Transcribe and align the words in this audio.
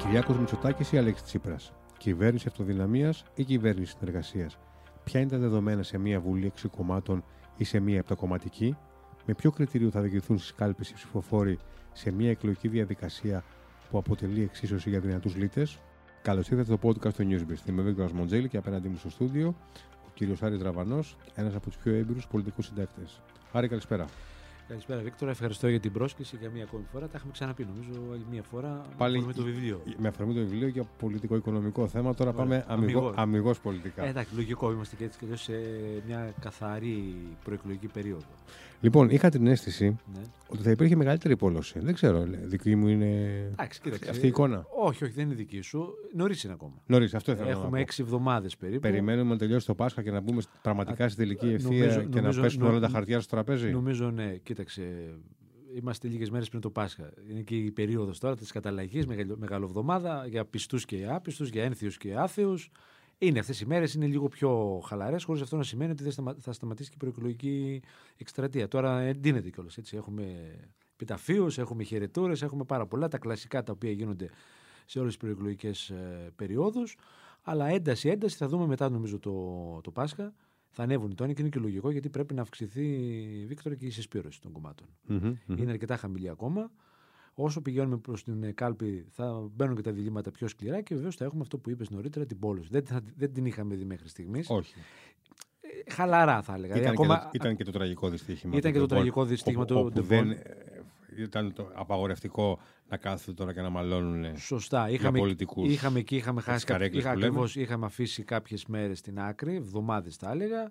Κυριάκος 0.00 0.38
Μητσοτάκης 0.38 0.92
ή 0.92 0.98
Αλέξης 0.98 1.24
Τσίπρας. 1.24 1.72
Κυβέρνηση 1.98 2.44
αυτοδυναμίας 2.48 3.24
ή 3.34 3.44
κυβέρνηση 3.44 3.94
συνεργασίας. 3.98 4.58
Ποια 5.04 5.20
είναι 5.20 5.30
τα 5.30 5.38
δεδομένα 5.38 5.82
σε 5.82 5.98
μια 5.98 6.20
βουλή 6.20 6.46
έξι 6.46 6.68
κομμάτων 6.68 7.24
ή 7.56 7.64
σε 7.64 7.80
μια 7.80 7.96
επτακομματική; 7.98 8.76
Με 9.26 9.34
ποιο 9.34 9.50
κριτήριο 9.50 9.90
θα 9.90 10.00
διοικηθούν 10.00 10.38
στις 10.38 10.54
κάλπες 10.54 10.90
οι 10.90 10.94
ψηφοφόροι 10.94 11.58
σε 11.92 12.10
μια 12.10 12.30
εκλογική 12.30 12.68
διαδικασία 12.68 13.44
που 13.90 13.98
αποτελεί 13.98 14.42
εξίσωση 14.42 14.90
για 14.90 15.00
δυνατούς 15.00 15.36
λίτε. 15.36 15.66
Καλώς 16.22 16.48
ήρθατε 16.48 16.76
στο 16.76 16.88
podcast 16.88 17.14
του 17.14 17.28
Newsbeast. 17.30 17.68
Είμαι 17.68 17.80
ο 17.80 17.84
Βίκτορας 17.84 18.12
Μοντζέλη 18.12 18.48
και 18.48 18.56
απέναντί 18.56 18.88
μου 18.88 18.96
στο 18.96 19.10
στούντιο 19.10 19.54
ο 20.06 20.10
κύριος 20.14 20.42
Άρης 20.42 20.58
Τραβανό, 20.58 20.98
ένας 21.34 21.54
από 21.54 21.66
τους 21.66 21.76
πιο 21.76 21.94
έμπειρους 21.94 22.26
πολιτικούς 22.26 22.66
συντάκτες. 22.66 23.20
Άρη, 23.52 23.68
καλησπέρα. 23.68 24.06
Καλησπέρα, 24.70 25.00
Βίκτορα. 25.00 25.30
Ευχαριστώ 25.30 25.68
για 25.68 25.80
την 25.80 25.92
πρόσκληση 25.92 26.36
για 26.40 26.50
μία 26.50 26.62
ακόμη 26.62 26.84
φορά. 26.92 27.06
Τα 27.06 27.16
έχουμε 27.16 27.32
ξαναπεί, 27.32 27.66
νομίζω, 27.74 28.12
άλλη 28.12 28.26
μία 28.30 28.42
φορά. 28.42 28.84
Πάλι 28.96 29.22
με 29.22 29.32
το 29.32 29.42
βιβλίο. 29.42 29.82
Με 29.98 30.08
αφορμή 30.08 30.34
το 30.34 30.40
βιβλίο 30.40 30.68
για 30.68 30.84
πολιτικό-οικονομικό 30.98 31.88
θέμα. 31.88 32.14
Τώρα 32.14 32.30
Ωραία. 32.30 32.64
πάμε 32.64 33.12
αμυγό 33.14 33.54
πολιτικά. 33.62 34.04
Ε, 34.04 34.08
εντάξει, 34.08 34.34
λογικό 34.34 34.72
είμαστε 34.72 34.96
και 34.96 35.04
έτσι 35.04 35.18
και 35.18 35.36
σε 35.36 35.52
μια 36.06 36.34
καθαρή 36.40 37.14
προεκλογική 37.44 37.86
περίοδο. 37.86 38.26
Λοιπόν, 38.80 39.10
είχα 39.10 39.28
την 39.28 39.46
αίσθηση 39.46 39.96
ναι. 40.14 40.20
ότι 40.48 40.62
θα 40.62 40.70
υπήρχε 40.70 40.96
μεγαλύτερη 40.96 41.36
πόλωση. 41.36 41.78
Δεν 41.78 41.94
ξέρω, 41.94 42.26
δική 42.44 42.76
μου 42.76 42.88
είναι 42.88 43.06
Εντάξει, 43.52 43.80
κοίταξε, 43.80 44.10
αυτή 44.10 44.24
η 44.24 44.28
εικόνα. 44.28 44.66
Όχι, 44.78 45.04
όχι, 45.04 45.12
δεν 45.12 45.24
είναι 45.24 45.34
δική 45.34 45.60
σου. 45.60 45.88
Νωρίς 46.14 46.44
είναι 46.44 46.52
ακόμα. 46.52 46.82
Νωρίς, 46.86 47.14
αυτό 47.14 47.32
ήθελα 47.32 47.50
Έχουμε 47.50 47.80
έξι 47.80 48.02
εβδομάδες 48.02 48.56
περίπου. 48.56 48.80
Περιμένουμε 48.80 49.30
να 49.30 49.38
τελειώσει 49.38 49.66
το 49.66 49.74
Πάσχα 49.74 50.02
και 50.02 50.10
να 50.10 50.20
μπούμε 50.20 50.42
πραγματικά 50.62 51.08
στη 51.08 51.16
τελική 51.16 51.48
ευθεία 51.48 51.78
νομίζω, 51.78 52.00
και 52.00 52.20
νομίζω, 52.20 52.38
να 52.38 52.44
πέσουν 52.44 52.62
όλα 52.62 52.80
τα 52.80 52.88
χαρτιά 52.88 53.20
στο 53.20 53.34
τραπέζι. 53.34 53.70
Νομίζω, 53.70 54.10
ναι, 54.10 54.36
κοίταξε. 54.42 55.14
Είμαστε 55.74 56.08
λίγες 56.08 56.30
μέρες 56.30 56.48
πριν 56.48 56.60
το 56.60 56.70
Πάσχα. 56.70 57.12
Είναι 57.30 57.40
και 57.40 57.56
η 57.56 57.70
περίοδος 57.70 58.18
τώρα 58.18 58.36
της 58.36 58.52
καταλλαγή, 58.52 59.02
μεγαλοβδομάδα 59.36 60.26
για 60.28 60.44
πιστούς 60.44 60.84
και 60.84 61.06
άπιστους, 61.10 61.48
για 61.48 61.64
ένθιους 61.64 61.96
και 61.96 62.14
άθεους. 62.14 62.70
Είναι 63.22 63.38
αυτές 63.38 63.60
οι 63.60 63.66
μέρες, 63.66 63.94
είναι 63.94 64.06
λίγο 64.06 64.28
πιο 64.28 64.80
χαλαρές, 64.84 65.24
χωρίς 65.24 65.42
αυτό 65.42 65.56
να 65.56 65.62
σημαίνει 65.62 65.90
ότι 65.90 66.10
θα 66.40 66.52
σταματήσει 66.52 66.88
και 66.88 66.94
η 66.94 66.98
προεκλογική 66.98 67.82
εκστρατεία. 68.16 68.68
Τώρα 68.68 69.00
εντείνεται 69.00 69.50
κιόλας. 69.50 69.78
Έχουμε 69.92 70.54
επιταφείου, 70.92 71.46
έχουμε 71.56 71.82
χαιρετούρες, 71.82 72.42
έχουμε 72.42 72.64
πάρα 72.64 72.86
πολλά. 72.86 73.08
Τα 73.08 73.18
κλασικά 73.18 73.62
τα 73.62 73.72
οποία 73.72 73.90
γίνονται 73.90 74.30
σε 74.86 74.98
όλες 74.98 75.12
τις 75.12 75.20
προεκλογικές 75.20 75.90
ε, 75.90 76.32
περιόδους. 76.36 76.96
Αλλά 77.42 77.66
ένταση, 77.66 78.08
ένταση 78.08 78.36
θα 78.36 78.48
δούμε 78.48 78.66
μετά 78.66 78.88
νομίζω 78.90 79.18
το, 79.18 79.80
το 79.82 79.90
Πάσχα. 79.90 80.34
Θα 80.70 80.82
ανέβουν 80.82 81.10
οι 81.10 81.14
τόνοι 81.14 81.34
και 81.34 81.40
είναι 81.40 81.50
και 81.50 81.58
λογικό 81.58 81.90
γιατί 81.90 82.08
πρέπει 82.08 82.34
να 82.34 82.42
αυξηθεί, 82.42 82.86
Βίκτορα, 83.46 83.74
και 83.74 83.86
η 83.86 83.90
συσπήρωση 83.90 84.40
των 84.40 84.52
κομματων 84.52 84.86
Είναι 85.56 85.70
αρκετά 85.70 85.96
χαμηλή 85.96 86.28
ακόμα. 86.28 86.70
Όσο 87.42 87.60
πηγαίνουμε 87.60 87.96
προς 87.96 88.24
την 88.24 88.54
κάλπη, 88.54 89.06
θα 89.10 89.48
μπαίνουν 89.54 89.76
και 89.76 89.82
τα 89.82 89.92
διλήμματα 89.92 90.30
πιο 90.30 90.48
σκληρά 90.48 90.80
και 90.80 90.94
βεβαίως 90.94 91.16
θα 91.16 91.24
έχουμε 91.24 91.40
αυτό 91.42 91.58
που 91.58 91.70
είπες 91.70 91.90
νωρίτερα, 91.90 92.26
την 92.26 92.38
πόλωση. 92.38 92.68
Δεν, 92.70 92.84
δεν 93.16 93.32
την 93.32 93.46
είχαμε 93.46 93.74
δει 93.74 93.84
μέχρι 93.84 94.08
στιγμής. 94.08 94.50
Όχι. 94.50 94.74
Ε, 95.60 95.92
χαλαρά 95.92 96.42
θα 96.42 96.54
έλεγα. 96.54 96.76
Ήταν, 96.76 96.92
ακόμα... 96.92 97.16
και, 97.16 97.22
το, 97.22 97.30
ήταν 97.32 97.56
και 97.56 97.64
το 97.64 97.70
τραγικό 97.70 98.08
δυστύχημα. 98.08 98.56
Ήταν 98.56 98.72
και 98.72 98.78
το 98.78 98.86
τραγικό 98.86 99.24
δυστύχημα 99.24 99.64
του 99.64 99.90
δεν 99.94 100.36
ήταν 101.16 101.52
το 101.52 101.70
απαγορευτικό 101.74 102.60
να 102.88 102.96
κάθονται 102.96 103.36
τώρα 103.36 103.52
και 103.52 103.60
να 103.60 103.70
μαλώνουν 103.70 104.36
Σωστά. 104.36 104.88
Για 104.88 104.98
είχαμε, 104.98 105.18
πολιτικούς. 105.18 105.72
είχαμε 105.72 105.98
εκεί, 105.98 106.16
είχαμε 106.16 106.40
χάσει 106.40 106.66
είχα, 106.92 107.10
ακριβώς, 107.10 107.56
είχαμε 107.56 107.86
αφήσει 107.86 108.22
κάποιες 108.22 108.66
μέρες 108.66 108.98
στην 108.98 109.20
άκρη, 109.20 109.54
εβδομάδες 109.54 110.16
θα 110.16 110.30
έλεγα. 110.30 110.70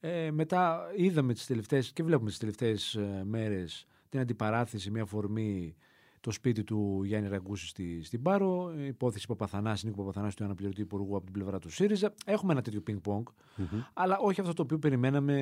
Ε, 0.00 0.30
μετά 0.30 0.90
είδαμε 0.96 1.32
τις 1.32 1.46
τελευταίε 1.46 1.82
και 1.92 2.02
βλέπουμε 2.02 2.28
τις 2.28 2.38
τελευταίες 2.38 2.98
μέρες 3.24 3.86
την 4.08 4.20
αντιπαράθεση, 4.20 4.90
μια 4.90 5.04
φορμή 5.04 5.76
το 6.20 6.30
σπίτι 6.30 6.64
του 6.64 7.02
Γιάννη 7.04 7.28
Ραγκούση 7.28 7.66
στη, 7.66 8.02
στην 8.02 8.22
Πάρο, 8.22 8.72
υπόθεση 8.86 9.26
Παπαθανάσης, 9.26 9.84
Νίκο 9.84 10.00
Παπαθανάσης 10.00 10.34
του 10.34 10.44
αναπληρωτή 10.44 10.80
υπουργού 10.80 11.16
από 11.16 11.24
την 11.24 11.32
πλευρά 11.32 11.58
του 11.58 11.70
ΣΥΡΙΖΑ. 11.70 12.14
Έχουμε 12.26 12.52
ένα 12.52 12.62
τέτοιο 12.62 12.80
πινκ-πονγκ, 12.80 13.26
αλλά 13.92 14.18
όχι 14.18 14.40
αυτό 14.40 14.52
το 14.52 14.62
οποίο 14.62 14.78
περιμέναμε 14.78 15.36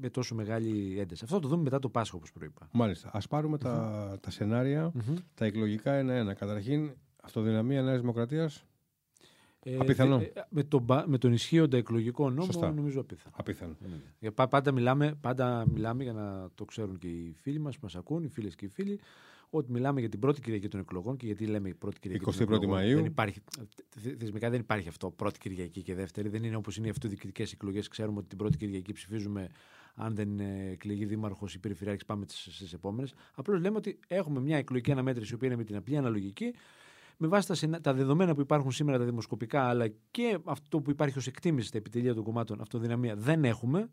με 0.00 0.10
τόσο 0.10 0.34
μεγάλη 0.34 0.98
ένταση. 0.98 1.24
Αυτό 1.24 1.40
το 1.40 1.48
δούμε 1.48 1.62
μετά 1.62 1.78
το 1.78 1.88
Πάσχα, 1.88 2.16
όπως 2.16 2.32
προείπα. 2.32 2.68
Μάλιστα. 2.72 3.10
Α 3.12 3.20
πάρουμε 3.28 3.58
τα, 3.58 4.16
τα 4.20 4.30
σενάρια, 4.30 4.92
τα 5.34 5.44
εκλογικά 5.44 5.92
ένα-ένα. 5.92 6.34
Καταρχήν, 6.34 6.92
αυτοδυναμία 7.22 7.82
Νέας 7.82 8.00
Δημοκρατίας; 8.00 8.64
Ε, 9.68 9.76
απίθανο. 9.76 10.16
Ε, 10.16 10.32
με, 10.48 10.62
τον, 10.62 10.86
με 11.06 11.18
τον 11.18 11.32
ισχύοντα 11.32 11.76
εκλογικό 11.76 12.30
νόμο 12.30 12.44
Σωστά. 12.44 12.72
νομίζω 12.72 13.00
απίθανο. 13.00 13.34
απίθανο. 13.38 13.76
Ε, 14.20 14.30
πάντα, 14.30 14.72
μιλάμε, 14.72 15.14
πάντα 15.20 15.64
μιλάμε 15.72 16.02
για 16.02 16.12
να 16.12 16.48
το 16.54 16.64
ξέρουν 16.64 16.98
και 16.98 17.08
οι 17.08 17.32
φίλοι 17.32 17.58
μας 17.58 17.74
που 17.74 17.80
μας 17.82 17.96
ακούν, 17.96 18.24
οι 18.24 18.28
φίλες 18.28 18.54
και 18.54 18.64
οι 18.64 18.68
φίλοι, 18.68 19.00
ότι 19.50 19.72
μιλάμε 19.72 20.00
για 20.00 20.08
την 20.08 20.20
πρώτη 20.20 20.40
Κυριακή 20.40 20.68
των 20.68 20.80
εκλογών 20.80 21.16
και 21.16 21.26
γιατί 21.26 21.46
λέμε 21.46 21.74
πρώτη 21.78 22.00
Κυριακή 22.00 22.24
21 22.28 22.32
των 22.34 22.52
εκλογών. 22.52 22.78
Μαΐου. 22.78 22.94
Δεν 22.94 23.04
υπάρχει, 23.04 23.40
θεσμικά 24.18 24.50
δεν 24.50 24.60
υπάρχει 24.60 24.88
αυτό 24.88 25.10
πρώτη 25.10 25.38
Κυριακή 25.38 25.82
και 25.82 25.94
δεύτερη. 25.94 26.28
Δεν 26.28 26.44
είναι 26.44 26.56
όπως 26.56 26.76
είναι 26.76 26.86
οι 26.86 26.90
αυτοδιοικητικές 26.90 27.52
εκλογές. 27.52 27.88
Ξέρουμε 27.88 28.18
ότι 28.18 28.28
την 28.28 28.38
πρώτη 28.38 28.56
Κυριακή 28.56 28.92
ψηφίζουμε 28.92 29.48
αν 29.94 30.14
δεν 30.14 30.40
εκλεγεί 30.70 31.04
δήμαρχος 31.04 31.54
ή 31.54 31.58
περιφερειάρχης, 31.58 32.04
πάμε 32.04 32.24
στις 32.28 32.72
επόμενες. 32.72 33.14
Απλώς 33.34 33.60
λέμε 33.60 33.76
ότι 33.76 33.98
έχουμε 34.06 34.40
μια 34.40 34.56
εκλογική 34.56 34.92
αναμέτρηση, 34.92 35.32
η 35.32 35.34
οποία 35.34 35.48
είναι 35.48 35.56
με 35.56 35.64
την 35.64 35.76
απλή 35.76 35.96
αναλογική, 35.96 36.54
με 37.16 37.26
βάση 37.26 37.68
τα, 37.68 37.80
τα 37.80 37.94
δεδομένα 37.94 38.34
που 38.34 38.40
υπάρχουν 38.40 38.72
σήμερα 38.72 38.98
τα 38.98 39.04
δημοσκοπικά, 39.04 39.62
αλλά 39.62 39.88
και 40.10 40.38
αυτό 40.44 40.80
που 40.80 40.90
υπάρχει 40.90 41.18
ως 41.18 41.26
εκτίμηση 41.26 41.66
στα 41.68 41.78
επιτελεία 41.78 42.14
των 42.14 42.24
κομμάτων 42.24 42.60
αυτοδυναμία, 42.60 43.16
δεν 43.16 43.44
έχουμε 43.44 43.90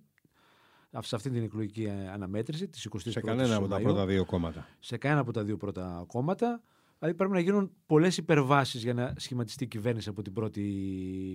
σε 1.02 1.16
αυτή 1.16 1.30
την 1.30 1.44
εκλογική 1.44 1.90
αναμέτρηση 2.14 2.68
της 2.68 2.88
21η 2.92 3.00
Σε 3.12 3.22
κανένα 3.22 3.56
από 3.56 3.68
τα 3.68 3.80
πρώτα 3.80 4.06
δύο 4.06 4.26
κόμματα. 4.26 4.68
Σε 4.80 4.98
κανένα 4.98 5.22
από 5.22 5.32
τα 5.32 5.44
δύο 5.44 5.58
πρώτα 5.58 6.04
κόμματα. 6.08 6.62
Δηλαδή 7.00 7.18
πρέπει 7.18 7.34
να 7.34 7.40
γίνουν 7.40 7.72
πολλές 7.86 8.18
υπερβάσεις 8.18 8.84
για 8.84 8.94
να 8.94 9.14
σχηματιστεί 9.18 9.64
η 9.64 9.68
κυβέρνηση 9.68 10.10
από 10.10 10.22
την 10.22 10.34
πρώτη 10.34 10.62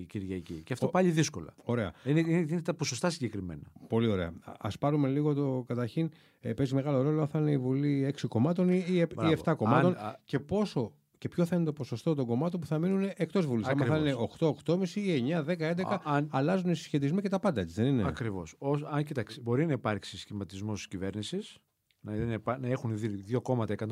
Κυριακή. 0.09 0.63
Και 0.63 0.73
αυτό 0.73 0.87
Ο... 0.87 0.91
πάλι 0.91 1.11
δύσκολα. 1.11 1.55
Ωραία. 1.65 1.93
Είναι, 2.05 2.21
είναι, 2.21 2.47
είναι, 2.49 2.63
τα 2.63 2.75
ποσοστά 2.75 3.11
συγκεκριμένα. 3.11 3.63
Πολύ 3.89 4.09
ωραία. 4.09 4.33
Α 4.59 4.69
πάρουμε 4.81 5.09
λίγο 5.09 5.35
το 5.35 5.65
καταρχήν. 5.67 6.11
Ε, 6.41 6.53
παίζει 6.53 6.75
μεγάλο 6.75 7.03
ρόλο 7.03 7.21
αν 7.21 7.29
θα 7.29 7.39
είναι 7.39 7.51
η 7.51 7.59
Βουλή 7.59 8.15
6 8.21 8.25
κομμάτων 8.29 8.69
ή, 8.69 8.85
ή 8.89 9.07
7 9.45 9.55
κομμάτων. 9.57 9.97
Αν, 9.99 10.17
και 10.25 10.39
πόσο 10.39 10.93
και 11.19 11.29
ποιο 11.29 11.45
θα 11.45 11.57
είναι 11.57 11.65
το 11.65 11.73
ποσοστό 11.73 12.15
των 12.15 12.27
κομμάτων 12.27 12.61
που 12.61 12.67
θα 12.67 12.79
μείνουν 12.79 13.11
εκτός 13.17 13.47
Βουλής. 13.47 13.67
Αν 13.67 13.79
θα 13.79 13.97
είναι 13.97 14.15
8, 14.39 14.53
8,5 14.65 14.89
ή 14.89 15.25
9, 15.29 15.45
10, 15.45 15.59
11, 15.59 15.99
αν... 16.05 16.29
αλλάζουν 16.31 16.71
οι 16.71 16.75
συσχετισμοί 16.75 17.21
και 17.21 17.29
τα 17.29 17.39
πάντα 17.39 17.61
έτσι, 17.61 17.75
δεν 17.75 17.87
είναι; 17.87 18.07
Ακριβώς. 18.07 18.57
Αν 18.91 19.05
κοιτάξει, 19.05 19.41
μπορεί 19.41 19.67
να 19.67 19.73
υπάρξει 19.73 20.19
σχηματισμός 20.19 20.77
της 20.77 20.89
κυβέρνησης, 20.89 21.59
να, 22.01 22.59
να 22.59 22.69
έχουν 22.69 22.99
δύο 22.99 23.41
κόμματα 23.41 23.75
151, 23.79 23.89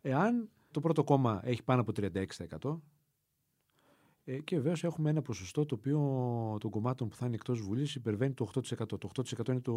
εάν 0.00 0.48
το 0.70 0.80
πρώτο 0.80 1.04
κόμμα 1.04 1.40
έχει 1.44 1.62
πάνω 1.62 1.80
από 1.80 1.92
36%. 2.60 2.80
Ε, 4.24 4.38
και 4.38 4.56
βεβαίως 4.56 4.84
έχουμε 4.84 5.10
ένα 5.10 5.22
ποσοστό 5.22 5.66
το 5.66 5.74
οποίο 5.74 5.98
των 6.60 6.70
κομμάτων 6.70 7.08
που 7.08 7.16
θα 7.16 7.26
είναι 7.26 7.34
εκτός 7.34 7.60
Βουλής 7.60 7.94
υπερβαίνει 7.94 8.34
το 8.34 8.50
8%. 8.54 8.86
Το 8.86 9.10
8% 9.14 9.48
είναι 9.48 9.60
το, 9.60 9.74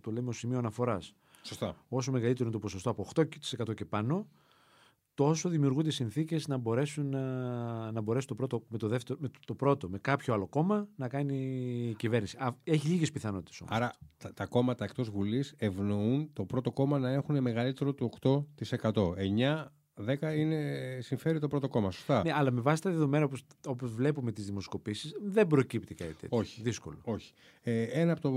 το 0.00 0.10
λέμε 0.10 0.28
ως 0.28 0.38
σημείο 0.38 0.58
αναφοράς. 0.58 1.14
Σωστά. 1.42 1.76
Όσο 1.88 2.12
μεγαλύτερο 2.12 2.44
είναι 2.44 2.52
το 2.52 2.58
ποσοστό 2.58 2.90
από 2.90 3.06
8% 3.14 3.74
και 3.74 3.84
πάνω, 3.84 4.28
τόσο 5.16 5.48
δημιουργούνται 5.48 5.90
συνθήκες 5.90 6.46
να 6.48 6.56
μπορέσουν 6.56 7.08
να, 7.08 7.92
να 7.92 8.00
μπορέσει 8.00 8.26
το 8.26 8.34
πρώτο, 8.34 8.62
με 8.68 8.78
το, 8.78 8.88
δεύτερο, 8.88 9.18
με 9.22 9.30
το 9.46 9.54
πρώτο, 9.54 9.88
με 9.88 9.98
κάποιο 9.98 10.34
άλλο 10.34 10.46
κόμμα 10.46 10.88
να 10.96 11.08
κάνει 11.08 11.94
κυβέρνηση. 11.98 12.38
Έχει 12.64 12.88
λίγες 12.88 13.12
πιθανότητες 13.12 13.60
όμως. 13.60 13.76
Άρα 13.76 13.92
τα, 14.16 14.32
τα 14.32 14.46
κόμματα 14.46 14.84
εκτός 14.84 15.10
Βουλής 15.10 15.54
ευνοούν 15.58 16.30
το 16.32 16.44
πρώτο 16.44 16.72
κόμμα 16.72 16.98
να 16.98 17.10
έχουν 17.10 17.42
μεγαλύτερο 17.42 17.94
του 17.94 18.10
8%. 18.20 18.42
9 18.58 19.64
10 20.04 20.36
είναι, 20.36 20.98
συμφέρει 21.00 21.38
το 21.38 21.48
πρώτο 21.48 21.68
κόμμα. 21.68 21.90
Σωστά. 21.90 22.22
Ναι, 22.24 22.32
αλλά 22.34 22.50
με 22.50 22.60
βάση 22.60 22.82
τα 22.82 22.90
δεδομένα 22.90 23.28
όπως 23.66 23.94
βλέπουμε 23.94 24.32
τις 24.32 24.44
δημοσκοπήσεις, 24.44 25.14
δεν 25.22 25.46
προκύπτει 25.46 25.94
κάτι 25.94 26.12
τέτοιο. 26.12 26.38
Όχι. 26.38 26.62
Δύσκολο. 26.62 26.98
Όχι. 27.04 27.32
Ε, 27.62 27.82
ένα 27.82 28.12
από, 28.12 28.20
το, 28.20 28.28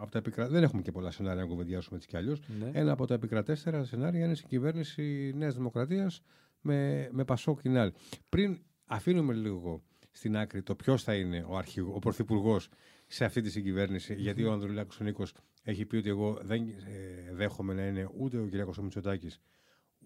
από 0.00 0.10
τα 0.10 0.18
επικρατέστερα. 0.18 0.48
Δεν 0.48 0.62
έχουμε 0.62 0.82
και 0.82 0.92
πολλά 0.92 1.10
σενάρια 1.10 1.42
να 1.42 1.48
κουβεντιάσουμε 1.48 1.96
έτσι 1.96 2.08
κι 2.08 2.16
αλλιώς. 2.16 2.42
Ναι. 2.60 2.70
Ένα 2.72 2.92
από 2.92 3.06
τα 3.06 3.14
επικρατέστερα 3.14 3.84
σενάρια 3.84 4.24
είναι 4.24 4.32
η 4.32 4.36
συγκυβέρνηση 4.36 5.32
Νέας 5.36 5.54
Δημοκρατίας 5.54 6.22
με, 6.60 7.08
με 7.12 7.24
Πασό 7.24 7.56
Κινάλ. 7.56 7.92
Πριν 8.28 8.58
αφήνουμε 8.86 9.34
λίγο 9.34 9.82
στην 10.10 10.36
άκρη 10.36 10.62
το 10.62 10.74
ποιος 10.74 11.02
θα 11.02 11.14
είναι 11.14 11.44
ο, 11.48 11.56
αρχηγό, 11.56 11.92
ο 11.94 11.98
πρωθυπουργός 11.98 12.68
σε 13.06 13.24
αυτή 13.24 13.40
τη 13.40 13.50
συγκυβέρνηση, 13.50 14.14
mm-hmm. 14.14 14.20
γιατί 14.20 14.44
ο 14.44 14.52
Ανδρουλάκο 14.52 14.94
ο 15.00 15.04
Νίκος 15.04 15.32
έχει 15.62 15.84
πει 15.84 15.96
ότι 15.96 16.08
εγώ 16.08 16.38
δεν 16.42 16.62
ε, 16.62 17.34
δέχομαι 17.34 17.74
να 17.74 17.86
είναι 17.86 18.08
ούτε 18.16 18.38
ο 18.38 18.48
κ. 18.50 18.76
Μητσοτάκης 18.76 19.40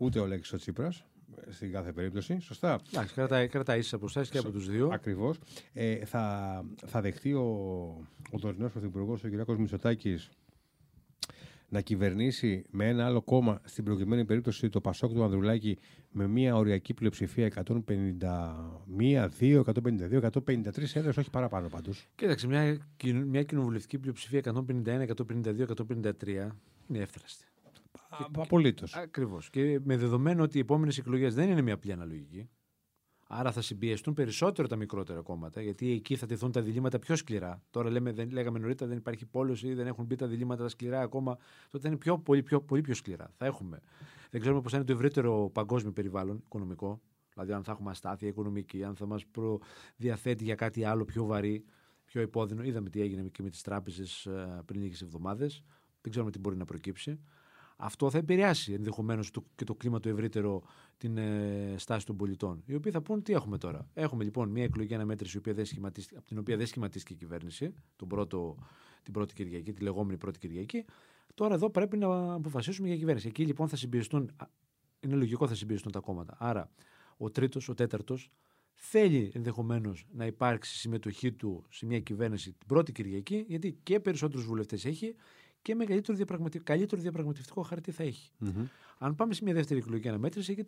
ούτε 0.00 0.18
ο 0.18 0.26
Λέξη 0.26 0.54
ο 0.54 0.58
Τσίπρας 0.58 1.04
στην 1.48 1.72
κάθε 1.72 1.92
περίπτωση. 1.92 2.38
Σωστά. 2.40 2.80
Εντάξει, 2.92 3.14
κρατάει, 3.14 3.48
κρατάει 3.48 3.78
ίσε 3.78 3.94
αποστάσεις 3.94 4.30
και 4.30 4.38
από 4.38 4.50
τους 4.50 4.68
δύο. 4.68 4.88
Ακριβώς. 4.92 5.38
Ε, 5.72 6.04
θα, 6.04 6.64
θα 6.86 7.00
δεχτεί 7.00 7.32
ο, 7.32 7.46
ο 8.30 8.38
τωρινός 8.40 8.72
πρωθυπουργός, 8.72 9.24
ο 9.24 9.28
κ. 9.28 9.58
Μητσοτάκης, 9.58 10.30
να 11.68 11.80
κυβερνήσει 11.80 12.64
με 12.70 12.88
ένα 12.88 13.06
άλλο 13.06 13.22
κόμμα, 13.22 13.60
στην 13.64 13.84
προκειμένη 13.84 14.24
περίπτωση 14.24 14.68
το 14.68 14.80
Πασόκ 14.80 15.12
του 15.12 15.24
Ανδρουλάκη, 15.24 15.78
με 16.10 16.26
μια 16.26 16.56
οριακή 16.56 16.94
πλειοψηφία 16.94 17.52
151, 17.66 17.72
2, 19.40 19.62
152, 19.64 20.20
153 20.20 20.94
έδρες, 20.94 21.16
όχι 21.16 21.30
παραπάνω 21.30 21.68
πάντως. 21.68 22.08
Κοίταξε, 22.14 22.46
μια, 22.46 22.78
μια 23.26 23.42
κοινοβουλευτική 23.42 23.98
πλειοψηφία 23.98 24.40
151, 24.44 24.54
152, 24.84 25.66
153 26.02 26.48
είναι 26.88 26.98
εύθραστη. 26.98 27.49
Απολύτως. 28.36 28.94
Ακριβώς. 28.94 29.50
Και 29.50 29.80
με 29.82 29.96
δεδομένο 29.96 30.42
ότι 30.42 30.56
οι 30.56 30.60
επόμενες 30.60 30.98
εκλογές 30.98 31.34
δεν 31.34 31.50
είναι 31.50 31.62
μια 31.62 31.74
απλή 31.74 31.92
αναλογική. 31.92 32.48
Άρα 33.32 33.52
θα 33.52 33.60
συμπιεστούν 33.60 34.14
περισσότερο 34.14 34.68
τα 34.68 34.76
μικρότερα 34.76 35.20
κόμματα, 35.20 35.60
γιατί 35.60 35.90
εκεί 35.92 36.16
θα 36.16 36.26
τεθούν 36.26 36.52
τα 36.52 36.62
διλήμματα 36.62 36.98
πιο 36.98 37.16
σκληρά. 37.16 37.62
Τώρα 37.70 37.90
λέμε, 37.90 38.12
δεν, 38.12 38.30
λέγαμε 38.30 38.58
νωρίτερα 38.58 38.88
δεν 38.88 38.98
υπάρχει 38.98 39.26
πόλωση, 39.26 39.74
δεν 39.74 39.86
έχουν 39.86 40.04
μπει 40.04 40.14
τα 40.14 40.26
διλήμματα 40.26 40.62
τα 40.62 40.68
σκληρά 40.68 41.00
ακόμα. 41.00 41.36
Τότε 41.70 41.82
θα 41.82 41.88
είναι 41.88 41.96
πιο, 41.96 42.18
πολύ, 42.18 42.42
πιο, 42.42 42.60
πολύ 42.60 42.80
πιο 42.80 42.94
σκληρά. 42.94 43.30
Θα 43.36 43.46
έχουμε. 43.46 43.80
Δεν 44.30 44.40
ξέρουμε 44.40 44.62
πώς 44.62 44.70
θα 44.70 44.76
είναι 44.76 44.86
το 44.86 44.92
ευρύτερο 44.92 45.50
παγκόσμιο 45.52 45.92
περιβάλλον 45.92 46.42
οικονομικό. 46.44 47.00
Δηλαδή, 47.34 47.52
αν 47.52 47.64
θα 47.64 47.72
έχουμε 47.72 47.90
αστάθεια 47.90 48.28
οικονομική, 48.28 48.84
αν 48.84 48.96
θα 48.96 49.06
μας 49.06 49.26
προδιαθέτει 49.26 50.44
για 50.44 50.54
κάτι 50.54 50.84
άλλο 50.84 51.04
πιο 51.04 51.24
βαρύ, 51.24 51.64
πιο 52.04 52.20
υπόδεινο. 52.20 52.62
Είδαμε 52.62 52.88
τι 52.88 53.00
έγινε 53.00 53.28
και 53.28 53.42
με 53.42 53.50
τις 53.50 53.62
τράπεζες 53.62 54.26
ε, 54.26 54.62
πριν 54.64 54.80
λίγες 54.80 55.02
εβδομάδες. 55.02 55.62
Δεν 56.00 56.10
ξέρουμε 56.10 56.30
τι 56.30 56.38
μπορεί 56.38 56.56
να 56.56 56.64
προκύψει. 56.64 57.20
Αυτό 57.82 58.10
θα 58.10 58.18
επηρεάσει 58.18 58.72
ενδεχομένως 58.72 59.30
και 59.54 59.64
το 59.64 59.74
κλίμα 59.74 60.00
το 60.00 60.08
ευρύτερο 60.08 60.62
την 60.96 61.16
ε, 61.16 61.74
στάση 61.76 62.06
των 62.06 62.16
πολιτών. 62.16 62.62
Οι 62.66 62.74
οποίοι 62.74 62.92
θα 62.92 63.02
πούν 63.02 63.22
τι 63.22 63.32
έχουμε 63.32 63.58
τώρα. 63.58 63.88
Έχουμε 63.94 64.24
λοιπόν 64.24 64.48
μια 64.48 64.64
εκλογική 64.64 64.94
αναμέτρηση 64.94 65.36
από 66.16 66.26
την 66.26 66.38
οποία 66.38 66.56
δεν 66.56 66.66
σχηματίστηκε 66.66 67.12
η 67.12 67.16
κυβέρνηση 67.16 67.74
τον 67.96 68.08
πρώτο, 68.08 68.56
την 69.02 69.12
πρώτη 69.12 69.34
Κυριακή, 69.34 69.72
τη 69.72 69.82
λεγόμενη 69.82 70.18
πρώτη 70.18 70.38
Κυριακή. 70.38 70.84
Τώρα 71.34 71.54
εδώ 71.54 71.70
πρέπει 71.70 71.96
να 71.96 72.32
αποφασίσουμε 72.32 72.88
για 72.88 72.96
κυβέρνηση. 72.96 73.28
Εκεί 73.28 73.44
λοιπόν 73.44 73.68
θα 73.68 73.76
συμπιεστούν, 73.76 74.30
είναι 75.00 75.14
λογικό 75.14 75.48
θα 75.48 75.54
συμπιεστούν 75.54 75.92
τα 75.92 76.00
κόμματα. 76.00 76.36
Άρα 76.38 76.70
ο 77.16 77.30
τρίτος, 77.30 77.68
ο 77.68 77.74
τέταρτος 77.74 78.30
θέλει 78.74 79.30
ενδεχομένως 79.34 80.06
να 80.12 80.26
υπάρξει 80.26 80.76
συμμετοχή 80.76 81.32
του 81.32 81.64
σε 81.70 81.86
μια 81.86 82.00
κυβέρνηση 82.00 82.52
την 82.52 82.66
πρώτη 82.66 82.92
Κυριακή, 82.92 83.44
γιατί 83.48 83.78
και 83.82 84.00
περισσότερους 84.00 84.46
βουλευτές 84.46 84.84
έχει 84.84 85.14
και 85.62 85.74
μεγαλύτερο 85.74 86.16
διαπραγματευ... 86.16 86.62
καλύτερο 86.62 87.00
διαπραγματευτικό 87.00 87.62
χαρτί 87.62 87.90
θα 87.90 88.02
εχει 88.02 88.30
Αν 88.98 89.14
πάμε 89.14 89.34
σε 89.34 89.44
μια 89.44 89.54
δεύτερη 89.54 89.80
εκλογική 89.80 90.08
αναμέτρηση, 90.08 90.64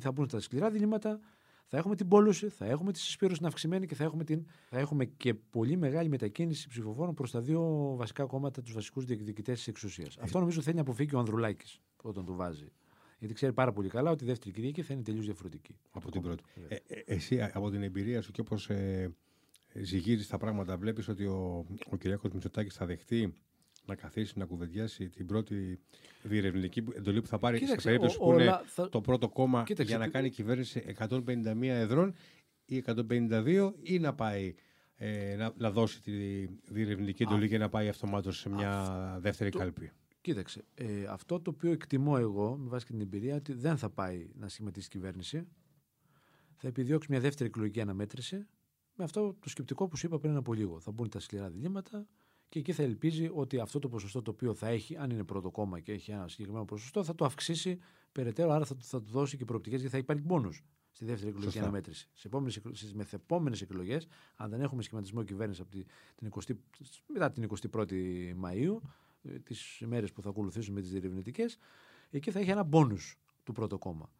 θα 0.00 0.12
μπουν 0.12 0.28
στα 0.28 0.40
σκληρά 0.40 0.70
διλήμματα, 0.70 1.20
θα 1.66 1.76
έχουμε 1.76 1.96
την 1.96 2.08
πόλωση, 2.08 2.48
θα 2.48 2.66
έχουμε 2.66 2.92
τη 2.92 2.98
συσπήρωση 2.98 3.42
να 3.42 3.48
αυξημένη 3.48 3.86
και 3.86 3.94
θα 3.94 4.04
έχουμε, 4.04 4.24
την... 4.24 4.46
θα 4.68 4.78
έχουμε 4.78 5.04
και 5.04 5.34
πολύ 5.34 5.76
μεγάλη 5.76 6.08
μετακίνηση 6.08 6.68
ψηφοφόρων 6.68 7.14
προς 7.14 7.30
τα 7.30 7.40
δύο 7.40 7.94
βασικά 7.96 8.24
κόμματα, 8.24 8.62
τους 8.62 8.72
βασικούς 8.72 9.04
διεκδικητές 9.04 9.56
της 9.56 9.66
εξουσίας. 9.66 10.16
Αυτό 10.18 10.38
νομίζω 10.38 10.60
θέλει 10.60 10.74
να 10.74 10.80
αποφύγει 10.80 11.14
ο 11.14 11.18
Ανδρουλάκης 11.18 11.80
όταν 12.02 12.24
το 12.24 12.34
βάζει. 12.34 12.72
Γιατί 13.18 13.34
ξέρει 13.34 13.52
πάρα 13.52 13.72
πολύ 13.72 13.88
καλά 13.88 14.10
ότι 14.10 14.24
η 14.24 14.26
δεύτερη 14.26 14.54
Κυριακή 14.54 14.82
θα 14.82 14.92
είναι 14.92 15.02
τελείως 15.02 15.24
διαφορετική. 15.24 15.76
Από 15.90 16.10
την 16.10 16.22
πρώτη. 16.22 16.42
Ε, 16.68 16.74
ε, 16.74 17.02
εσύ 17.06 17.42
από 17.42 17.70
την 17.70 17.82
εμπειρία 17.82 18.22
σου 18.22 18.32
και 18.32 18.40
όπως 18.40 18.70
ε, 18.70 19.14
ζυγίζεις 19.74 20.26
τα 20.28 20.38
πράγματα, 20.38 20.76
βλέπεις 20.76 21.08
ότι 21.08 21.24
ο, 21.24 21.66
ο 21.90 21.96
Κυριάκος 21.96 22.30
Μητσοτάκης 22.30 22.74
θα 22.74 22.86
δεχτεί 22.86 23.34
να 23.86 23.94
καθίσει 23.94 24.38
να 24.38 24.44
κουβεντιάσει 24.44 25.08
την 25.08 25.26
πρώτη 25.26 25.80
διερευνητική 26.22 26.84
εντολή 26.94 27.20
που 27.20 27.26
θα 27.26 27.38
πάρει 27.38 27.58
Κοίταξε, 27.58 27.80
σε 27.80 27.86
περίπτωση 27.86 28.18
που 28.18 28.32
είναι 28.32 28.60
το 28.90 29.00
πρώτο 29.00 29.28
κόμμα 29.28 29.62
Κοίταξε, 29.62 29.90
για 29.90 29.98
να 29.98 30.08
κάνει 30.08 30.30
κυβέρνηση 30.30 30.94
151 30.98 31.62
εδρών 31.62 32.14
ή 32.64 32.84
152 32.86 33.72
ή 33.82 33.98
να 33.98 34.14
πάει 34.14 34.54
ε, 34.96 35.36
να, 35.36 35.52
να, 35.56 35.70
δώσει 35.70 36.02
τη 36.02 36.46
διερευνητική 36.46 37.22
εντολή 37.22 37.48
και 37.48 37.58
να 37.58 37.68
πάει 37.68 37.88
αυτομάτως 37.88 38.38
σε 38.38 38.48
μια 38.48 39.16
δεύτερη 39.20 39.50
το... 39.50 39.58
κάλπη. 39.58 39.90
Κοίταξε, 40.20 40.64
ε, 40.74 41.04
αυτό 41.04 41.40
το 41.40 41.50
οποίο 41.50 41.72
εκτιμώ 41.72 42.16
εγώ 42.18 42.56
με 42.56 42.68
βάση 42.68 42.86
και 42.86 42.92
την 42.92 43.00
εμπειρία 43.00 43.36
ότι 43.36 43.52
δεν 43.52 43.76
θα 43.76 43.90
πάει 43.90 44.28
να 44.34 44.48
σχηματίσει 44.48 44.88
κυβέρνηση. 44.88 45.46
Θα 46.56 46.68
επιδιώξει 46.68 47.06
μια 47.10 47.20
δεύτερη 47.20 47.48
εκλογική 47.48 47.80
αναμέτρηση 47.80 48.46
με 48.94 49.04
αυτό 49.04 49.36
το 49.40 49.48
σκεπτικό 49.48 49.88
που 49.88 49.96
σου 49.96 50.06
είπα 50.06 50.18
πριν 50.18 50.36
από 50.36 50.54
λίγο. 50.54 50.80
Θα 50.80 50.90
μπουν 50.90 51.08
τα 51.08 51.20
σκληρά 51.20 51.50
διλήμματα, 51.50 52.06
και 52.54 52.60
εκεί 52.60 52.72
θα 52.72 52.82
ελπίζει 52.82 53.30
ότι 53.34 53.58
αυτό 53.58 53.78
το 53.78 53.88
ποσοστό 53.88 54.22
το 54.22 54.30
οποίο 54.30 54.54
θα 54.54 54.68
έχει, 54.68 54.96
αν 54.96 55.10
είναι 55.10 55.24
πρώτο 55.24 55.50
κόμμα 55.50 55.80
και 55.80 55.92
έχει 55.92 56.10
ένα 56.10 56.28
συγκεκριμένο 56.28 56.64
ποσοστό, 56.64 57.04
θα 57.04 57.14
το 57.14 57.24
αυξήσει 57.24 57.78
περαιτέρω. 58.12 58.52
Άρα 58.52 58.64
θα, 58.64 58.76
θα 58.80 59.02
του 59.02 59.10
δώσει 59.10 59.36
και 59.36 59.44
προοπτικές 59.44 59.80
γιατί 59.80 59.94
θα 59.94 60.00
υπάρχει 60.00 60.22
μόνο 60.26 60.50
στη 60.90 61.04
δεύτερη 61.04 61.30
εκλογική 61.30 61.58
αναμέτρηση. 61.58 62.08
Στις 62.72 62.94
μεθεπόμενες 62.94 63.62
εκλογές, 63.62 64.06
αν 64.36 64.50
δεν 64.50 64.60
έχουμε 64.60 64.82
σχηματισμό 64.82 65.22
κυβέρνησης 65.22 65.62
από 65.62 65.70
την 65.70 66.30
20, 66.30 66.54
μετά 67.06 67.30
την 67.30 67.48
21η 67.72 68.32
Μαου, 68.36 68.82
ε, 69.22 69.38
τις 69.38 69.80
ημέρες 69.80 70.12
που 70.12 70.22
θα 70.22 70.28
ακολουθήσουν 70.28 70.74
με 70.74 70.80
τις 70.80 70.90
διερευνητικές, 70.90 71.58
εκεί 72.10 72.30
θα 72.30 72.38
έχει 72.38 72.50
ένα 72.50 72.62
μπόνους 72.62 73.18
του 73.42 73.52
πρώτο 73.52 73.78
κόμμα. 73.78 74.10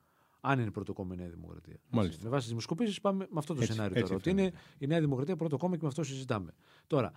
Αν 0.40 0.58
είναι 0.60 0.70
πρώτο 0.70 0.92
κόμμα 0.92 1.14
η 1.14 1.16
Νέα 1.16 1.28
Δημοκρατία. 1.28 1.76
Μάλιστα. 1.90 2.20
Με 2.22 2.28
βάση 2.28 2.40
τις 2.40 2.48
δημοσκοπήσει 2.48 3.00
πάμε 3.00 3.26
με 3.30 3.38
αυτό 3.38 3.54
το 3.54 3.60
έτσι, 3.60 3.72
σενάριο 3.72 3.98
έτσι 3.98 4.12
τώρα. 4.12 4.16
Ότι 4.16 4.30
είναι 4.30 4.52
η 4.78 4.86
Νέα 4.86 5.00
Δημοκρατία 5.00 5.36
πρώτο 5.36 5.56
κόμμα 5.56 5.74
και 5.74 5.82
με 5.82 5.88
αυτό 5.88 6.02
συζητάμε. 6.02 6.54
Τώρα, 6.86 7.12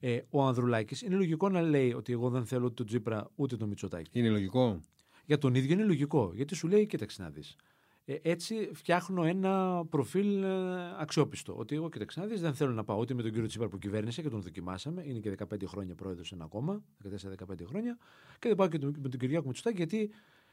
ε, 0.00 0.20
ο 0.30 0.42
Ανδρουλάκης, 0.42 1.02
είναι 1.02 1.14
λογικό 1.14 1.48
να 1.48 1.62
λέει 1.62 1.92
ότι 1.92 2.12
εγώ 2.12 2.30
δεν 2.30 2.46
θέλω 2.46 2.64
ούτε 2.64 2.74
τον 2.74 2.86
Τζίπρα 2.86 3.30
ούτε 3.34 3.56
τον 3.56 3.68
Μητσοτάκη. 3.68 4.18
Είναι 4.18 4.28
λογικό. 4.28 4.80
Για 5.24 5.38
τον 5.38 5.54
ίδιο 5.54 5.72
είναι 5.72 5.84
λογικό. 5.84 6.32
Γιατί 6.34 6.54
σου 6.54 6.68
λέει, 6.68 6.86
κοίταξε 6.86 7.22
να 7.22 7.30
δεις. 7.30 7.56
Ε, 8.04 8.16
έτσι 8.22 8.70
φτιάχνω 8.72 9.24
ένα 9.24 9.84
προφίλ 9.90 10.42
ε, 10.42 10.48
αξιόπιστο. 10.98 11.54
Ότι 11.56 11.74
εγώ, 11.74 11.88
κοίταξε 11.88 12.20
να 12.20 12.26
δεις, 12.26 12.40
δεν 12.40 12.54
θέλω 12.54 12.72
να 12.72 12.84
πάω 12.84 12.98
ούτε 12.98 13.14
με 13.14 13.22
τον 13.22 13.30
κύριο 13.30 13.46
Τσίπρα 13.46 13.68
που 13.68 13.78
κυβέρνησε 13.78 14.22
και 14.22 14.28
τον 14.28 14.40
δοκιμάσαμε. 14.40 15.02
Είναι 15.06 15.18
και 15.18 15.36
15 15.50 15.64
χρόνια 15.66 15.94
πρόεδρος 15.94 16.26
σε 16.28 16.34
ένα 16.34 16.46
κόμμα, 16.46 16.82
14-15 17.04 17.66
χρόνια. 17.66 17.98
Και 18.38 18.48
δεν 18.48 18.56
πάω 18.56 18.68
και 18.68 18.78
με 18.78 19.08
τον 19.08 19.20
Κυριάκο 19.20 19.46
Μητσοτάκη 19.46 19.76
γιατί 19.76 20.10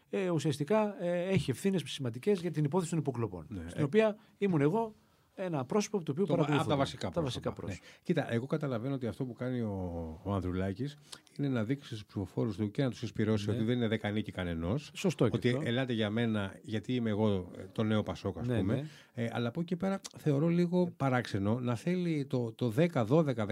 ε, 0.10 0.30
ουσιαστικά 0.30 1.04
ε, 1.04 1.28
έχει 1.28 1.52
ευθύνες 1.52 1.82
σημαντικές 1.86 2.42
για 2.42 2.52
την 2.52 2.64
υπόθεση 2.64 2.90
των 2.90 3.00
υποκλοπών. 3.00 3.46
Ναι, 3.50 3.70
στην 3.70 3.82
ε... 3.82 3.84
οποία 3.84 4.18
ήμουν 4.38 4.62
εγώ 4.62 4.96
ένα 5.40 5.66
πρόσωπο 5.66 6.04
το 6.04 6.12
οποίο 6.12 6.26
το, 6.26 6.32
παρακολουθεί. 6.32 6.62
Από 6.62 6.70
τα 6.70 6.76
βασικά, 6.76 7.10
τα 7.10 7.22
βασικά 7.22 7.54
πρόσωπα. 7.54 7.82
Ναι. 7.84 8.00
Κοίτα, 8.04 8.34
εγώ 8.34 8.46
καταλαβαίνω 8.46 8.94
ότι 8.94 9.08
αυτό 9.08 9.26
που 9.26 9.34
κάνει 9.34 9.62
ο, 9.62 10.20
ο 10.24 10.34
Ανδρουλάκης 10.34 10.98
είναι 11.38 11.48
να 11.48 11.64
δείξει 11.64 11.88
στους 11.88 12.06
ψηφοφόρους 12.06 12.56
του 12.58 12.72
και 12.72 12.84
να 12.84 12.90
τους 12.90 13.02
εισπυρώσει 13.02 13.50
ναι. 13.50 13.56
ότι 13.56 13.64
δεν 13.64 13.76
είναι 13.76 13.88
δεκανίκη 13.88 14.32
κανενός. 14.32 14.92
Σωστό 14.94 15.26
Ότι 15.32 15.50
αυτό. 15.50 15.62
ελάτε 15.64 15.94
για 15.94 16.10
μένα 16.10 16.56
γιατί 16.62 16.94
είμαι 16.94 17.10
εγώ 17.10 17.52
το 17.72 17.84
νέο 17.84 18.04
Πασόκ, 18.04 18.38
ας 18.38 18.48
ναι, 18.48 18.58
πούμε. 18.58 18.76
Ναι. 18.76 19.24
Ε, 19.24 19.30
αλλά 19.32 19.48
από 19.48 19.62
εκεί 19.62 19.76
πέρα 19.76 20.02
θεωρώ 20.18 20.48
λίγο 20.48 20.92
παράξενο 20.98 21.60
να 21.60 21.76
θέλει 21.76 22.26
το, 22.26 22.52
το 22.52 22.74
10, 22.78 22.88
12, 23.08 23.24
13, 23.36 23.46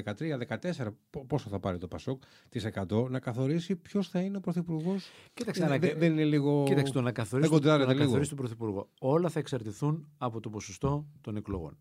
14, 0.73 0.87
πόσο 1.27 1.49
θα 1.49 1.59
πάρει 1.59 1.77
το 1.77 1.87
Πασόκ, 1.87 2.21
τη 2.49 2.61
100, 2.89 3.09
να 3.09 3.19
καθορίσει 3.19 3.75
ποιος 3.75 4.09
θα 4.09 4.19
είναι 4.19 4.37
ο 4.37 4.39
Πρωθυπουργός. 4.39 5.09
Κοίταξε, 5.33 5.63
ε, 5.63 5.77
δεν, 5.77 5.93
δεν 5.97 6.11
είναι 6.11 6.23
λίγο. 6.23 6.63
Κοίταξε 6.67 6.93
το 6.93 7.01
να 7.01 7.11
καθορίσει, 7.11 7.49
το, 7.49 7.77
να 7.77 7.93
καθορίσει 7.93 8.29
τον 8.29 8.37
Πρωθυπουργό. 8.37 8.89
Όλα 8.99 9.29
θα 9.29 9.39
εξαρτηθούν 9.39 10.07
από 10.17 10.39
το 10.39 10.49
ποσοστό 10.49 11.05
των 11.21 11.35
εκλογών. 11.35 11.74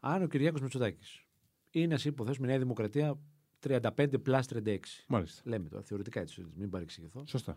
Αν 0.00 0.22
ο 0.22 0.26
Κυριάκος 0.26 0.60
Μητσοτάκης 0.60 1.24
είναι, 1.70 1.94
α 1.94 1.98
υποθέσουμε, 2.04 2.46
Νέα 2.46 2.58
Δημοκρατία 2.58 3.18
35 3.60 4.14
plus 4.26 4.40
36. 4.48 4.78
Μάλιστα. 5.06 5.42
Λέμε 5.44 5.68
τώρα, 5.68 5.82
θεωρητικά 5.82 6.20
έτσι, 6.20 6.46
μην 6.56 6.70
παρεξηγηθώ. 6.70 7.24
Σωστά. 7.26 7.56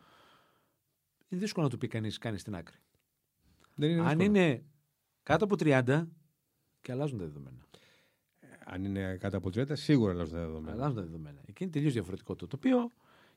Είναι 1.30 1.42
δύσκολο 1.42 1.66
να 1.66 1.72
του 1.72 1.78
πει 1.78 1.88
κανείς, 1.88 2.18
κάνει 2.18 2.38
στην 2.38 2.56
άκρη. 2.56 2.78
Δεν 3.76 3.90
είναι 3.90 4.02
Αν 4.02 4.20
είναι 4.20 4.66
κάτω 5.24 5.44
από 5.44 5.56
30, 5.60 6.08
και 6.82 6.92
αλλάζουν 6.92 7.18
τα 7.18 7.26
δεδομένα. 7.26 7.66
Αν 8.66 8.86
είναι 8.86 9.18
κάτω 9.18 9.38
από 9.38 9.50
30, 9.50 9.76
σίγουρα 9.76 10.12
αλλάζουν 10.12 10.34
τα 10.34 10.40
δεδομένα. 10.40 10.72
Αλλάζουν 10.72 10.96
τα 10.96 11.02
δεδομένα. 11.02 11.42
Εκεί 11.46 11.64
είναι 11.64 11.72
τελείως 11.72 11.94
διαφορετικό 11.94 12.36
το 12.36 12.48
τοπίο 12.48 12.92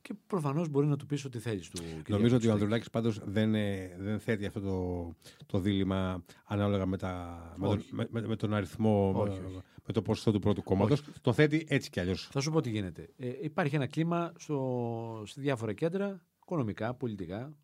και 0.07 0.15
προφανώς 0.27 0.69
μπορεί 0.69 0.87
να 0.87 0.97
του 0.97 1.07
πεις 1.07 1.25
ό,τι 1.25 1.39
θέλεις 1.39 1.69
του. 1.69 1.83
Νομίζω 2.09 2.37
ότι 2.37 2.49
ο 2.49 2.53
Ανδρουλάκης 2.53 2.91
πάντως 2.91 3.21
δεν, 3.25 3.55
ε, 3.55 3.97
δεν 3.99 4.21
θέτει 4.21 4.47
αυτό 4.47 4.61
το, 4.61 5.15
το 5.47 5.59
δίλημα 5.59 6.25
ανάλογα 6.45 6.87
με, 6.87 6.97
τα, 6.97 7.55
με, 7.57 7.69
τον, 7.69 7.83
με, 7.91 8.27
με, 8.27 8.37
τον 8.37 8.55
αριθμό, 8.55 9.13
όχι, 9.17 9.41
με, 9.41 9.63
με, 9.87 9.93
το 9.93 10.03
ποσοστό 10.03 10.33
του 10.33 10.39
πρώτου 10.39 10.63
κόμματος. 10.63 11.03
Το 11.21 11.33
θέτει 11.33 11.67
έτσι 11.69 11.91
κι 11.91 12.01
αλλιώς. 12.01 12.29
Θα 12.33 12.41
σου 12.41 12.51
πω 12.51 12.61
τι 12.61 12.71
γίνεται. 12.71 13.09
Ε, 13.17 13.33
υπάρχει 13.41 13.75
ένα 13.75 13.87
κλίμα 13.87 14.33
στο, 14.39 15.23
σε 15.27 15.41
διάφορα 15.41 15.73
κέντρα, 15.73 16.23
οικονομικά, 16.43 16.95
πολιτικά, 16.95 17.57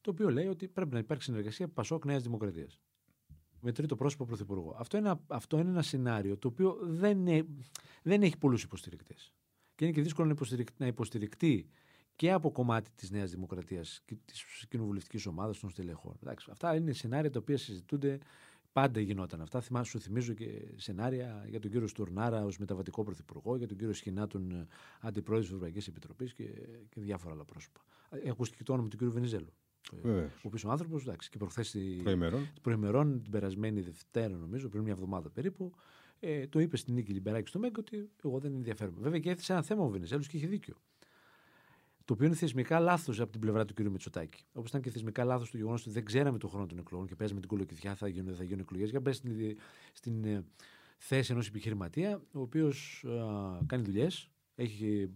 το 0.00 0.10
οποίο 0.10 0.30
λέει 0.30 0.46
ότι 0.46 0.68
πρέπει 0.68 0.92
να 0.92 0.98
υπάρξει 0.98 1.26
συνεργασία 1.26 1.68
Πασόκ 1.68 2.04
Νέας 2.04 2.22
Δημοκρατίας. 2.22 2.78
Με 3.60 3.72
τρίτο 3.72 3.96
πρόσωπο 3.96 4.24
πρωθυπουργό. 4.24 4.76
Αυτό 4.78 4.96
είναι, 4.96 5.14
αυτό 5.26 5.58
είναι 5.58 5.70
ένα 5.70 5.82
σενάριο 5.82 6.36
το 6.36 6.48
οποίο 6.48 6.78
δεν, 6.82 7.26
είναι, 7.26 7.46
δεν 8.02 8.22
έχει 8.22 8.38
πολλούς 8.38 8.62
υποστηρικτές. 8.62 9.32
Και 9.74 9.84
είναι 9.84 9.94
και 9.94 10.02
δύσκολο 10.02 10.34
να 10.76 10.86
υποστηρικτεί 10.86 11.68
και 12.18 12.32
από 12.32 12.52
κομμάτι 12.52 12.90
της 12.94 13.10
Νέας 13.10 13.30
Δημοκρατίας 13.30 14.02
και 14.04 14.16
της 14.24 14.66
κοινοβουλευτικής 14.68 15.26
ομάδας 15.26 15.58
των 15.58 15.70
στελεχών. 15.70 16.16
Εντάξει, 16.22 16.48
αυτά 16.50 16.74
είναι 16.74 16.92
σενάρια 16.92 17.30
τα 17.30 17.38
οποία 17.38 17.58
συζητούνται. 17.58 18.18
Πάντα 18.72 19.00
γινόταν 19.00 19.40
αυτά. 19.40 19.60
Θυμά, 19.60 19.82
σου 19.82 20.00
θυμίζω 20.00 20.32
και 20.32 20.46
σενάρια 20.76 21.44
για 21.48 21.60
τον 21.60 21.70
κύριο 21.70 21.86
Στουρνάρα 21.86 22.44
ως 22.44 22.58
μεταβατικό 22.58 23.02
πρωθυπουργό, 23.02 23.56
για 23.56 23.66
τον 23.66 23.76
κύριο 23.76 23.92
Σχοινά, 23.92 24.26
τον 24.26 24.50
ε, 24.50 24.66
αντιπρόεδρο 25.00 25.44
της 25.44 25.54
Ευρωπαϊκής 25.54 25.86
Επιτροπής 25.86 26.34
και, 26.34 26.44
και 26.88 27.00
διάφορα 27.00 27.34
άλλα 27.34 27.44
πρόσωπα. 27.44 27.80
Ε, 28.10 28.30
ακούστηκε 28.30 28.62
το 28.62 28.72
όνομα 28.72 28.88
του 28.88 28.96
κύριου 28.96 29.12
Βενιζέλου. 29.12 29.52
Ε, 30.04 30.08
ο 30.10 30.30
οποίος 30.42 30.64
άνθρωπος, 30.64 31.02
εντάξει, 31.02 31.30
και 31.30 31.38
προχθές 31.38 31.76
προημερών, 32.62 33.22
την 33.22 33.30
περασμένη 33.30 33.80
Δευτέρα, 33.80 34.36
νομίζω, 34.36 34.68
πριν 34.68 34.82
μια 34.82 34.92
εβδομάδα 34.92 35.30
περίπου, 35.30 35.72
ε, 36.20 36.46
το 36.46 36.60
είπε 36.60 36.76
στην 36.76 36.94
Νίκη 36.94 37.12
Λιμπεράκη 37.12 37.48
στο 37.48 37.58
Μέγκο 37.58 37.80
ότι 37.80 38.10
εγώ 38.24 38.38
δεν 38.38 38.54
ενδιαφέρομαι. 38.54 39.00
Βέβαια 39.00 39.18
και 39.18 39.30
έθεσε 39.30 39.52
ένα 39.52 39.62
θέμα 39.62 39.82
ο 39.82 39.88
Βενιζέλος 39.88 40.28
και 40.28 40.36
είχε 40.36 40.46
δίκιο 40.46 40.76
το 42.08 42.14
οποίο 42.14 42.26
είναι 42.26 42.36
θεσμικά 42.36 42.80
λάθος 42.80 43.20
από 43.20 43.30
την 43.30 43.40
πλευρά 43.40 43.64
του 43.64 43.74
κ. 43.74 43.80
Μητσοτάκη. 43.80 44.44
Όπως 44.52 44.68
ήταν 44.68 44.80
και 44.80 44.90
θεσμικά 44.90 45.24
λάθος 45.24 45.50
το 45.50 45.56
γεγονός 45.56 45.80
ότι 45.80 45.90
δεν 45.90 46.04
ξέραμε 46.04 46.38
τον 46.38 46.50
χρόνο 46.50 46.66
των 46.66 46.78
εκλογών 46.78 47.06
και 47.06 47.14
παίζαμε 47.14 47.40
την 47.40 47.48
κολοκυθιά, 47.48 47.94
θα 47.94 48.08
γίνουν, 48.08 48.34
θα 48.34 48.44
γίνουν 48.44 48.60
εκλογές. 48.60 48.90
Για 48.90 49.00
πέσει 49.00 49.18
στην, 49.18 49.56
στην 49.92 50.24
ε, 50.24 50.44
θέση 50.98 51.32
ενός 51.32 51.48
επιχειρηματία, 51.48 52.22
ο 52.32 52.40
οποίος 52.40 53.04
κάνει 53.66 53.82
δουλειές, 53.82 54.30
έχει 54.54 55.10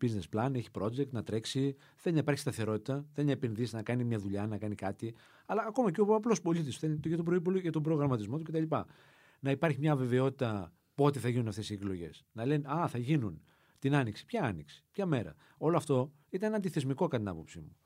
business 0.00 0.36
plan, 0.36 0.54
έχει 0.54 0.68
project 0.78 1.08
να 1.10 1.22
τρέξει, 1.22 1.76
θέλει 1.96 2.14
να 2.14 2.20
υπάρχει 2.20 2.40
σταθερότητα, 2.40 3.06
θέλει 3.12 3.26
να 3.26 3.32
επενδύσει, 3.32 3.74
να 3.74 3.82
κάνει 3.82 4.04
μια 4.04 4.18
δουλειά, 4.18 4.46
να 4.46 4.58
κάνει 4.58 4.74
κάτι. 4.74 5.14
Αλλά 5.46 5.64
ακόμα 5.68 5.90
και 5.90 6.00
ο 6.00 6.14
απλός 6.14 6.40
πολίτης 6.40 6.76
θέλει 6.76 7.00
για 7.04 7.16
τον, 7.16 7.56
για 7.56 7.72
τον 7.72 7.82
προγραμματισμό 7.82 8.38
του 8.38 8.44
κτλ. 8.44 8.76
Να 9.40 9.50
υπάρχει 9.50 9.78
μια 9.78 9.96
βεβαιότητα 9.96 10.72
πότε 10.94 11.18
θα 11.18 11.28
γίνουν 11.28 11.48
αυτές 11.48 11.70
οι 11.70 11.72
εκλογές. 11.74 12.24
Να 12.32 12.46
λένε 12.46 12.68
Α, 12.72 12.88
θα 12.88 12.98
γίνουν 12.98 13.42
την 13.78 13.94
άνοιξη. 13.94 14.24
Ποια 14.24 14.42
άνοιξη, 14.42 14.84
ποια 14.90 15.06
μέρα; 15.06 15.34
Όλο 15.58 15.76
αυτό 15.76 16.12
ήταν 16.36 16.54
αντιθεσμικό 16.54 17.04
κατά 17.04 17.22
την 17.22 17.28
άποψή 17.28 17.58
μου. 17.58 17.76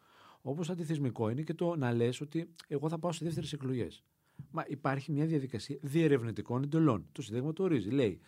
Όπως 0.43 0.71
αντιθεσμικό 0.71 1.29
είναι 1.29 1.43
και 1.43 1.55
το 1.55 1.77
να 1.77 1.93
λες 1.93 2.21
ότι 2.21 2.51
εγώ 2.69 2.89
θα 2.89 2.99
πάω 2.99 3.13
σε 3.13 3.25
δεύτερες 3.25 3.53
εκλογές. 3.53 4.03
Μα 4.51 4.65
υπάρχει 4.69 5.13
μια 5.13 5.27
διαδικασία 5.27 5.79
διερευνητικών 5.81 6.63
εντολών. 6.63 7.09
Το 7.13 7.23
Σύνταγμα 7.23 7.53
το 7.53 7.63
ορίζει. 7.63 7.91
Λέει, 7.91 8.21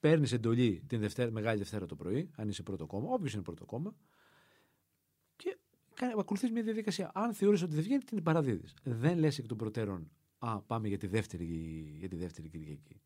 παίρνεις 0.00 0.32
εντολή 0.32 0.82
την 0.86 1.00
Δευτέρα, 1.00 1.30
Μεγάλη 1.30 1.58
Δευτέρα 1.58 1.86
το 1.86 1.96
πρωί, 1.96 2.30
αν 2.36 2.48
είσαι 2.48 2.62
πρώτο 2.62 2.86
κόμμα, 2.86 3.08
όποιος 3.10 3.32
είναι 3.32 3.42
πρώτο 3.42 3.64
κόμμα, 3.64 3.94
και 5.36 5.56
ακολουθείς 6.18 6.50
μια 6.50 6.62
διαδικασία. 6.62 7.10
Αν 7.14 7.34
θεωρείς 7.34 7.62
ότι 7.62 7.74
δεν 7.74 7.82
βγαίνει, 7.82 8.02
την 8.02 8.22
παραδίδεις. 8.22 8.74
Δεν 8.82 9.18
λες 9.18 9.38
εκ 9.38 9.46
των 9.46 9.56
προτέρων, 9.56 10.10
Α, 10.38 10.60
πάμε 10.60 10.88
για 10.88 10.98
τη 10.98 11.06
δεύτερη, 11.06 11.44
για 11.98 12.08
τη 12.08 12.16
δεύτερη 12.16 12.48
Κυριακή. 12.48 13.00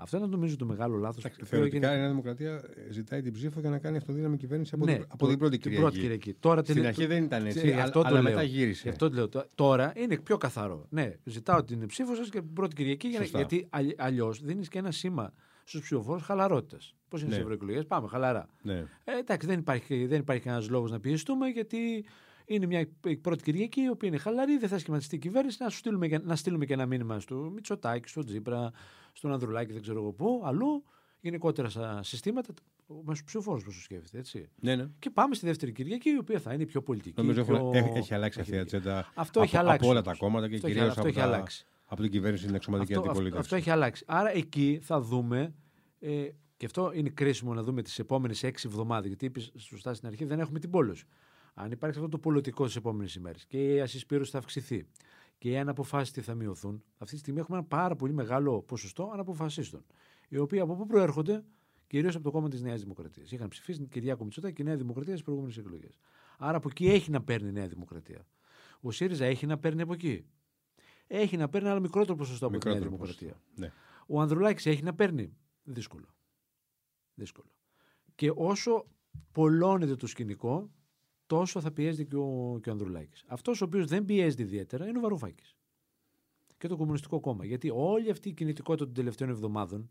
Αυτό 0.00 0.16
είναι 0.16 0.26
νομίζω 0.26 0.56
το 0.56 0.64
μεγάλο 0.66 0.96
λάθος. 0.96 1.24
Θεωρητικά 1.44 1.94
η 1.94 1.98
Νέα 1.98 2.08
Δημοκρατία 2.08 2.62
ζητάει 2.90 3.22
την 3.22 3.32
ψήφο 3.32 3.60
για 3.60 3.70
να 3.70 3.78
κάνει 3.78 3.96
αυτοδύναμη 3.96 4.36
κυβέρνηση 4.36 4.70
από, 4.74 4.84
ναι, 4.84 4.94
την, 4.94 5.04
από 5.08 5.28
την 5.28 5.38
πρώτη 5.38 5.58
Κυριακή. 5.58 5.82
Πρώτη 5.82 5.98
Κυριακή. 5.98 6.34
Τώρα, 6.34 6.62
Στην 6.64 6.86
αρχή 6.86 7.06
δεν 7.06 7.24
ήταν 7.24 7.46
έτσι, 7.46 7.72
αυτό 7.72 8.02
αλλά, 8.04 8.22
μετά 8.22 8.42
γύρισε. 8.42 8.88
Αυτό 8.88 9.08
λέω. 9.08 9.28
Τώρα 9.54 9.92
είναι 9.96 10.18
πιο 10.18 10.36
καθαρό. 10.36 10.86
Ναι, 10.90 11.16
ζητάω 11.24 11.64
την 11.64 11.86
ψήφο 11.86 12.14
σας 12.14 12.28
και 12.30 12.38
την 12.38 12.52
πρώτη 12.52 12.74
Κυριακή 12.74 13.08
γιατί 13.08 13.68
αλλιώς 13.96 14.42
δίνεις 14.42 14.68
και 14.68 14.78
ένα 14.78 14.90
σήμα 14.90 15.32
στους 15.64 15.80
ψηφοφόρους 15.80 16.22
χαλαρότητας. 16.22 16.94
Πώς 17.08 17.20
είναι 17.20 17.28
ναι. 17.28 17.34
στι 17.34 17.42
ευρωεκλογές, 17.42 17.86
πάμε 17.86 18.08
χαλαρά. 18.08 18.48
Ναι. 18.62 18.84
Ε, 19.04 19.18
εντάξει, 19.18 19.46
δεν 19.46 19.58
υπάρχει, 19.58 20.06
δεν 20.06 20.20
υπάρχει 20.20 20.42
κανένας 20.42 20.68
λόγος 20.68 20.90
να 20.90 21.00
πιεστούμε 21.00 21.48
γιατί 21.48 22.04
είναι 22.48 22.66
μια 22.66 22.88
πρώτη 23.20 23.42
Κυριακή 23.42 23.80
η 23.80 23.88
οποία 23.88 24.08
είναι 24.08 24.18
χαλαρή, 24.18 24.58
δεν 24.58 24.68
θα 24.68 24.78
σχηματιστεί 24.78 25.14
η 25.14 25.18
κυβέρνηση. 25.18 25.62
Να, 25.62 25.70
στείλουμε, 25.70 26.08
να 26.08 26.36
στείλουμε 26.36 26.64
και 26.64 26.72
ένα 26.72 26.86
μήνυμα 26.86 27.20
στο 27.20 27.36
Μητσοτάκη, 27.36 28.08
στο 28.08 28.24
Τζίπρα, 28.24 28.70
στον 29.12 29.32
Ανδρουλάκη, 29.32 29.72
δεν 29.72 29.82
ξέρω 29.82 29.98
εγώ 29.98 30.12
πού, 30.12 30.42
αλλού. 30.44 30.84
Γενικότερα 31.20 31.68
στα 31.68 32.02
συστήματα, 32.02 32.54
με 32.86 33.14
του 33.14 33.24
ψηφοφόρους 33.24 33.64
που 33.64 33.70
σου 33.70 33.82
σκέφτεται. 33.82 34.18
Έτσι. 34.18 34.48
Ναι, 34.60 34.76
ναι. 34.76 34.88
Και 34.98 35.10
πάμε 35.10 35.34
στη 35.34 35.46
δεύτερη 35.46 35.72
Κυριακή, 35.72 36.10
η 36.10 36.18
οποία 36.18 36.38
θα 36.38 36.52
είναι 36.52 36.66
πιο 36.66 36.82
πολιτική. 36.82 37.20
Νομίζω 37.20 37.44
πιο... 37.44 37.72
έχει 37.94 38.14
αλλάξει 38.14 38.40
αυτή 38.40 38.54
η 38.54 38.58
ατζέντα. 38.58 39.12
Αυτό 39.14 39.38
από, 39.38 39.48
έχει 39.48 39.56
αλλάξει. 39.56 39.80
Από 39.80 39.88
όλα 39.90 40.02
τα 40.02 40.14
κόμματα 40.14 40.48
και 40.48 40.58
κυρίως 40.58 40.98
από, 40.98 41.12
τα... 41.12 41.44
από 41.86 42.02
την 42.02 42.10
κυβέρνηση 42.10 42.42
στην 42.42 42.54
εξωματική 42.54 42.92
αυτό, 42.92 43.04
αντιπολίτευση. 43.04 43.40
Αυτό, 43.40 43.56
αυτό 43.56 43.68
έχει 43.68 43.70
αλλάξει. 43.76 44.04
Άρα 44.06 44.36
εκεί 44.36 44.78
θα 44.82 45.00
δούμε. 45.00 45.54
Ε, 46.00 46.28
και 46.56 46.66
αυτό 46.66 46.92
είναι 46.94 47.08
κρίσιμο 47.08 47.54
να 47.54 47.62
δούμε 47.62 47.82
τις 47.82 47.98
επόμενες 47.98 48.42
έξι 48.42 48.68
εβδομάδες. 48.70 49.06
Γιατί 49.06 49.24
είπες 49.24 49.52
σωστά 49.56 49.94
στην 49.94 50.08
αρχή, 50.08 50.24
δεν 50.24 50.40
έχουμε 50.40 50.58
την 50.58 50.70
πόλωση. 50.70 51.04
Αν 51.60 51.70
υπάρχει 51.70 51.96
αυτό 51.96 52.10
το 52.10 52.18
πολιτικό 52.18 52.64
στις 52.64 52.76
επόμενες 52.76 53.14
ημέρες 53.14 53.44
και 53.44 53.74
η 53.74 53.80
ασυσπήρωση 53.80 54.30
θα 54.30 54.38
αυξηθεί 54.38 54.86
και 55.38 55.50
οι 55.50 55.58
αναποφάσιστοι 55.58 56.20
θα 56.20 56.34
μειωθούν, 56.34 56.82
αυτή 56.98 57.14
τη 57.14 57.20
στιγμή 57.20 57.40
έχουμε 57.40 57.58
ένα 57.58 57.66
πάρα 57.66 57.96
πολύ 57.96 58.12
μεγάλο 58.12 58.62
ποσοστό 58.62 59.10
αναποφασίστων. 59.12 59.84
Οι 60.28 60.38
οποίοι 60.38 60.60
από 60.60 60.74
πού 60.74 60.86
προέρχονται, 60.86 61.44
κυρίως 61.86 62.14
από 62.14 62.24
το 62.24 62.30
κόμμα 62.30 62.48
της 62.48 62.62
Νέας 62.62 62.80
Δημοκρατίας. 62.80 63.32
Είχαν 63.32 63.48
ψηφίσει 63.48 63.78
την 63.78 63.88
Κυριάκο 63.88 64.24
Μητσοτάκη 64.24 64.54
και 64.54 64.62
η 64.62 64.64
Νέα 64.64 64.76
Δημοκρατία 64.76 65.12
στις 65.12 65.24
προηγούμενες 65.24 65.58
εκλογές. 65.58 65.98
Άρα 66.38 66.56
από 66.56 66.68
εκεί 66.70 66.86
έχει 66.86 67.10
να 67.10 67.22
παίρνει 67.22 67.48
η 67.48 67.52
Νέα 67.52 67.68
Δημοκρατία. 67.68 68.26
Ο 68.80 68.90
ΣΥΡΙΖΑ 68.90 69.24
έχει 69.24 69.46
να 69.46 69.58
παίρνει 69.58 69.82
από 69.82 69.92
εκεί. 69.92 70.24
Έχει 71.06 71.36
να 71.36 71.48
παίρνει 71.48 71.68
ένα 71.68 71.80
μικρότερο 71.80 72.14
ποσοστό 72.14 72.46
από 72.46 72.58
τη 72.58 72.68
Νέα 72.68 72.80
Δημοκρατία. 72.80 73.40
Ναι. 73.54 73.72
Ο 74.06 74.20
Ανδρουλάκης 74.20 74.66
έχει 74.66 74.82
να 74.82 74.94
παίρνει. 74.94 75.36
Δύσκολο. 75.62 76.06
Δύσκολο. 77.14 77.50
Και 78.14 78.32
όσο 78.34 78.86
πολλώνεται 79.32 79.94
το 79.96 80.06
σκηνικό, 80.06 80.70
τόσο 81.28 81.60
θα 81.60 81.72
πιέζεται 81.72 82.04
και 82.04 82.16
ο, 82.16 82.58
και 82.62 82.68
ο 82.68 82.72
Ανδρουλάκης. 82.72 83.24
Αυτός 83.26 83.60
ο 83.60 83.64
οποίος 83.64 83.86
δεν 83.86 84.04
πιέζεται 84.04 84.42
ιδιαίτερα 84.42 84.86
είναι 84.86 84.98
ο 84.98 85.00
Βαρουφάκης. 85.00 85.56
Και 86.58 86.68
το 86.68 86.76
Κομμουνιστικό 86.76 87.20
Κόμμα. 87.20 87.44
Γιατί 87.44 87.70
όλη 87.74 88.10
αυτή 88.10 88.28
η 88.28 88.32
κινητικότητα 88.32 88.84
των 88.84 88.94
τελευταίων 88.94 89.30
εβδομάδων 89.30 89.90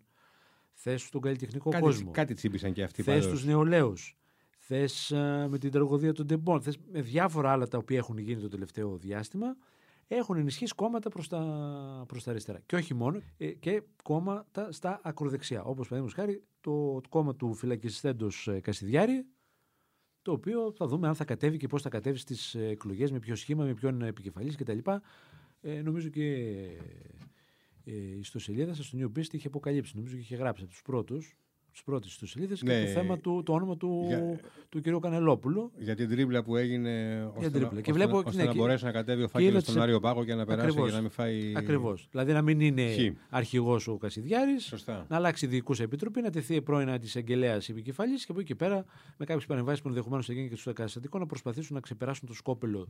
θες 0.73 1.01
στον 1.01 1.21
καλλιτεχνικό 1.21 1.69
κάτι, 1.69 1.83
κόσμο. 1.83 2.11
Κάτι 2.11 2.33
τσίπησαν 2.33 2.73
και 2.73 2.83
αυτοί 2.83 3.01
Θες 3.01 3.27
τους 3.27 3.45
νεολαίους. 3.45 4.17
Θες 4.57 5.09
με 5.49 5.57
την 5.59 5.71
τραγωδία 5.71 6.13
των 6.13 6.25
Ντεμπών. 6.25 6.61
Θες 6.61 6.77
με 6.91 7.01
διάφορα 7.01 7.51
άλλα 7.51 7.67
τα 7.67 7.77
οποία 7.77 7.97
έχουν 7.97 8.17
γίνει 8.17 8.41
το 8.41 8.47
τελευταίο 8.47 8.97
διάστημα. 8.97 9.55
Έχουν 10.07 10.37
ενισχύσει 10.37 10.73
κόμματα 10.75 11.09
προς 11.09 11.27
τα, 11.27 12.03
προς 12.07 12.23
τα 12.23 12.31
αριστερά. 12.31 12.59
Και 12.65 12.75
όχι 12.75 12.93
μόνο, 12.93 13.21
ε, 13.37 13.47
και 13.47 13.83
κόμματα 14.03 14.71
στα 14.71 14.99
ακροδεξιά. 15.03 15.63
Όπως 15.63 15.87
παραδείγματος 15.87 16.13
χάρη 16.13 16.43
το, 16.61 17.01
το 17.01 17.09
κόμμα 17.09 17.35
του 17.35 17.53
φυλακιστέντος 17.53 18.47
ε, 18.47 18.59
Κασιδιάρη, 18.59 19.25
το 20.27 20.33
οποίο 20.33 20.71
θα 20.71 20.87
δούμε 20.87 21.07
αν 21.07 21.15
θα 21.15 21.25
κατέβει 21.25 21.57
και 21.57 21.67
πώς 21.67 21.81
θα 21.81 21.89
κατέβει 21.89 22.17
στις 22.17 22.55
εκλογές, 22.55 23.11
με 23.11 23.19
ποιο 23.19 23.35
σχήμα, 23.35 23.63
με 23.65 23.73
ποιον 23.73 24.01
επικεφαλής 24.01 24.55
κτλ. 24.55 24.77
Ε, 25.61 25.81
νομίζω 25.81 26.09
και 26.09 26.23
ε, 27.83 27.91
η 27.91 28.19
ιστοσελίδα 28.19 28.73
σας, 28.73 28.85
στο 28.85 28.97
New 29.01 29.19
Beast, 29.19 29.33
είχε 29.33 29.47
αποκαλύψει. 29.47 29.95
Νομίζω 29.95 30.15
και 30.15 30.21
είχε 30.21 30.35
γράψει 30.35 30.63
από 30.63 30.71
τους 30.71 30.81
πρώτους 30.81 31.37
τις 31.77 31.85
πρώτες 31.85 32.17
του 32.17 32.27
σελίδες 32.27 32.61
ναι, 32.61 32.79
και 32.79 32.85
το 32.85 32.91
θέμα 32.91 33.19
του, 33.19 33.43
το 33.45 33.53
όνομα 33.53 33.77
του, 33.77 34.03
για, 34.07 34.39
του 34.69 34.81
κ. 34.81 34.99
Κανελόπουλου. 35.01 35.71
Για 35.77 35.95
την 35.95 36.09
τρίμπλα 36.09 36.43
που 36.43 36.55
έγινε 36.55 37.23
ώστε, 37.35 37.49
τρίπλα. 37.49 37.71
Να, 37.73 37.81
και 37.81 37.93
βλέπω, 37.93 38.17
ώστε, 38.17 38.31
ναι, 38.41 38.43
να 38.43 38.53
μπορέσει 38.53 38.85
να 38.85 38.91
κατέβει 38.91 39.23
ο 39.23 39.27
φάκελος 39.27 39.63
στον 39.63 39.81
Άριο 39.81 39.99
Πάγο 39.99 40.23
και 40.23 40.35
να 40.35 40.45
περάσει 40.45 40.67
ακριβώς, 40.67 40.87
για 40.87 40.95
να 40.95 41.01
μην 41.01 41.11
φάει. 41.11 41.53
Ακριβώς. 41.55 42.07
Δηλαδή 42.11 42.33
να 42.33 42.41
μην 42.41 42.59
είναι 42.59 43.15
αρχηγός 43.29 43.87
ο 43.87 43.97
Κασιδιάρης, 43.97 44.85
να 44.85 45.15
αλλάξει 45.15 45.47
διοικούς 45.47 45.79
επιτροπή, 45.79 46.21
να 46.21 46.29
τεθεί 46.29 46.61
πρώην 46.61 46.99
της 46.99 47.15
εγγελέα 47.15 47.59
επικεφαλής 47.67 48.25
και 48.25 48.31
από 48.31 48.39
εκεί 48.39 48.49
και 48.49 48.55
πέρα 48.55 48.85
με 49.17 49.25
κάποιες 49.25 49.45
παρεμβάσεις 49.45 49.81
που 49.81 49.87
ενδεχομένως 49.87 50.25
θα 50.25 50.33
γίνει 50.33 50.49
και 50.49 50.55
στο 50.55 50.73
καταστατικό 50.73 51.19
να 51.19 51.25
προσπαθήσουν 51.25 51.75
να 51.75 51.81
ξεπεράσουν 51.81 52.27
το 52.27 52.33
σκόπελο 52.33 52.87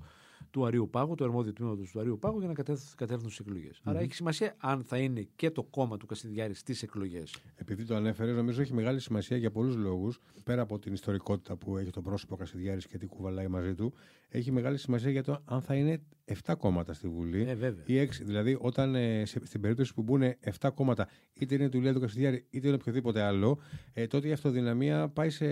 του 0.51 0.65
Αρίου 0.65 0.89
Πάγου, 0.89 1.15
το 1.15 1.23
αρμόδιο 1.23 1.53
τμήματος 1.53 1.91
του 1.91 1.99
Αρίου 1.99 2.19
Πάγου 2.19 2.39
για 2.39 2.47
να 2.47 2.53
κατέβουν 2.95 3.29
στις 3.29 3.39
εκλογές. 3.39 3.81
Άρα 3.83 3.99
έχει 3.99 4.13
σημασία 4.13 4.55
αν 4.57 4.83
θα 4.83 4.97
είναι 4.97 5.27
και 5.35 5.51
το 5.51 5.63
κόμμα 5.63 5.97
του 5.97 6.05
Κασιδιάρης 6.05 6.59
στις 6.59 6.83
εκλογές. 6.83 7.35
Επειδή 7.55 7.85
το 7.85 7.95
ανέφερες, 7.95 8.35
νομίζω 8.35 8.61
έχει 8.61 8.73
μεγάλη 8.77 8.99
σημασία 8.99 9.37
για 9.37 9.51
πολλούς 9.51 9.75
λόγους. 9.75 10.19
Πέρα 10.43 10.61
από 10.61 10.79
την 10.79 10.93
ιστορικότητα 10.93 11.55
που 11.55 11.77
έχει 11.77 11.89
το 11.89 12.01
πρόσωπο 12.01 12.35
Κασιδιάρης 12.35 12.87
και 12.87 12.97
τι 12.97 13.05
κουβαλάει 13.05 13.47
μαζί 13.47 13.75
του, 13.75 13.93
έχει 14.29 14.51
μεγάλη 14.51 14.77
σημασία 14.77 15.11
για 15.11 15.23
το 15.23 15.41
αν 15.45 15.61
θα 15.61 15.75
είναι 15.75 16.01
7 16.45 16.53
κόμματα 16.57 16.93
στη 16.93 17.07
Βουλή 17.07 17.41
ε, 17.61 17.73
ή 17.85 18.07
6. 18.07 18.09
Δηλαδή, 18.21 18.57
όταν 18.59 18.95
ε, 18.95 19.25
στην 19.25 19.61
περίπτωση 19.61 19.93
που 19.93 20.01
μπουν 20.01 20.21
7 20.59 20.69
κόμματα, 20.73 21.07
είτε 21.33 21.55
είναι 21.55 21.69
του 21.69 21.81
Λέοντο 21.81 21.99
Κασιδιάρη, 21.99 22.45
είτε 22.49 22.67
είναι 22.67 22.75
οποιοδήποτε 22.75 23.21
άλλο, 23.21 23.59
ε, 23.93 24.07
τότε 24.07 24.27
η 24.27 24.31
αυτοδυναμία 24.31 25.09
πάει 25.09 25.29
σε. 25.29 25.45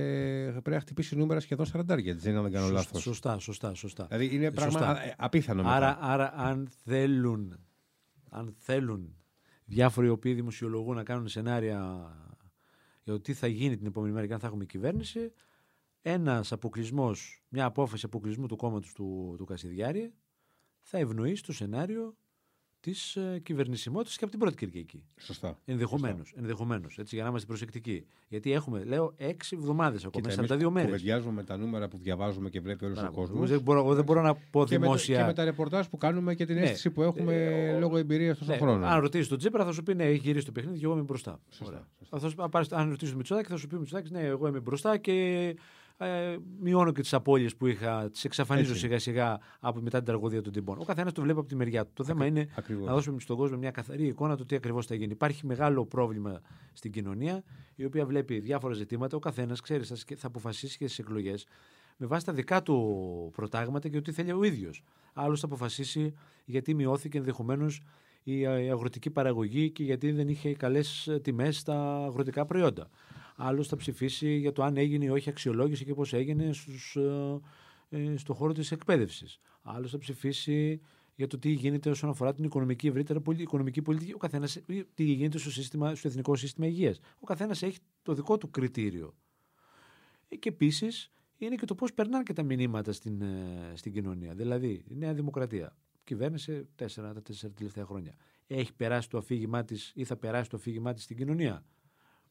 πρέπει 0.51 0.69
να 0.69 0.79
χτυπήσει 0.79 1.17
νούμερα 1.17 1.39
σχεδόν 1.39 1.65
40 1.73 1.83
δεν 1.85 2.35
αν 2.35 2.43
δεν 2.43 2.51
κάνω 2.51 2.69
λάθος. 2.69 3.01
Σωστά, 3.01 3.39
σωστά, 3.39 3.73
σωστά. 3.73 4.05
Δηλαδή, 4.09 4.35
είναι 4.35 4.51
πράγμα 4.51 4.97
απίθανο. 5.17 5.63
Άρα, 5.65 5.97
άρα, 6.01 6.33
αν 6.35 6.69
θέλουν, 6.83 7.59
αν 8.29 8.55
θέλουν 8.57 9.15
διάφοροι 9.65 10.07
οι 10.07 10.09
οποίοι 10.09 10.33
δημοσιολογούν 10.33 10.95
να 10.95 11.03
κάνουν 11.03 11.27
σενάρια 11.27 12.09
για 13.05 13.13
το 13.13 13.21
τι 13.21 13.33
θα 13.33 13.47
γίνει 13.47 13.77
την 13.77 13.85
επόμενη 13.85 14.13
μέρα 14.13 14.27
και 14.27 14.33
αν 14.33 14.39
θα 14.39 14.47
έχουμε 14.47 14.65
κυβέρνηση, 14.65 15.33
ένας 16.01 16.51
αποκλεισμός, 16.51 17.43
μια 17.49 17.65
απόφαση 17.65 18.05
αποκλεισμού 18.05 18.47
του 18.47 18.55
κόμματος 18.55 18.93
του, 18.93 19.35
του 19.37 19.45
Κασιδιάρη 19.45 20.13
θα 20.81 20.97
ευνοήσει 20.97 21.43
το 21.43 21.53
σενάριο 21.53 22.17
της 22.85 23.15
ε, 23.15 23.39
κυβερνησιμότητας 23.43 24.17
και 24.17 24.23
από 24.23 24.31
την 24.31 24.39
πρώτη 24.39 24.55
Κυριακή. 24.55 25.03
Σωστά. 25.17 25.57
Ενδεχομένως. 25.65 26.33
Ενδεχομένως, 26.37 26.97
έτσι, 26.97 27.15
για 27.15 27.23
να 27.23 27.29
είμαστε 27.29 27.47
προσεκτικοί. 27.47 28.05
Γιατί 28.27 28.51
έχουμε, 28.51 28.83
λέω, 28.83 29.13
έξι 29.17 29.55
εβδομάδες 29.59 30.05
ακόμα, 30.05 30.29
42 30.29 30.69
μέρες. 30.69 30.89
Κουβεντιάζουμε 30.89 31.33
με 31.33 31.43
τα 31.43 31.57
νούμερα 31.57 31.87
που 31.87 31.97
διαβάζουμε 31.97 32.49
και 32.49 32.59
βλέπει 32.59 32.85
όλος 32.85 33.03
ο 33.03 33.11
κόσμος. 33.11 33.49
Δεν 33.49 33.61
μπορώ, 33.61 33.93
δεν 33.93 34.03
μπορώ 34.03 34.21
να 34.21 34.35
πω 34.35 34.65
και 34.65 34.77
δημόσια. 34.77 35.15
Με, 35.15 35.21
και 35.21 35.27
με 35.27 35.33
τα 35.33 35.43
ρεπορτάζ 35.43 35.85
που 35.85 35.97
κάνουμε 35.97 36.35
και 36.35 36.45
την 36.45 36.55
ναι. 36.55 36.61
αίσθηση 36.61 36.89
που 36.89 37.01
έχουμε 37.01 37.33
ε, 37.33 37.79
λόγω 37.79 37.97
εμπειρίας 37.97 38.37
τόσο 38.37 38.51
ναι. 38.51 38.57
χρόνο. 38.57 38.85
Αν 38.85 38.99
ρωτήσεις 38.99 39.27
τον 39.27 39.37
Τζίπρα 39.37 39.65
θα 39.65 39.71
σου 39.71 39.83
πει 39.83 39.95
ναι, 39.95 40.03
έχει 40.03 40.17
γυρίσει 40.17 40.45
το 40.45 40.51
παιχνίδι 40.51 40.79
και 40.79 40.85
εγώ 40.85 40.93
είμαι 40.93 41.03
μπροστά. 41.03 41.39
Σωστά. 41.49 41.87
Σωστά. 42.19 42.49
Αν 42.69 42.89
ρωτήσεις 42.89 43.09
τον 43.09 43.17
Μητσοτάκη 43.17 43.49
θα 43.49 43.57
σου 43.57 43.67
πει 43.67 43.75
Μητσοτάκης 43.77 44.11
ναι, 44.11 44.21
εγώ 44.21 44.47
είμαι 44.47 44.59
μπροστά 44.59 44.97
και 44.97 45.55
ε, 45.97 46.37
μειώνω 46.59 46.91
και 46.91 47.01
τις 47.01 47.13
απώλειες 47.13 47.55
που 47.55 47.67
είχα, 47.67 48.09
τις 48.09 48.23
εξαφανίζω 48.23 48.75
σιγά 48.75 48.99
σιγά 48.99 49.39
από 49.59 49.81
μετά 49.81 49.97
την 49.97 50.05
τραγωδία 50.05 50.41
των 50.41 50.53
τυμπών. 50.53 50.77
Ο 50.79 50.83
καθένας 50.83 51.13
το 51.13 51.21
βλέπει 51.21 51.39
από 51.39 51.47
τη 51.47 51.55
μεριά 51.55 51.85
του. 51.85 51.91
Το 51.93 52.03
θέμα 52.03 52.25
είναι 52.25 52.47
ακριβώς. 52.55 52.87
να 52.87 52.93
δώσουμε 52.93 53.19
στον 53.19 53.37
κόσμο 53.37 53.57
μια 53.57 53.71
καθαρή 53.71 54.07
εικόνα 54.07 54.37
του 54.37 54.45
τι 54.45 54.55
ακριβώς 54.55 54.85
θα 54.85 54.95
γίνει. 54.95 55.11
Υπάρχει 55.11 55.45
μεγάλο 55.45 55.85
πρόβλημα 55.85 56.41
στην 56.73 56.91
κοινωνία, 56.91 57.43
η 57.75 57.85
οποία 57.85 58.05
βλέπει 58.05 58.39
διάφορα 58.39 58.73
ζητήματα. 58.73 59.17
Ο 59.17 59.19
καθένας, 59.19 59.61
ξέρεις, 59.61 60.05
θα 60.15 60.27
αποφασίσει 60.27 60.77
και 60.77 60.87
στις 60.87 60.99
εκλογές 60.99 61.45
με 61.97 62.05
βάση 62.05 62.25
τα 62.25 62.33
δικά 62.33 62.61
του 62.61 63.31
προτάγματα 63.35 63.89
και 63.89 63.97
ό,τι 63.97 64.11
θέλει 64.11 64.31
ο 64.31 64.43
ίδιος. 64.43 64.83
Άλλος 65.13 65.39
θα 65.39 65.45
αποφασίσει 65.45 66.13
γιατί 66.45 66.73
μειώθηκε 66.73 67.17
ενδεχομένως 67.17 67.81
η 68.23 68.47
αγροτική 68.47 69.09
παραγωγή 69.09 69.69
και 69.69 69.83
γιατί 69.83 70.11
δεν 70.11 70.27
είχε 70.27 70.53
καλές 70.53 71.17
τιμές 71.21 71.57
στα 71.57 72.05
αγροτικά 72.05 72.45
προϊόντα. 72.45 72.89
Άλλος 73.35 73.67
θα 73.67 73.75
ψηφίσει 73.75 74.35
για 74.35 74.51
το 74.51 74.63
αν 74.63 74.77
έγινε 74.77 75.05
ή 75.05 75.09
όχι 75.09 75.29
αξιολόγηση 75.29 75.85
και 75.85 75.93
πώς 75.93 76.13
έγινε 76.13 76.53
στους, 76.53 76.95
ε, 76.95 77.39
ε, 77.89 78.17
στο 78.17 78.33
χώρο 78.33 78.53
της 78.53 78.71
εκπαίδευσης. 78.71 79.39
Άλλος 79.61 79.91
θα 79.91 79.97
ψηφίσει 79.97 80.81
για 81.15 81.27
το 81.27 81.39
τι 81.39 81.49
γίνεται 81.49 81.89
όσον 81.89 82.09
αφορά 82.09 82.33
την 82.33 82.43
οικονομική 82.43 82.87
ευρύτερα 82.87 83.21
οικονομική 83.37 83.81
πολιτική. 83.81 84.13
Ο 84.13 84.17
καθένας, 84.17 84.61
τι 84.93 85.03
γίνεται 85.03 85.37
στο, 85.37 85.51
σύστημα, 85.51 85.95
στο 85.95 86.07
εθνικό 86.07 86.35
σύστημα 86.35 86.67
υγείας. 86.67 86.99
Ο 87.19 87.25
καθένας 87.25 87.63
έχει 87.63 87.77
το 88.01 88.13
δικό 88.13 88.37
του 88.37 88.49
κριτήριο. 88.49 89.15
Ε, 90.27 90.35
και 90.35 90.49
επίσης 90.49 91.11
είναι 91.37 91.55
και 91.55 91.65
το 91.65 91.75
πώς 91.75 91.93
περνάνε 91.93 92.23
και 92.23 92.33
τα 92.33 92.43
μηνύματα 92.43 92.91
στην, 92.91 93.21
ε, 93.21 93.71
στην 93.73 93.91
κοινωνία. 93.91 94.33
Δηλαδή, 94.33 94.83
η 94.87 94.95
Νέα 94.95 95.13
Δημοκρατία 95.13 95.75
κυβέρνησε 96.03 96.67
τέσσερα, 96.75 97.13
τα 97.13 97.21
τέσσερα 97.21 97.53
τελευταία 97.53 97.85
χρόνια. 97.85 98.15
Έχει 98.47 98.73
περάσει 98.73 99.09
το 99.09 99.17
αφήγημά 99.17 99.63
της 99.63 99.91
ή 99.95 100.03
θα 100.03 100.17
περάσει 100.17 100.49
το 100.49 100.57
αφήγημά 100.57 100.93
της 100.93 101.03
στην 101.03 101.17
κοινωνία; 101.17 101.63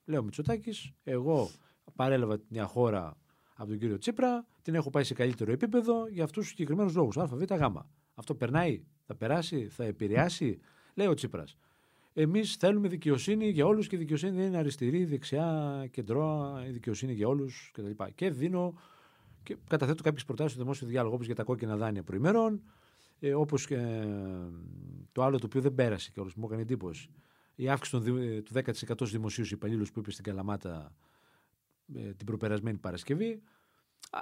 Λέω 0.04 0.22
Μητσοτάκης, 0.22 0.92
εγώ 1.04 1.50
παρέλαβα 1.94 2.40
μια 2.48 2.66
χώρα 2.66 3.16
από 3.56 3.68
τον 3.68 3.78
κύριο 3.78 3.98
Τσίπρα, 3.98 4.46
την 4.62 4.74
έχω 4.74 4.90
πάει 4.90 5.04
σε 5.04 5.14
καλύτερο 5.14 5.52
επίπεδο 5.52 6.06
για 6.08 6.24
αυτούς 6.24 6.42
τους 6.42 6.50
συγκεκριμένους 6.50 6.94
λόγους. 6.94 7.16
Α, 7.16 7.26
Β, 7.26 7.42
Γ. 7.54 7.62
Αυτό 8.14 8.34
περνάει, 8.34 8.82
θα 9.06 9.14
περάσει, 9.14 9.68
θα 9.68 9.84
επηρεάσει. 9.84 10.58
Λέει 10.94 11.06
ο 11.06 11.14
Τσίπρας. 11.14 11.56
Εμείς 12.14 12.56
θέλουμε 12.56 12.88
δικαιοσύνη 12.88 13.48
για 13.48 13.66
όλους 13.66 13.86
και 13.86 13.96
η 13.96 13.98
δικαιοσύνη 13.98 14.36
δεν 14.36 14.46
είναι 14.46 14.56
αριστερή, 14.56 15.04
δεξιά, 15.04 15.88
κεντρώα, 15.90 16.66
η 16.66 16.70
δικαιοσύνη 16.70 17.12
για 17.12 17.28
όλους 17.28 17.70
κτλ. 17.72 17.90
Και, 17.90 18.12
και 18.14 18.30
δίνω 18.30 18.74
και 19.42 19.56
καταθέτω 19.68 20.02
κάποιες 20.02 20.24
προτάσεις 20.24 20.52
στο 20.52 20.62
δημόσιο 20.62 20.86
διάλογο, 20.86 21.14
όπως 21.14 21.26
για 21.26 21.34
τα 21.34 21.42
κόκκινα 21.42 21.76
δάνεια 21.76 22.02
προημερών, 22.02 22.62
ε, 23.20 23.34
όπως 23.34 23.66
και 23.66 23.74
ε, 23.74 24.06
το 25.12 25.22
άλλο 25.22 25.38
το 25.38 25.46
οποίο 25.46 25.60
δεν 25.60 25.74
πέρασε 25.74 26.10
και 26.10 26.20
όλο 26.20 26.30
μου 26.36 26.44
έκανε 26.44 26.62
εντύπωση. 26.62 27.08
Η 27.54 27.68
αύξηση 27.68 28.00
του 28.42 28.52
10% 28.54 28.72
στους 28.72 29.10
δημοσίους 29.10 29.50
υπαλλήλους 29.50 29.92
που 29.92 29.98
είπε 29.98 30.10
στην 30.10 30.24
Καλαμάτα 30.24 30.92
ε, 31.94 32.12
την 32.12 32.26
προπερασμένη 32.26 32.78
Παρασκευή. 32.78 33.42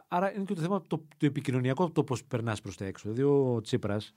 Άρα 0.09 0.35
είναι 0.35 0.45
και 0.45 0.55
το 0.55 0.61
θέμα 0.61 0.83
το, 0.87 1.05
το 1.17 1.27
επικοινωνιακό, 1.27 1.91
το 1.91 2.05
πώς 2.05 2.25
περνάς 2.25 2.61
προς 2.61 2.77
τα 2.77 2.85
έξω. 2.85 3.13
Δηλαδή 3.13 3.23
ο 3.33 3.61
Τσίπρας 3.61 4.15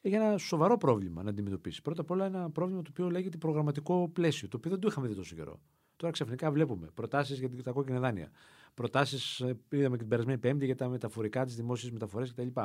έχει 0.00 0.14
ένα 0.14 0.38
σοβαρό 0.38 0.76
πρόβλημα 0.76 1.22
να 1.22 1.30
αντιμετωπίσει. 1.30 1.82
Πρώτα 1.82 2.00
απ' 2.00 2.10
όλα 2.10 2.24
ένα 2.24 2.50
πρόβλημα 2.50 2.82
το 2.82 2.88
οποίο 2.90 3.10
λέγεται 3.10 3.36
προγραμματικό 3.36 4.08
πλαίσιο, 4.12 4.48
το 4.48 4.56
οποίο 4.56 4.70
δεν 4.70 4.80
το 4.80 4.88
είχαμε 4.90 5.08
δει 5.08 5.14
τόσο 5.14 5.34
καιρό. 5.34 5.60
Τώρα 5.96 6.12
ξαφνικά 6.12 6.50
βλέπουμε 6.50 6.90
προτάσεις 6.94 7.38
για 7.38 7.62
τα 7.62 7.70
κόκκινα 7.70 8.00
δάνεια. 8.00 8.30
Προτάσεις, 8.74 9.40
ε, 9.40 9.56
είδαμε 9.68 9.96
και 9.96 10.02
την 10.02 10.08
περασμένη 10.08 10.38
Πέμπτη 10.38 10.64
για 10.64 10.76
τα 10.76 10.88
μεταφορικά, 10.88 11.44
τις 11.44 11.56
δημόσιες 11.56 11.92
μεταφορές 11.92 12.32
κτλ. 12.32 12.60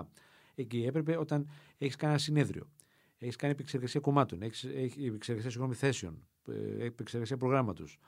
Εκεί 0.56 0.84
έπρεπε 0.84 1.18
όταν 1.18 1.50
έχεις 1.78 1.96
κάνει 1.96 2.14
ένα 2.14 2.22
συνέδριο, 2.22 2.70
έχεις 3.24 3.36
κάνει 3.36 3.54
επεξεργασία 3.54 4.00
κομμάτων, 4.00 4.42
έχεις 4.42 4.64
επεξεργασία 5.08 5.50
συγγνώμη 5.50 5.76
θέσεων, 5.76 6.28
ε, 6.48 6.86
επεξεργασία 6.86 7.38
προγράμματος, 7.38 8.00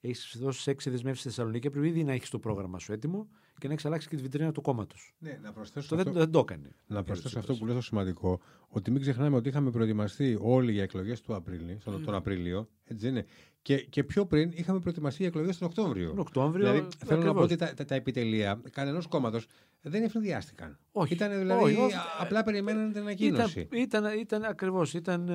έχεις 0.00 0.36
δώσει 0.40 0.70
έξι 0.70 0.90
δεσμεύσεις 0.90 1.20
στη 1.20 1.28
Θεσσαλονίκη, 1.28 1.70
πρέπει 1.70 1.88
ήδη 1.88 2.04
να 2.04 2.12
έχεις 2.12 2.30
το 2.30 2.38
πρόγραμμα 2.38 2.78
σου 2.78 2.92
έτοιμο 2.92 3.28
και 3.58 3.66
να 3.66 3.72
έχεις 3.72 3.86
αλλάξει 3.86 4.08
και 4.08 4.16
τη 4.16 4.22
βιτρίνα 4.22 4.52
του 4.52 4.60
κόμματος. 4.60 5.14
Ναι, 5.18 5.38
να 5.42 5.52
προσθέσω. 5.52 5.88
Το 5.88 5.94
αυτό, 5.96 6.10
δεν, 6.10 6.20
δεν 6.20 6.30
το 6.30 6.38
έκανε. 6.38 6.74
Να 6.86 7.02
προσθέσω 7.02 7.38
αυτό 7.38 7.54
που 7.54 7.66
λέω 7.66 7.80
σημαντικό, 7.80 8.40
ότι 8.68 8.90
μην 8.90 9.00
ξεχνάμε 9.00 9.36
ότι 9.36 9.48
είχαμε 9.48 9.70
προετοιμαστεί 9.70 10.38
όλοι 10.40 10.72
για 10.72 10.82
εκλογές 10.82 11.20
του 11.20 11.34
Απρίλη, 11.34 11.78
τον, 11.84 12.04
τον 12.04 12.14
Απρίλιο. 12.14 12.68
Έτσι 12.84 13.08
είναι. 13.08 13.26
Και, 13.62 13.76
και 13.76 14.04
πιο 14.04 14.26
πριν 14.26 14.50
είχαμε 14.54 14.78
προετοιμαστεί 14.78 15.18
για 15.18 15.28
εκλογές 15.28 15.58
τον 15.58 15.68
Οκτώβριο. 15.68 16.08
Τον 16.08 16.18
Οκτώβριο. 16.18 16.72
Δηλαδή, 16.72 16.88
θέλω 17.06 17.22
να 17.22 17.34
πω 17.34 17.40
ότι 17.40 17.56
τα, 17.56 17.74
τα, 17.74 17.84
τα 17.84 17.94
επιτελεία 17.94 18.60
κανενός 18.70 19.06
κόμματος 19.06 19.46
δεν 19.86 20.02
ευνηδιάστηκαν. 20.02 20.78
Όχι. 20.92 21.14
Ήταν 21.14 21.38
δηλαδή. 21.38 21.62
Όχι, 21.62 21.80
όχι. 21.80 21.94
Απλά 22.20 22.42
περιμέναν 22.42 22.92
την 22.92 23.00
ανακοίνωση. 23.00 23.68
Ήταν, 23.72 23.80
ήταν, 23.80 24.18
ήταν 24.18 24.44
ακριβώς. 24.44 24.94
Ήταν. 24.94 25.28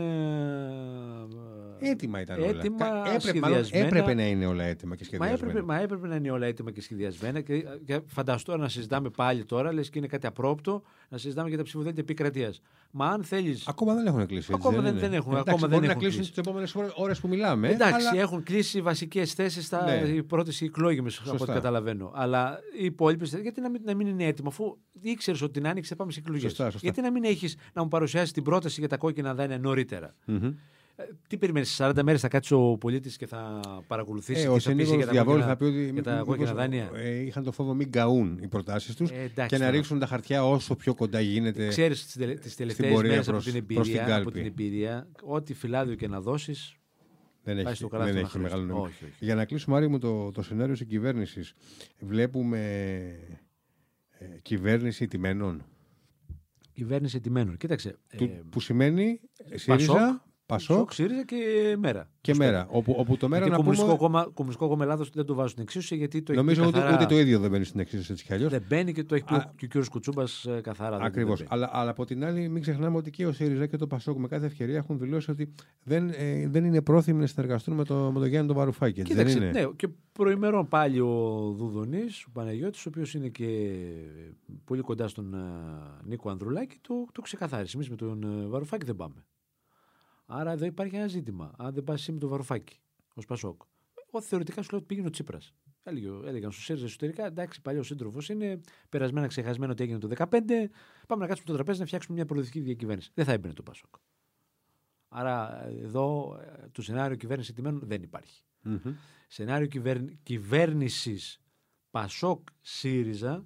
Ε, 1.79 1.89
έτοιμα 1.89 2.21
ήταν 2.21 2.43
έτοιμα, 2.43 2.89
όλα. 2.89 3.13
Έπρεπε, 3.13 3.39
μάλλον, 3.39 3.63
έπρεπε 3.71 4.13
να 4.13 4.27
είναι 4.27 4.45
όλα 4.45 4.63
έτοιμα 4.63 4.95
και 4.95 5.03
σχεδιασμένα. 5.03 5.39
Μα 5.41 5.47
έπρεπε, 5.47 5.65
μα 5.65 5.79
έπρεπε 5.79 6.07
να 6.07 6.15
είναι 6.15 6.31
όλα 6.31 6.45
έτοιμα 6.45 6.71
και 6.71 6.81
σχεδιασμένα. 6.81 7.41
Και, 7.41 7.65
και 7.85 8.01
φανταστώ 8.05 8.57
να 8.57 8.69
συζητάμε 8.69 9.09
πάλι 9.09 9.45
τώρα, 9.45 9.73
λες 9.73 9.89
και 9.89 9.97
είναι 9.97 10.07
κάτι 10.07 10.27
απρόπτο, 10.27 10.81
να 11.09 11.17
συζητάμε 11.17 11.49
για 11.49 11.57
τα 11.57 11.63
ψηφοδέλτια 11.63 12.03
επικρατείας. 12.03 12.61
Μα 12.91 13.07
αν 13.07 13.23
θέλει. 13.23 13.59
Ακόμα 13.65 13.93
δεν 13.93 14.05
έχουν 14.05 14.25
κλείσει. 14.25 14.51
Ακόμα 14.55 14.81
δεν, 14.81 14.99
δεν 14.99 15.13
έχουν. 15.13 15.31
Εντάξει, 15.31 15.51
ακόμα 15.51 15.67
δεν 15.67 15.87
να 15.87 15.93
κλείσουν 15.93 16.21
τις 16.21 16.37
επόμενες 16.37 16.75
ώρες 16.95 17.19
που 17.19 17.27
μιλάμε. 17.27 17.69
Εντάξει, 17.69 18.07
αλλά... 18.07 18.21
έχουν 18.21 18.43
κλείσει 18.43 18.81
βασικές 18.81 19.33
θέσεις 19.33 19.65
στα 19.65 19.83
ναι. 19.83 20.07
οι 20.07 20.23
πρώτες 20.23 20.61
εκλόγιμες, 20.61 21.21
από 21.27 21.43
ό,τι 21.43 21.51
καταλαβαίνω. 21.51 22.11
Αλλά 22.15 22.59
οι 22.79 22.85
υπόλοιπε. 22.85 23.25
Γιατί 23.25 23.61
να 23.61 23.69
μην, 23.69 23.81
να 23.85 23.95
μην 23.95 24.07
είναι 24.07 24.23
έτοιμο, 24.39 24.49
αφού 24.49 24.77
ήξερες 25.01 25.41
ότι 25.41 25.53
την 25.53 25.67
άνοιξε 25.67 25.95
πάμε 25.95 26.11
σε 26.11 26.19
εκλογές. 26.19 26.77
Γιατί 26.81 27.01
να 27.01 27.11
μην 27.11 27.23
έχεις 27.23 27.57
να 27.73 27.81
μου 27.81 27.87
παρουσιάσεις 27.87 28.31
την 28.31 28.43
πρόταση 28.43 28.79
για 28.79 28.89
τα 28.89 28.97
κόκκινα 28.97 29.33
δάνεια 29.33 29.59
νωρίτερα; 29.59 30.15
Mm-hmm. 30.27 30.53
Τι 31.27 31.37
περιμένεις, 31.37 31.77
40 31.81 31.99
μέρες 32.03 32.21
θα 32.21 32.27
κάτσει 32.27 32.53
ο 32.53 32.77
πολίτης 32.77 33.17
και 33.17 33.27
θα 33.27 33.59
παρακολουθήσει 33.87 34.47
ε, 34.47 34.53
τι 34.53 34.59
θα 34.59 34.75
πει 34.75 34.83
για 34.83 35.05
τα, 35.05 35.23
κόκκινα, 35.23 35.45
θα 35.45 35.55
πει 35.55 35.63
ότι 35.63 35.89
για 35.93 36.03
τα 36.03 36.21
κόκκινα 36.25 36.53
δάνεια. 36.53 36.91
Ε, 36.93 37.09
είχαν 37.09 37.43
το 37.43 37.51
φόβο 37.51 37.73
μην 37.73 37.91
καούν 37.91 38.39
οι 38.41 38.47
προτάσεις 38.47 38.95
τους 38.95 39.09
ε, 39.09 39.45
και 39.47 39.57
να 39.57 39.69
ρίξουν 39.69 39.99
τα 39.99 40.05
χαρτιά 40.05 40.45
όσο 40.45 40.75
πιο 40.75 40.93
κοντά 40.93 41.19
γίνεται. 41.19 41.67
Ξέρεις 41.67 42.05
τις 42.41 42.55
τελευταίες 42.55 43.01
μέρες 43.01 43.29
από, 43.29 43.37
την 43.37 43.55
εμπειρία, 43.55 44.15
από 44.15 44.31
την 44.31 44.45
εμπειρία, 44.45 45.07
ό,τι 45.23 45.53
φυλάδιο 45.53 45.95
και 45.95 46.07
να 46.07 46.21
δώσεις. 46.21 46.73
Δεν 47.43 47.57
έχει, 47.57 47.87
δεν 47.91 48.17
έχει 48.17 48.39
μεγάλο 48.39 48.63
νόημα. 48.63 48.81
Όχι, 48.81 49.03
όχι. 49.03 49.13
Για 49.19 49.35
να 49.35 49.45
κλείσουμε, 49.45 49.75
Άρη 49.75 49.87
μου, 49.87 49.99
το, 49.99 50.31
το 50.31 50.41
σενάριο 50.41 50.73
της 50.73 50.85
κυβέρνησης. 50.85 51.53
Βλέπουμε 51.99 52.59
ε, 54.19 54.39
κυβέρνηση 54.41 55.07
τιμένων. 55.07 55.65
Κυβέρνηση 56.73 57.19
τιμένων. 57.19 57.57
Κοίταξε. 57.57 57.97
Του, 58.17 58.23
ε, 58.23 58.41
που 58.49 58.59
σημαίνει 58.59 59.19
ΣΥΡΙΖΑ, 59.53 60.25
Πασόκ, 60.49 60.93
ΣΥΡΙΖΑ 60.93 61.25
και 61.25 61.35
Μέρα. 61.79 62.09
Και 62.21 62.35
Μέρα. 62.35 62.67
Όπου, 62.69 62.95
όπου 62.97 63.17
το 63.17 63.27
Μέρα 63.27 63.45
γιατί 63.45 63.61
να 63.61 63.75
πούμε... 63.75 63.95
κόμμα, 63.95 64.29
Κομμουνιστικό 64.33 64.67
κόμμα 64.67 64.83
Ελλάδος 64.83 65.09
δεν 65.09 65.25
το 65.25 65.33
βάζουν 65.33 65.49
στην 65.49 65.63
εξίσωση 65.63 65.95
γιατί 65.95 66.21
το 66.21 66.33
Νομίζω 66.33 66.61
έχει 66.61 66.69
ούτε, 66.69 66.79
καθαρά... 66.79 66.95
ούτε 66.95 67.05
το 67.05 67.19
ίδιο 67.19 67.39
δεν 67.39 67.51
μπαίνει 67.51 67.63
στην 67.63 67.79
εξίσωση 67.79 68.11
έτσι 68.11 68.25
κι 68.25 68.33
αλλιώς. 68.33 68.51
Δεν 68.51 68.63
μπαίνει 68.67 68.93
και 68.93 69.03
το 69.03 69.15
έχει 69.15 69.23
πει 69.23 69.33
Α... 69.33 69.53
και 69.55 69.77
ο 69.77 69.81
κ. 69.81 69.85
Κουτσούμπας 69.89 70.45
ε, 70.45 70.61
καθαρά. 70.61 70.97
Ακριβώς. 71.01 71.43
Αλλά, 71.47 71.69
αλλά 71.73 71.89
από 71.89 72.05
την 72.05 72.25
άλλη, 72.25 72.49
μην 72.49 72.61
ξεχνάμε 72.61 72.97
ότι 72.97 73.09
και 73.09 73.25
ο 73.25 73.31
ΣΥΡΙΖΑ 73.31 73.65
και 73.65 73.77
το 73.77 73.87
Πασόκ 73.87 74.17
με 74.17 74.27
κάθε 74.27 74.45
ευκαιρία 74.45 74.77
έχουν 74.77 74.99
δηλώσει 74.99 75.31
ότι 75.31 75.53
δεν, 75.83 76.09
ε, 76.09 76.47
δεν 76.47 76.65
είναι 76.65 76.81
πρόθυμοι 76.81 77.19
να 77.19 77.25
συνεργαστούν 77.25 77.75
με, 77.75 77.83
το, 77.83 78.11
με 78.13 78.19
τον 78.19 78.27
Γιάννη 78.27 78.47
τον 78.47 78.57
Βαρουφάκη. 78.57 79.01
Κοίταξε, 79.01 79.39
δεν 79.39 79.47
είναι; 79.47 79.59
Ναι, 79.59 79.67
και 79.75 79.87
προημερών 80.11 80.67
πάλι 80.67 80.99
ο 80.99 81.53
Δουδονής, 81.57 82.23
ο 82.23 82.29
Παναγιώτης, 82.33 82.85
ο 82.85 82.89
οποίος 82.89 83.13
είναι 83.13 83.27
και 83.27 83.77
πολύ 84.65 84.81
κοντά 84.81 85.07
στον 85.07 85.35
uh, 85.35 86.03
Νίκο 86.03 86.29
Ανδρουλάκη, 86.29 86.77
το, 86.81 86.93
το 87.11 87.21
ξεκαθάρισε. 87.21 87.77
Εμείς 87.77 87.89
με 87.89 87.95
τον 87.95 88.23
uh, 88.25 88.49
Βαρουφάκη 88.49 88.85
δεν 88.85 88.95
πάμε. 88.95 89.25
Άρα 90.31 90.51
εδώ 90.51 90.65
υπάρχει 90.65 90.95
ένα 90.95 91.07
ζήτημα. 91.07 91.51
Αν 91.57 91.73
δεν 91.73 91.83
πας 91.83 91.99
εσύ 91.99 92.11
με 92.11 92.19
το 92.19 92.27
βαρουφάκι 92.27 92.79
ω 93.13 93.21
Πασόκ. 93.27 93.61
Εγώ 94.07 94.21
θεωρητικά 94.21 94.61
σου 94.61 94.69
λέω 94.71 94.79
ότι 94.79 94.87
πήγαινε 94.87 95.07
ο 95.07 95.09
Τσίπρας. 95.09 95.53
Έλεγαν 96.25 96.51
στους 96.51 96.63
ΣΥΡΙΖΑ 96.63 96.85
εσωτερικά, 96.85 97.25
εντάξει, 97.25 97.61
παλιός 97.61 97.87
σύντροφος 97.87 98.29
είναι, 98.29 98.59
περασμένα 98.89 99.27
ξεχασμένο 99.27 99.71
ότι 99.71 99.83
έγινε 99.83 99.97
το 99.97 100.07
2015. 100.07 100.27
Πάμε 101.07 101.21
να 101.21 101.27
κάτσουμε 101.27 101.47
το 101.49 101.53
τραπέζι 101.53 101.79
να 101.79 101.85
φτιάξουμε 101.85 102.15
μια 102.15 102.25
προοδευτική 102.25 102.59
διακυβέρνηση. 102.59 103.11
Δεν 103.13 103.25
θα 103.25 103.31
έμπαινε 103.31 103.53
το 103.53 103.63
Πασόκ. 103.63 103.95
Άρα 105.07 105.65
εδώ 105.67 106.37
το 106.71 106.81
σενάριο 106.81 107.15
κυβέρνησης 107.15 107.53
τιμένων 107.53 107.81
δεν 107.83 108.03
υπάρχει. 108.03 108.43
Mm-hmm. 108.65 108.93
Σενάριο 109.27 109.67
κυβέρνησης 110.23 111.41
Πασόκ 111.91 112.47
ΣΥΡΙΖΑ 112.61 113.45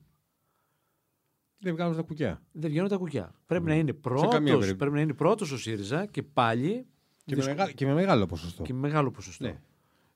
δεν 1.63 1.73
βγαίνουν 1.75 1.95
τα 1.95 2.01
κουκιά. 2.01 2.41
Δεν 2.51 2.69
βγαίνουν 2.69 2.89
τα 2.89 2.97
κουκιά. 2.97 3.33
Πρέπει, 3.45 3.65
να 3.65 3.75
είναι 3.75 3.93
πρώτος, 3.93 4.75
πρέπει 4.75 4.91
να 4.91 5.01
είναι 5.01 5.13
πρώτος 5.13 5.51
ο 5.51 5.57
ΣΥΡΙΖΑ 5.57 6.05
και 6.05 6.23
πάλι. 6.23 6.85
Και, 7.25 7.35
με, 7.35 7.43
μεγάλο, 7.43 7.71
και 7.71 7.85
με 7.85 7.93
μεγάλο 7.93 8.25
ποσοστό. 8.25 8.63
Και 8.63 8.73
με 8.73 8.79
μεγάλο 8.79 9.11
ποσοστό. 9.11 9.45
Ναι. 9.45 9.59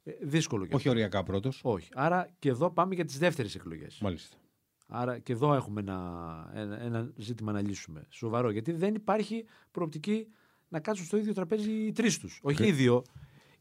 Ε, 0.03 0.11
δύσκολο 0.21 0.65
και 0.65 0.75
Όχι 0.75 0.89
οριακά 0.89 1.23
πρώτος. 1.23 1.59
Όχι. 1.63 1.89
Άρα 1.93 2.29
και 2.39 2.49
εδώ 2.49 2.71
πάμε 2.71 2.95
για 2.95 3.05
τις 3.05 3.17
δεύτερες 3.17 3.55
εκλογές. 3.55 3.99
Μάλιστα. 4.01 4.37
Άρα 4.87 5.19
και 5.19 5.33
εδώ 5.33 5.53
έχουμε 5.53 5.79
ένα, 5.79 6.51
ένα, 6.53 6.81
ένα, 6.81 7.11
ζήτημα 7.15 7.51
να 7.51 7.61
λύσουμε. 7.61 8.05
Σοβαρό. 8.09 8.49
Γιατί 8.49 8.71
δεν 8.71 8.95
υπάρχει 8.95 9.45
προοπτική 9.71 10.27
να 10.67 10.79
κάτσουν 10.79 11.05
στο 11.05 11.17
ίδιο 11.17 11.33
τραπέζι 11.33 11.71
οι 11.71 11.91
τρεις 11.91 12.19
τους. 12.19 12.39
Όχι 12.43 12.67
οι 12.67 12.71
δύο. 12.71 13.03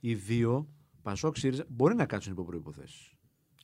Οι 0.00 0.14
δύο, 0.14 0.68
Πασόκ, 1.02 1.36
ΣΥΡΙΖΑ, 1.36 1.64
μπορεί 1.68 1.94
να 1.94 2.06
κάτσουν 2.06 2.32
υπό 2.32 2.44
προποθέσει. 2.44 3.15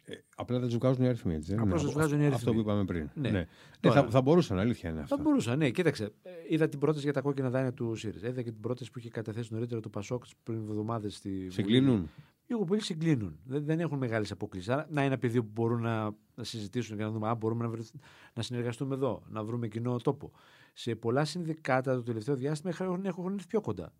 Ε, 0.04 0.14
απλά 0.36 0.58
δεν 0.58 0.68
τους 0.68 0.76
βγάζουν 0.76 1.04
οι 1.04 1.08
αριθμοί. 1.08 1.34
Έτσι, 1.34 1.54
Απλά 1.54 1.76
δεν 1.76 1.90
βγάζουν 1.90 2.20
οι 2.20 2.26
αριθμοί. 2.26 2.34
Αυτό 2.34 2.52
που 2.52 2.58
είπαμε 2.58 2.84
πριν. 2.84 3.10
Ναι. 3.14 3.30
ναι. 3.30 3.46
Τώρα, 3.80 4.02
θα, 4.02 4.10
θα 4.10 4.22
μπορούσαν, 4.22 4.58
αλήθεια 4.58 4.90
είναι 4.90 5.00
αυτό. 5.00 5.16
Θα 5.16 5.22
μπορούσαν, 5.22 5.58
ναι. 5.58 5.70
Κοίταξε, 5.70 6.04
ε, 6.22 6.30
είδα 6.48 6.68
την 6.68 6.78
πρόταση 6.78 7.04
για 7.04 7.12
τα 7.12 7.20
κόκκινα 7.20 7.50
δάνεια 7.50 7.72
του 7.72 7.94
ΣΥΡΙΖΑ. 7.94 8.28
Είδα 8.28 8.42
και 8.42 8.50
την 8.50 8.60
πρόταση 8.60 8.90
που 8.90 8.98
είχε 8.98 9.08
καταθέσει 9.08 9.52
νωρίτερα 9.52 9.80
το 9.80 9.88
Πασόκ 9.88 10.24
πριν 10.42 10.58
εβδομάδες 10.58 11.16
στη. 11.16 11.50
Συγκλίνουν; 11.50 12.10
Λίγο 12.46 12.64
πολύ 12.64 12.82
συγκλίνουν. 12.82 13.38
Δεν, 13.44 13.64
δεν 13.64 13.80
έχουν 13.80 13.98
μεγάλες 13.98 14.30
αποκλήσεις. 14.30 14.68
Άρα 14.68 14.86
να 14.90 15.00
είναι 15.00 15.10
ένα 15.12 15.18
πεδίο 15.18 15.42
που 15.42 15.50
μπορούν 15.52 15.80
να, 15.80 16.14
να 16.34 16.44
συζητήσουν 16.44 16.96
και 16.96 17.02
να 17.02 17.10
δούμε 17.10 17.28
αν 17.28 17.36
μπορούμε 17.36 17.64
να, 17.64 17.70
βρεθ, 17.70 17.90
να 18.34 18.42
συνεργαστούμε 18.42 18.94
εδώ, 18.94 19.22
να 19.28 19.44
βρούμε 19.44 19.68
κοινό 19.68 19.96
τόπο. 19.96 20.32
Σε 20.72 20.94
πολλά 20.94 21.24
συνδικάτα 21.24 21.94
το 21.94 22.02
τελευταίο 22.02 22.34
διάστημα 22.34 22.72
έχουν, 22.80 23.04
έχουν 23.04 23.32
έρθει 23.32 23.46
πιο 23.46 23.60
κοντά. 23.60 23.92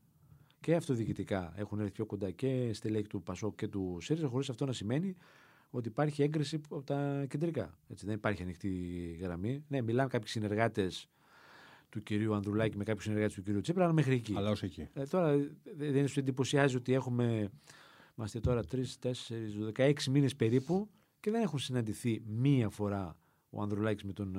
Και 0.61 0.75
αυτοδιοικητικά 0.75 1.53
έχουν 1.57 1.81
έρθει 1.81 1.93
πιο 1.93 2.07
κοντά 2.07 2.31
και 2.31 2.71
στελέχη 2.73 3.07
του 3.07 3.23
Πασόκ 3.23 3.55
και 3.55 3.69
του 3.69 3.99
ΣΥΡΙΖΑ, 4.01 4.27
χωρίς 4.29 4.51
αυτό 4.51 4.67
να 4.67 4.73
σημαίνει 4.73 5.17
ότι 5.75 5.89
υπάρχει 5.89 6.23
έγκριση 6.23 6.61
από 6.65 6.83
τα 6.83 7.25
κεντρικά. 7.29 7.79
Έτσι, 7.89 8.07
δεν 8.07 8.15
υπάρχει 8.15 8.43
ανοιχτή 8.43 8.69
γραμμή. 9.21 9.65
Ναι, 9.69 9.83
μιλάνε 9.83 10.09
κάποιοι 10.09 10.29
συνεργάτες 10.29 11.09
του 11.89 12.03
κυρίου 12.03 12.35
Ανδρουλάκη 12.35 12.77
με 12.77 12.85
κάποιους 12.85 13.05
συνεργάτες 13.05 13.35
του 13.35 13.43
κυρίου 13.43 13.61
Τσίπρα, 13.61 13.85
αλλά 13.85 13.93
μέχρι 13.93 14.15
εκεί. 14.15 14.35
Αλλά 14.37 14.51
ως 14.51 14.63
εκεί. 14.63 14.89
Ε, 14.93 15.03
τώρα 15.03 15.37
δεν 15.77 16.09
σου 16.09 16.21
εντυπωσιάζει 16.21 16.77
ότι 16.77 16.93
έχουμε. 16.93 17.51
Είμαστε 18.19 18.41
τώρα 18.41 18.63
3, 18.73 18.77
4, 19.03 19.13
16 19.77 19.93
μήνες 20.11 20.37
περίπου 20.37 20.89
και 21.21 21.31
δεν 21.31 21.43
έχουν 21.43 21.59
συναντηθεί 21.59 22.23
μία 22.27 22.69
φορά 22.69 23.17
ο 23.55 23.63
Ανδρουλάκης 23.63 24.05
με 24.05 24.13
τον. 24.13 24.37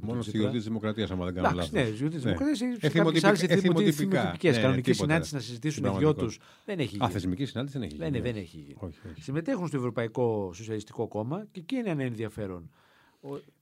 Μόνος 0.00 0.24
στη 0.24 0.38
γιορτή 0.38 0.58
τη 0.58 0.64
Δημοκρατίας, 0.64 1.10
άμα 1.10 1.24
δεν 1.24 1.34
κάνω 1.34 1.50
λάθος. 1.54 1.70
Ναι, 1.70 1.84
στη 1.84 1.94
γιορτή 1.94 2.16
τη 2.16 2.22
Δημοκρατίας 2.22 2.60
έχει 2.60 2.98
κάποιες 2.98 3.24
άλλες 3.24 3.42
εθιμοτυπικές. 3.42 4.58
Κανονικέ 4.58 4.92
συνάντηση 4.92 5.34
να 5.34 5.40
συζητήσουν 5.40 5.84
οι 5.84 5.96
δυο 5.98 6.14
τους. 6.14 6.38
Δεν 6.64 6.78
έχει 6.78 6.88
γίνει. 6.88 7.04
Α, 7.04 7.08
θεσμική 7.08 7.44
συνάντηση 7.44 7.78
δεν 7.78 7.86
έχει 7.86 7.96
γίνει. 7.96 8.20
Δεν, 8.20 8.36
έχει 8.36 8.56
γίνει. 8.56 8.92
Συμμετέχουν 9.20 9.66
στο 9.66 9.76
Ευρωπαϊκό 9.76 10.50
Σοσιαλιστικό 10.54 11.08
Κόμμα 11.08 11.46
και 11.52 11.60
εκεί 11.60 11.76
είναι 11.76 12.04
ενδιαφέρον. 12.04 12.70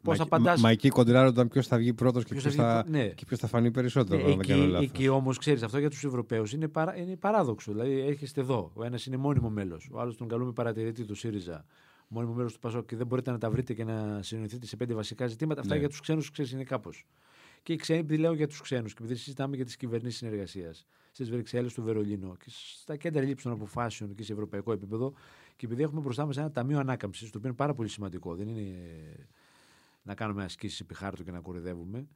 Πώς 0.02 0.20
απαντά. 0.20 0.58
Μα 0.58 0.70
εκεί 0.70 0.88
κοντράρονταν 0.88 1.48
ποιος 1.48 1.66
θα 1.66 1.76
βγει 1.76 1.92
πρώτος 1.92 2.24
και 2.24 2.34
ποιος 2.34 2.54
θα, 2.54 2.84
ναι. 2.88 3.12
θα 3.28 3.46
φανεί 3.46 3.70
περισσότερο. 3.70 4.26
Ναι, 4.26 4.32
εκεί 4.32 4.76
εκεί 4.80 5.08
όμως 5.08 5.38
ξέρεις 5.38 5.62
αυτό 5.62 5.78
για 5.78 5.90
τους 5.90 6.04
Ευρωπαίους 6.04 6.52
είναι, 6.52 6.68
παρά, 6.68 6.96
είναι 6.96 7.16
παράδοξο. 7.16 7.72
Δηλαδή 7.72 8.00
έρχεστε 8.00 8.40
εδώ. 8.40 8.70
Ο 8.74 8.84
ένας 8.84 9.06
είναι 9.06 9.16
μόνιμο 9.16 9.50
μέλος. 9.50 9.88
Ο 9.92 10.00
άλλος 10.00 10.16
τον 10.16 10.28
καλούμε 10.28 10.52
παρατηρητή 10.52 11.04
του 11.04 11.14
ΣΥΡΙΖΑ. 11.14 11.64
Μόνιμο 12.12 12.32
μέλο 12.32 12.50
του 12.50 12.58
ΠΑΣΟΚ 12.58 12.86
και 12.86 12.96
δεν 12.96 13.06
μπορείτε 13.06 13.30
να 13.30 13.38
τα 13.38 13.50
βρείτε 13.50 13.74
και 13.74 13.84
να 13.84 14.22
συνοηθείτε 14.22 14.66
σε 14.66 14.76
πέντε 14.76 14.94
βασικά 14.94 15.26
ζητήματα. 15.26 15.60
Αυτά 15.60 15.74
ναι. 15.74 15.80
για 15.80 15.88
τους 15.88 16.00
ξένους 16.00 16.30
ξέρεις 16.30 16.52
είναι 16.52 16.64
κάπως. 16.64 17.06
Και 17.62 17.72
οι 17.72 17.76
ξένοι, 17.76 17.98
επειδή 17.98 18.20
λέω 18.20 18.32
για 18.32 18.48
τους 18.48 18.60
ξένους 18.60 18.94
και 18.94 19.02
επειδή 19.02 19.18
συζητάμε 19.18 19.56
για 19.56 19.64
τις 19.64 19.76
κυβερνήσεις 19.76 20.18
συνεργασίας 20.18 20.86
στις 21.10 21.30
Βρυξέλλες 21.30 21.74
του 21.74 21.82
Βερολίνου 21.82 22.36
και 22.36 22.50
στα 22.50 22.96
κέντρα 22.96 23.22
λήψης 23.22 23.42
των 23.42 23.52
αποφάσεων 23.52 24.14
και 24.14 24.22
σε 24.22 24.32
ευρωπαϊκό 24.32 24.72
επίπεδο 24.72 25.12
και 25.56 25.66
επειδή 25.66 25.82
έχουμε 25.82 26.00
μπροστά 26.00 26.26
μας 26.26 26.36
ένα 26.36 26.50
ταμείο 26.50 26.78
ανάκαμψης, 26.78 27.30
το 27.30 27.38
οποίο 27.38 27.48
είναι 27.48 27.58
πάρα 27.58 27.74
πολύ 27.74 27.88
σημαντικό. 27.88 28.34
Δεν 28.34 28.48
είναι 28.48 28.76
να 30.02 30.14
κάνουμε 30.14 30.44
ασκήσεις 30.44 30.80
επί 30.80 30.94
χάρτου 30.94 31.24
και 31.24 31.30
να 31.30 31.40
κορυδεύουμε, 31.40 32.08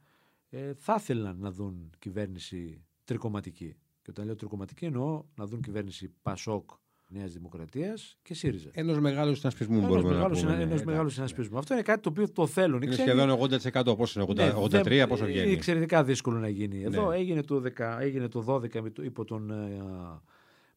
ε, 0.49 0.73
θα 0.73 0.95
ήθελαν 0.99 1.37
να 1.39 1.51
δουν 1.51 1.89
κυβέρνηση 1.99 2.85
τρικοματική. 3.03 3.75
Και 4.01 4.09
όταν 4.09 4.25
λέω 4.25 4.35
τρικοματική 4.35 4.85
εννοώ 4.85 5.25
να 5.35 5.45
δουν 5.45 5.61
κυβέρνηση 5.61 6.13
Πασόκ, 6.21 6.69
Νέας 7.09 7.33
Δημοκρατίας 7.33 8.17
και 8.21 8.33
ΣΥΡΙΖΑ. 8.33 8.69
Ενός 8.73 8.99
μεγάλου 8.99 9.35
συνασπισμού 9.35 9.87
μπορούμε 9.87 10.15
να 10.15 10.29
πούμε. 10.29 10.53
Ενός 10.53 10.79
ναι, 10.79 10.85
μεγάλου 10.85 11.09
συνασπισμού. 11.09 11.57
Αυτό 11.57 11.73
είναι 11.73 11.83
κάτι 11.83 12.01
το 12.01 12.09
οποίο 12.09 12.31
το 12.31 12.47
θέλουν. 12.47 12.81
Είναι 12.81 12.93
σχεδόν 12.93 13.39
80%. 13.83 13.97
Πόσο 13.97 14.21
είναι, 14.21 14.53
83, 14.55 14.87
ναι, 14.87 15.07
πόσο 15.07 15.25
βγαίνει; 15.25 15.45
Είναι 15.45 15.55
εξαιρετικά 15.55 16.03
δύσκολο 16.03 16.39
να 16.39 16.49
γίνει. 16.49 16.83
Εδώ 16.83 17.09
ναι. 17.09 17.15
έγινε, 17.15 17.41
το 17.43 17.63
10, 17.77 17.97
έγινε 17.99 18.27
το 18.27 18.43
12 18.47 19.03
υπό 19.03 19.25
τον 19.25 19.51
ε, 19.51 19.81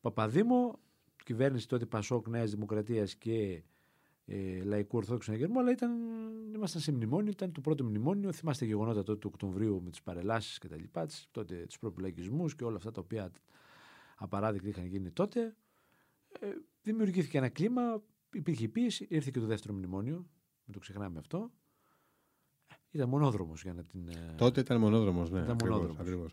Παπαδήμο, 0.00 0.78
κυβέρνηση 1.24 1.68
τότε 1.68 1.86
Πασόκ 1.86 2.28
Νέας 2.28 2.50
Δημοκρατίας 2.50 3.14
και 3.14 3.62
ε, 4.26 4.62
λαϊκού 4.64 4.96
Ορθόδοξου 4.96 5.32
Αγερμού, 5.32 5.60
αλλά 5.60 5.70
ήταν, 5.70 5.90
ήμασταν 6.54 6.80
σε 6.80 6.92
μνημόνιο, 6.92 7.30
ήταν 7.30 7.52
το 7.52 7.60
πρώτο 7.60 7.84
μνημόνιο. 7.84 8.32
Θυμάστε 8.32 8.64
γεγονότα 8.64 9.02
τότε 9.02 9.18
του 9.18 9.30
Οκτωβρίου 9.32 9.80
με 9.84 9.90
τις 9.90 10.02
παρελάσεις 10.02 10.58
και 10.58 10.68
τα 10.68 10.76
λοιπά, 10.76 11.06
τότε 11.30 11.54
τους 11.54 11.78
προπυλακισμούς 11.78 12.54
και 12.54 12.64
όλα 12.64 12.76
αυτά 12.76 12.90
τα 12.90 13.00
οποία 13.00 13.30
απαράδεκτα 14.16 14.68
είχαν 14.68 14.86
γίνει 14.86 15.10
τότε. 15.10 15.54
Ε, 16.40 16.46
δημιουργήθηκε 16.82 17.38
ένα 17.38 17.48
κλίμα, 17.48 18.02
υπήρχε 18.32 18.68
πίεση, 18.68 19.06
ήρθε 19.10 19.30
και 19.32 19.40
το 19.40 19.46
δεύτερο 19.46 19.74
μνημόνιο, 19.74 20.16
μην 20.64 20.72
το 20.72 20.78
ξεχνάμε 20.78 21.18
αυτό. 21.18 21.50
Ήταν 22.90 23.08
μονόδρομος 23.08 23.62
για 23.62 23.72
να 23.72 23.84
την. 23.84 24.08
Ε, 24.08 24.34
τότε 24.36 24.60
ήταν 24.60 24.80
μονόδρομος, 24.80 25.30
ναι. 25.30 25.40
Ήταν 25.40 25.56
ακριβώς, 25.98 26.32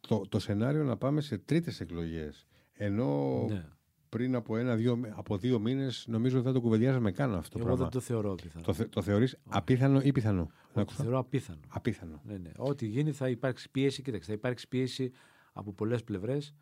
Το, 0.00 0.22
το 0.28 0.38
σενάριο 0.38 0.84
να 0.84 0.96
πάμε 0.96 1.20
σε 1.20 1.38
τρίτες 1.38 1.80
εκλογές. 1.80 2.46
Ενώ 2.72 3.44
ναι 3.48 3.68
πριν 4.12 4.34
από 4.34 4.56
ένα-δύο 4.56 5.00
από 5.10 5.36
δύο 5.36 5.58
μήνες, 5.58 6.04
νομίζω 6.08 6.36
ότι 6.36 6.44
δεν 6.44 6.54
το 6.54 6.60
κουβεντιάζαμε 6.60 7.12
καν 7.12 7.34
αυτό. 7.34 7.58
Εγώ 7.58 7.66
πράγμα. 7.66 7.82
δεν 7.82 7.92
το 7.92 8.00
θεωρώ 8.00 8.34
πιθανό. 8.34 8.64
Το, 8.64 8.88
το 8.88 9.02
θεωρείς 9.02 9.38
απίθανο 9.48 10.00
ή 10.00 10.12
πιθανό. 10.12 10.50
Το 10.72 10.84
θεωρώ 10.86 11.18
απίθανο. 11.18 11.60
Απίθανο. 11.68 12.20
Ναι, 12.24 12.36
ναι. 12.36 12.50
Ό,τι 12.56 12.86
γίνει 12.86 13.12
θα 13.12 13.28
υπάρξει 13.28 13.70
πίεση. 13.70 14.02
Κοίταξε, 14.02 14.26
θα 14.26 14.32
υπάρξει 14.32 14.68
πίεση 14.68 15.12
από 15.52 15.72
πολλές 15.72 16.04
πλευρές. 16.04 16.54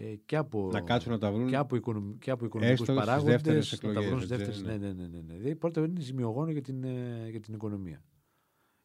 Ε, 0.00 0.14
και 0.24 0.36
από, 0.36 0.70
να 0.72 0.80
κάτσουν 0.80 1.12
να 1.12 1.18
τα 1.18 1.32
βρουν 1.32 1.48
και 1.48 1.56
από, 1.56 1.76
οικονομ, 1.76 2.18
και 2.18 2.30
από 2.30 2.44
οικονομικούς 2.44 2.86
παράγοντες. 2.86 3.80
Να 3.82 3.92
τα 3.92 4.02
βρουν 4.02 4.20
στις 4.20 4.28
δεύτερε. 4.28 4.76
Ναι, 4.76 4.86
ναι, 4.86 4.92
ναι. 4.92 5.06
ναι, 5.06 5.20
ναι. 5.26 5.34
Δηλαδή, 5.34 5.54
πρώτα 5.54 5.80
είναι 5.80 6.00
ζημιογόνο 6.00 6.50
για 6.50 6.62
την, 6.62 6.84
ε, 6.84 7.26
για 7.30 7.40
την 7.40 7.54
οικονομία. 7.54 8.02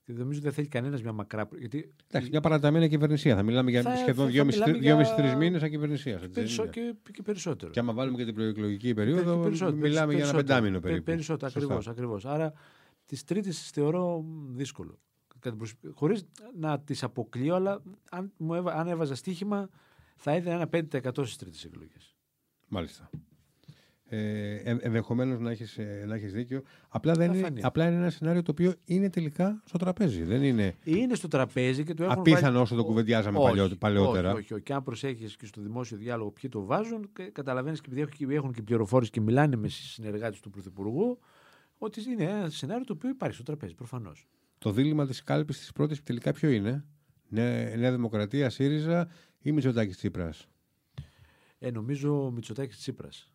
Και 0.04 0.14
νομίζω 0.14 0.38
ότι 0.38 0.48
δεν 0.48 0.52
θέλει 0.52 0.68
κανένας 0.68 1.02
μια 1.02 1.12
μακρά. 1.12 1.50
Γιατί... 1.58 1.94
Εντάξει, 2.08 2.30
μια 2.30 2.42
παραταμένη 2.42 2.90
κυβερνησία. 2.90 3.36
Θα 3.36 3.44
μιλάμε 3.44 3.70
για 3.70 3.82
θα, 3.82 3.96
σχεδόν 3.96 4.30
2,5-3 4.34 5.36
μήνες 5.38 5.64
ακυβερνησία. 5.64 6.22
Και, 6.70 6.96
και, 7.12 7.22
περισσότερο. 7.24 7.72
Και 7.72 7.80
άμα 7.80 7.94
βάλουμε 7.94 8.18
και 8.18 8.26
την 8.26 8.34
προεκλογική 8.34 8.94
περίοδο, 8.94 9.38
περισσότερο, 9.38 9.78
μιλάμε 9.78 10.14
για 10.14 10.24
ένα 10.24 10.34
πεντάμινο 10.34 10.80
περίπου. 10.80 11.04
Περισσότερο, 11.04 11.52
ακριβώς. 11.56 11.88
Ακριβώς. 11.88 12.26
Άρα 12.26 12.54
τις 13.06 13.24
τρίτες 13.24 13.58
τις 13.58 13.70
θεωρώ 13.70 14.26
δύσκολο. 14.50 15.00
Χωρίς 15.94 16.26
να 16.60 16.80
τις 16.80 17.04
αποκλείω, 17.04 17.56
αλλά 17.56 17.82
αν, 18.12 18.32
μου 18.38 18.54
έβα, 18.54 18.74
αν 18.74 18.88
έβαζα 18.88 19.16
στοίχημα, 19.16 19.70
θα 20.16 20.32
έδινα 20.32 20.54
ένα 20.54 20.70
5% 20.72 21.12
στις 21.14 21.36
τρίτες 21.36 21.64
εκλογές. 21.64 22.16
Μάλιστα 22.68 23.10
ε, 24.16 24.78
ενδεχομένως 24.82 25.40
να 25.40 25.52
έχεις 25.52 25.78
ε, 25.78 26.04
να 26.08 26.16
έχεις 26.16 26.34
δίκιο. 26.34 26.64
Απλά, 26.90 27.14
δεν 27.14 27.34
είναι, 27.34 27.52
απλά 27.62 27.88
είναι 27.88 27.96
ένα 27.96 28.10
σενάριο 28.10 28.42
το 28.42 28.52
οποίο 28.52 28.74
είναι 28.86 29.10
τελικά 29.10 29.62
στο 29.66 29.78
τραπέζι. 29.78 30.24
Δεν 30.24 30.44
είναι, 30.44 30.76
είναι 30.84 31.16
στο 31.16 31.28
τραπέζι 31.28 31.84
και 31.84 31.94
το 31.94 32.04
έχουν 32.04 32.20
Απίθανο 32.20 32.46
βάλει... 32.46 32.58
όσο 32.58 32.76
το 32.76 32.84
κουβεντιάζαμε 32.84 33.38
όχι, 33.38 33.78
παλαιότερα. 33.78 34.30
Όχι, 34.30 34.40
όχι, 34.40 34.54
όχι. 34.54 34.64
Και 34.64 34.74
αν 34.74 34.84
προσέχεις 34.84 35.36
και 35.36 35.46
στο 35.46 35.62
δημόσιο 35.62 35.98
διάλογο 35.98 36.32
ποιοι 36.32 36.50
το 36.50 36.66
βάζουν, 36.66 37.10
καταλαβαίνεις 37.32 37.82
και 37.82 37.90
επειδή 37.92 38.36
έχουν 38.36 38.54
και 38.54 38.62
πληροφόρηση 38.62 39.12
και 39.12 39.22
μιλάνε 39.22 39.56
με 39.56 39.68
συνεργάτες 39.68 40.40
του 40.40 40.50
Πρωθυπουργού, 40.50 41.20
ότι 41.78 42.02
είναι 42.12 42.24
ένα 42.24 42.50
σενάριο 42.50 42.84
το 42.84 42.94
οποίο 42.94 43.10
υπάρχει 43.10 43.36
στο 43.36 43.44
τραπέζι, 43.44 43.74
προφανώς. 43.74 44.28
Το 44.58 44.72
δίλημα 44.72 45.06
της 45.06 45.24
κάλπης 45.24 45.60
της 45.60 45.72
πρώτης 45.72 46.04
τελικά 46.04 46.32
ποιο 46.32 46.50
είναι, 46.50 46.86
Νέα 47.30 47.92
Δημοκρατία, 47.92 48.50
ΣΥΡΙΖΑ 48.50 49.08
ή 49.44 49.52
Μητσοτάκης 49.52 49.98
Τσίπρας. 49.98 50.48
Ε, 51.60 51.72
νομίζω 51.72 52.32
Μητσοτάκης 52.32 52.78
Τσίπρας. 52.78 53.32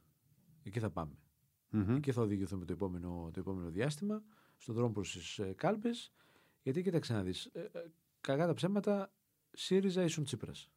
Εκεί 0.63 0.79
θα 0.79 0.91
παμε 0.91 1.19
mm-hmm. 1.73 1.97
Εκεί 1.97 2.13
θα 2.13 2.23
οδηγηθούμε 2.23 2.65
το 2.65 2.73
επόμενο, 2.73 3.31
το 3.33 3.41
επόμενο 3.41 3.71
διάστημα, 3.71 4.23
στον 4.57 4.75
δρόμο 4.75 4.93
προς 4.93 5.13
τις 5.13 5.39
ε, 5.39 5.53
κάλπες. 5.57 6.13
Γιατί 6.63 6.83
κοίταξε 6.83 7.13
να 7.13 7.23
δεις. 7.23 7.45
Ε, 7.45 7.61
ε, 7.61 7.69
κακά 8.21 8.47
τα 8.47 8.55
ψέματα, 8.55 9.13
ΣΥΡΙΖΑ 9.53 10.03
ήσουν 10.03 10.25
Τσίπρας. 10.25 10.71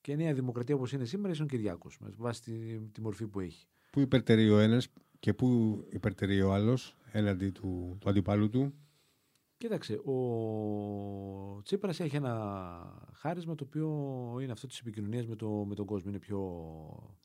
Και 0.00 0.12
η 0.12 0.16
Νέα 0.16 0.34
Δημοκρατία 0.34 0.74
όπως 0.74 0.92
είναι 0.92 1.04
σήμερα 1.04 1.32
ήσουν 1.32 1.46
Κυριάκος, 1.46 1.98
με 1.98 2.12
βάση 2.16 2.42
τη, 2.42 2.78
τη 2.78 3.00
μορφή 3.00 3.26
που 3.26 3.40
έχει. 3.40 3.66
Πού 3.90 4.00
υπερτερεί 4.00 4.50
ο 4.50 4.58
ένας 4.58 4.88
και 5.18 5.34
πού 5.34 5.78
υπερτερεί 5.90 6.42
ο 6.42 6.52
άλλος 6.52 6.96
έναντι 7.12 7.50
του, 7.50 7.96
του 8.00 8.08
αντιπάλου 8.08 8.48
του; 8.48 8.74
Κοίταξε, 9.58 9.94
ο 9.94 11.62
Τσίπρας 11.62 12.00
έχει 12.00 12.16
ένα 12.16 13.08
χάρισμα 13.12 13.54
το 13.54 13.64
οποίο 13.64 13.88
είναι 14.42 14.52
αυτό 14.52 14.66
της 14.66 14.78
επικοινωνίας 14.80 15.26
με, 15.26 15.36
το, 15.36 15.48
με 15.48 15.74
τον 15.74 15.86
κόσμο. 15.86 16.10
Είναι 16.10 16.18
πιο 16.18 16.40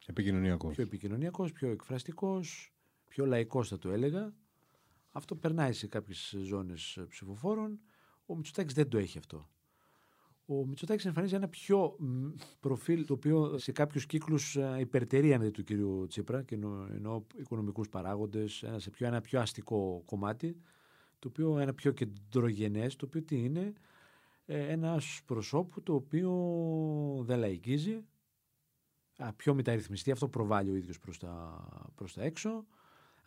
επικοινωνιακός, 0.05 0.73
πιο, 0.73 0.83
επικοινωνιακός, 0.83 1.51
πιο 1.51 1.69
εκφραστικός, 1.69 2.73
πιο 3.07 3.25
λαϊκός 3.25 3.67
θα 3.67 3.77
το 3.77 3.91
έλεγα. 3.91 4.33
Αυτό 5.11 5.35
περνάει 5.35 5.73
σε 5.73 5.87
κάποιες 5.87 6.35
ζώνες 6.43 6.99
ψηφοφόρων. 7.09 7.79
Ο 8.25 8.35
Μητσοτάκης 8.35 8.73
δεν 8.73 8.89
το 8.89 8.97
έχει 8.97 9.17
αυτό. 9.17 9.49
Ο 10.45 10.65
Μητσοτάκης 10.65 11.05
εμφανίζει 11.05 11.35
ένα 11.35 11.47
πιο 11.47 11.95
προφίλ 12.59 13.05
το 13.05 13.13
οποίο 13.13 13.57
σε 13.57 13.71
κάποιους 13.71 14.05
κύκλους 14.05 14.57
υπερτερεί 14.79 15.33
αντί 15.33 15.49
του 15.49 15.63
κυρίου 15.63 16.05
Τσίπρα 16.07 16.43
και 16.43 16.55
εννοώ 16.95 17.23
οικονομικούς 17.35 17.89
παράγοντες, 17.89 18.63
ένα, 18.63 18.79
πιο, 18.91 19.07
ένα 19.07 19.21
πιο 19.21 19.39
αστικό 19.39 20.01
κομμάτι 20.05 20.57
το 21.23 21.29
οποίο 21.29 21.59
ένα 21.59 21.73
πιο 21.73 21.91
κεντρογενές, 21.91 22.95
το 22.95 23.05
οποίο 23.05 23.21
τι 23.21 23.43
είναι, 23.43 23.73
ε, 24.45 24.71
ένας 24.71 25.21
προσώπου 25.25 25.81
το 25.81 25.93
οποίο 25.93 26.31
δεν 27.25 27.39
λαϊκίζει, 27.39 28.03
πιο 29.35 29.53
μεταρρυθμιστή, 29.53 30.11
αυτό 30.11 30.27
προβάλλει 30.27 30.71
ο 30.71 30.75
ίδιος 30.75 30.99
προς 30.99 31.19
τα, 31.19 31.63
προς 31.95 32.13
τα 32.13 32.23
έξω. 32.23 32.65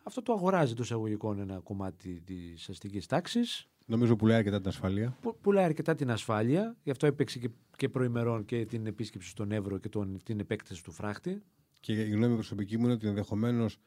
Αυτό 0.03 0.21
το 0.21 0.33
αγοράζει 0.33 0.73
το 0.73 0.83
εισαγωγικών 0.83 1.39
ένα 1.39 1.59
κομμάτι 1.59 2.21
της 2.21 2.69
αστικής 2.69 3.05
τάξης. 3.05 3.67
Νομίζω 3.85 4.15
πουλάει 4.15 4.37
αρκετά 4.37 4.57
την 4.57 4.67
ασφάλεια. 4.67 5.17
Που, 5.21 5.37
πουλάει 5.41 5.65
αρκετά 5.65 5.95
την 5.95 6.11
ασφάλεια. 6.11 6.75
Γι' 6.83 6.91
αυτό 6.91 7.05
έπαιξε 7.05 7.39
και, 7.39 7.49
και 7.75 7.89
προημερών 7.89 8.45
και 8.45 8.65
την 8.65 8.85
επίσκεψη 8.85 9.29
στον 9.29 9.51
Εύρο 9.51 9.77
και 9.77 9.89
τον, 9.89 10.19
την 10.23 10.39
επέκταση 10.39 10.83
του 10.83 10.91
φράχτη. 10.91 11.41
Και 11.79 11.93
η 11.93 12.09
γνώμη 12.09 12.33
προσωπική 12.33 12.77
μου 12.77 12.83
είναι 12.83 12.93
ότι 12.93 13.07
ενδεχομένως 13.07 13.77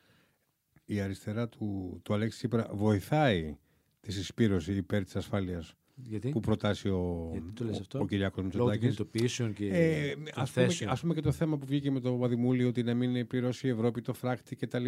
η 0.85 1.01
αριστερά 1.01 1.49
του, 1.49 2.01
του 2.05 2.15
Αλέξη 2.15 2.39
Σύπρα 2.39 2.69
βοηθάει 2.73 3.57
τη 4.01 4.13
συσπήρωση 4.13 4.73
υπέρ 4.73 5.05
της 5.05 5.17
ασφάλειας 5.17 5.75
που 6.31 6.41
προτάσει 6.41 6.89
ο, 6.89 7.33
ο, 7.93 7.99
ο 7.99 8.07
Κυριάκος 8.07 8.45
Μητσοτάκης. 8.45 8.99
Λόγω 8.99 9.53
και 9.53 9.67
ε, 9.67 10.15
ας, 10.35 10.51
πούμε, 10.51 10.69
ας 10.87 11.01
πούμε 11.01 11.15
και 11.15 11.21
το 11.21 11.33
θέμα 11.33 11.57
που 11.59 11.67
βγήκε 11.67 11.91
με 11.91 12.01
το 12.01 12.13
Παδημούλη 12.13 12.65
ότι 12.65 12.83
να 12.83 12.95
μην 12.95 13.27
πληρώσει 13.27 13.67
η 13.67 13.71
Ευρώπη 13.71 14.01
το 14.01 14.13
φράκτη 14.13 14.57
κτλ. 14.57 14.87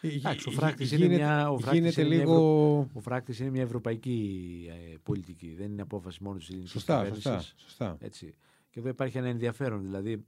Εντάξει, 0.00 0.48
ο 0.48 0.52
φράκτης 0.52 0.92
είναι 0.92 1.08
μια, 1.08 1.50
ο 1.50 1.58
γίνεται 1.72 2.00
είναι 2.00 2.14
λίγο... 2.14 2.32
Ευρω... 2.32 2.90
ο 2.92 3.00
φράκτης 3.00 3.38
είναι 3.38 3.50
μια 3.50 3.62
ευρωπαϊκή 3.62 4.66
ε, 4.68 4.94
πολιτική. 5.02 5.54
Δεν 5.54 5.70
είναι 5.70 5.82
απόφαση 5.82 6.22
μόνος 6.22 6.38
της 6.38 6.48
ελληνικής 6.48 6.72
σωστά, 6.72 7.06
σωστά, 7.06 7.44
σωστά. 7.56 7.96
Έτσι. 8.00 8.34
Και 8.70 8.80
εδώ 8.80 8.88
υπάρχει 8.88 9.18
ένα 9.18 9.28
ενδιαφέρον. 9.28 9.82
Δηλαδή, 9.82 10.24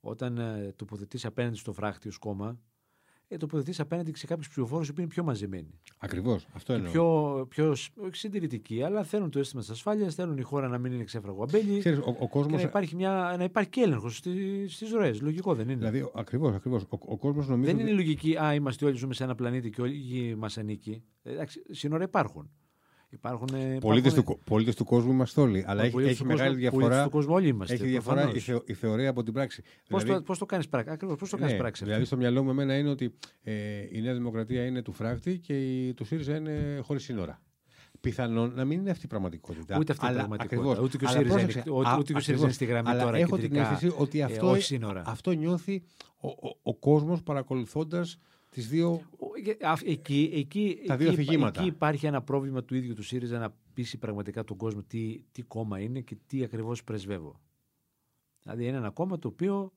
όταν 0.00 0.38
ε, 0.38 0.72
τοποθετείς 0.76 1.24
απέναντι 1.24 1.56
στο 1.56 1.72
φράκτη 1.72 2.08
ως 2.08 2.18
κόμμα, 2.18 2.58
ε, 3.32 3.36
τοποθετεί 3.36 3.80
απέναντι 3.80 4.12
σε 4.16 4.26
κάποιους 4.26 4.48
ψηφοφόρους 4.48 4.92
που 4.92 5.00
είναι 5.00 5.08
πιο 5.08 5.24
μαζεμένοι. 5.24 5.80
Ακριβώς. 5.98 6.46
Αυτό 6.52 6.74
είναι. 6.74 6.90
Πιο, 6.90 7.46
πιο 7.48 7.74
συντηρητικοί, 8.10 8.82
αλλά 8.82 9.02
θέλουν 9.02 9.30
το 9.30 9.38
αίσθημα 9.38 9.60
της 9.60 9.70
ασφάλειας, 9.70 10.14
θέλουν 10.14 10.38
η 10.38 10.42
χώρα 10.42 10.68
να 10.68 10.78
μην 10.78 10.92
είναι 10.92 11.04
ξέφραγο 11.04 11.42
αμπέλι. 11.42 11.78
Ξέρεις, 11.78 11.98
ο, 11.98 12.16
ο 12.18 12.28
κόσμος... 12.28 12.62
να, 12.62 12.68
υπάρχει 12.68 12.96
μια, 12.96 13.34
να 13.38 13.44
υπάρχει 13.44 13.70
και 13.70 13.80
έλεγχος 13.80 14.16
στις 14.66 14.90
ροές. 14.92 15.20
Λογικό 15.20 15.54
δεν 15.54 15.68
είναι; 15.68 15.90
Δηλαδή, 15.90 16.10
ακριβώς. 16.14 16.54
Ακριβώς. 16.54 16.82
Ο, 16.82 16.98
ο 17.00 17.16
κόσμος 17.16 17.48
νομίζει. 17.48 17.72
Δεν 17.72 17.80
είναι 17.80 17.92
λογική, 17.92 18.36
Α, 18.36 18.54
είμαστε 18.54 18.84
όλοι 18.84 18.96
ζούμε 18.96 19.14
σε 19.14 19.24
ένα 19.24 19.34
πλανήτη 19.34 19.70
και 19.70 19.80
όλοι 19.80 20.34
μας 20.36 20.58
ανήκει. 20.58 21.02
Εντάξει, 21.22 21.62
σύνορα 21.70 22.04
υπάρχουν. 22.04 22.50
Υπάρχουν, 23.12 23.48
πολίτες, 23.80 24.12
υπάρχουν... 24.12 24.34
του, 24.34 24.40
πολίτες 24.44 24.74
του 24.74 24.84
κόσμου 24.84 25.12
είμαστε 25.12 25.40
όλοι. 25.40 25.64
Αλλά 25.66 25.82
έχει, 25.82 26.02
έχει 26.02 26.24
μεγάλη 26.24 26.56
διαφορά. 26.56 27.04
Του 27.04 27.10
κόσμου 27.10 27.34
όλοι 27.34 27.48
είμαστε. 27.48 27.74
Έχει 27.74 27.86
διαφορά 27.86 28.30
η, 28.34 28.38
θε, 28.38 28.58
η, 28.64 28.74
θεωρία 28.74 29.10
από 29.10 29.22
την 29.22 29.32
πράξη. 29.32 29.62
Πώς 29.88 30.02
δηλαδή, 30.02 30.24
το, 30.24 30.36
το 30.38 30.46
κάνεις 30.46 30.68
πράξη. 30.68 30.92
Ακριβώς 30.92 31.16
πώς 31.16 31.30
το 31.30 31.36
ναι, 31.36 31.46
κάνει 31.46 31.58
πράξη. 31.58 31.84
Δηλαδή, 31.84 32.04
στο 32.04 32.16
μυαλό 32.16 32.42
μου 32.42 32.50
εμένα 32.50 32.76
είναι 32.76 32.90
ότι 32.90 33.14
ε, 33.42 33.52
η 33.90 34.00
Νέα 34.00 34.14
Δημοκρατία 34.14 34.64
είναι 34.64 34.82
του 34.82 34.92
φράκτη 34.92 35.38
και 35.38 35.86
η, 35.86 35.94
του 35.94 36.04
ΣΥΡΙΖΑ 36.04 36.36
είναι 36.36 36.80
χωρίς 36.82 37.02
σύνορα. 37.02 37.42
Πιθανόν 38.00 38.52
να 38.54 38.64
μην 38.64 38.80
είναι 38.80 38.90
αυτή 38.90 39.04
η 39.04 39.08
πραγματικότητα. 39.08 39.78
Ούτε 39.78 39.92
αυτή 39.92 40.06
η 40.06 40.14
πραγματικότητα. 40.14 40.62
Ακριβώς. 40.62 40.78
Ούτε 40.84 40.96
και 40.96 41.04
ο 41.04 41.08
ΣΥΡΙΖΑ 41.08 41.40
είναι, 41.40 41.62
ούτε 41.98 42.32
είναι 42.32 42.52
στη 42.52 42.64
γραμμή 42.64 42.88
αλλά 42.88 43.02
τώρα. 43.02 43.16
Έχω 43.16 43.38
την 43.38 43.56
αίσθηση 43.56 43.92
ότι 43.96 44.20
ε, 44.20 44.22
αυτό, 44.22 44.56
αυτό 45.04 45.30
νιώθει 45.30 45.82
ο, 46.20 46.28
ο, 46.28 46.58
ο 46.62 46.74
κόσμος 46.74 47.22
παρακολουθώντας 47.22 48.18
τις 48.50 48.68
δύο... 48.68 49.00
Εκεί, 49.84 50.30
εκεί, 50.34 50.82
τα 50.86 50.96
δύο 50.96 51.10
εκεί, 51.10 51.34
εκεί 51.34 51.66
υπάρχει 51.66 52.06
ένα 52.06 52.22
πρόβλημα 52.22 52.64
του 52.64 52.74
ίδιου 52.74 52.94
του 52.94 53.02
ΣΥΡΙΖΑ 53.02 53.38
να 53.38 53.54
πείσει 53.74 53.98
πραγματικά 53.98 54.44
τον 54.44 54.56
κόσμο 54.56 54.82
τι, 54.82 55.22
τι 55.32 55.42
κόμμα 55.42 55.80
είναι 55.80 56.00
και 56.00 56.16
τι 56.26 56.42
ακριβώς 56.42 56.84
πρεσβεύω. 56.84 57.40
Δηλαδή 58.42 58.66
είναι 58.66 58.76
ένα 58.76 58.90
κόμμα 58.90 59.18
το 59.18 59.28
οποίο 59.28 59.72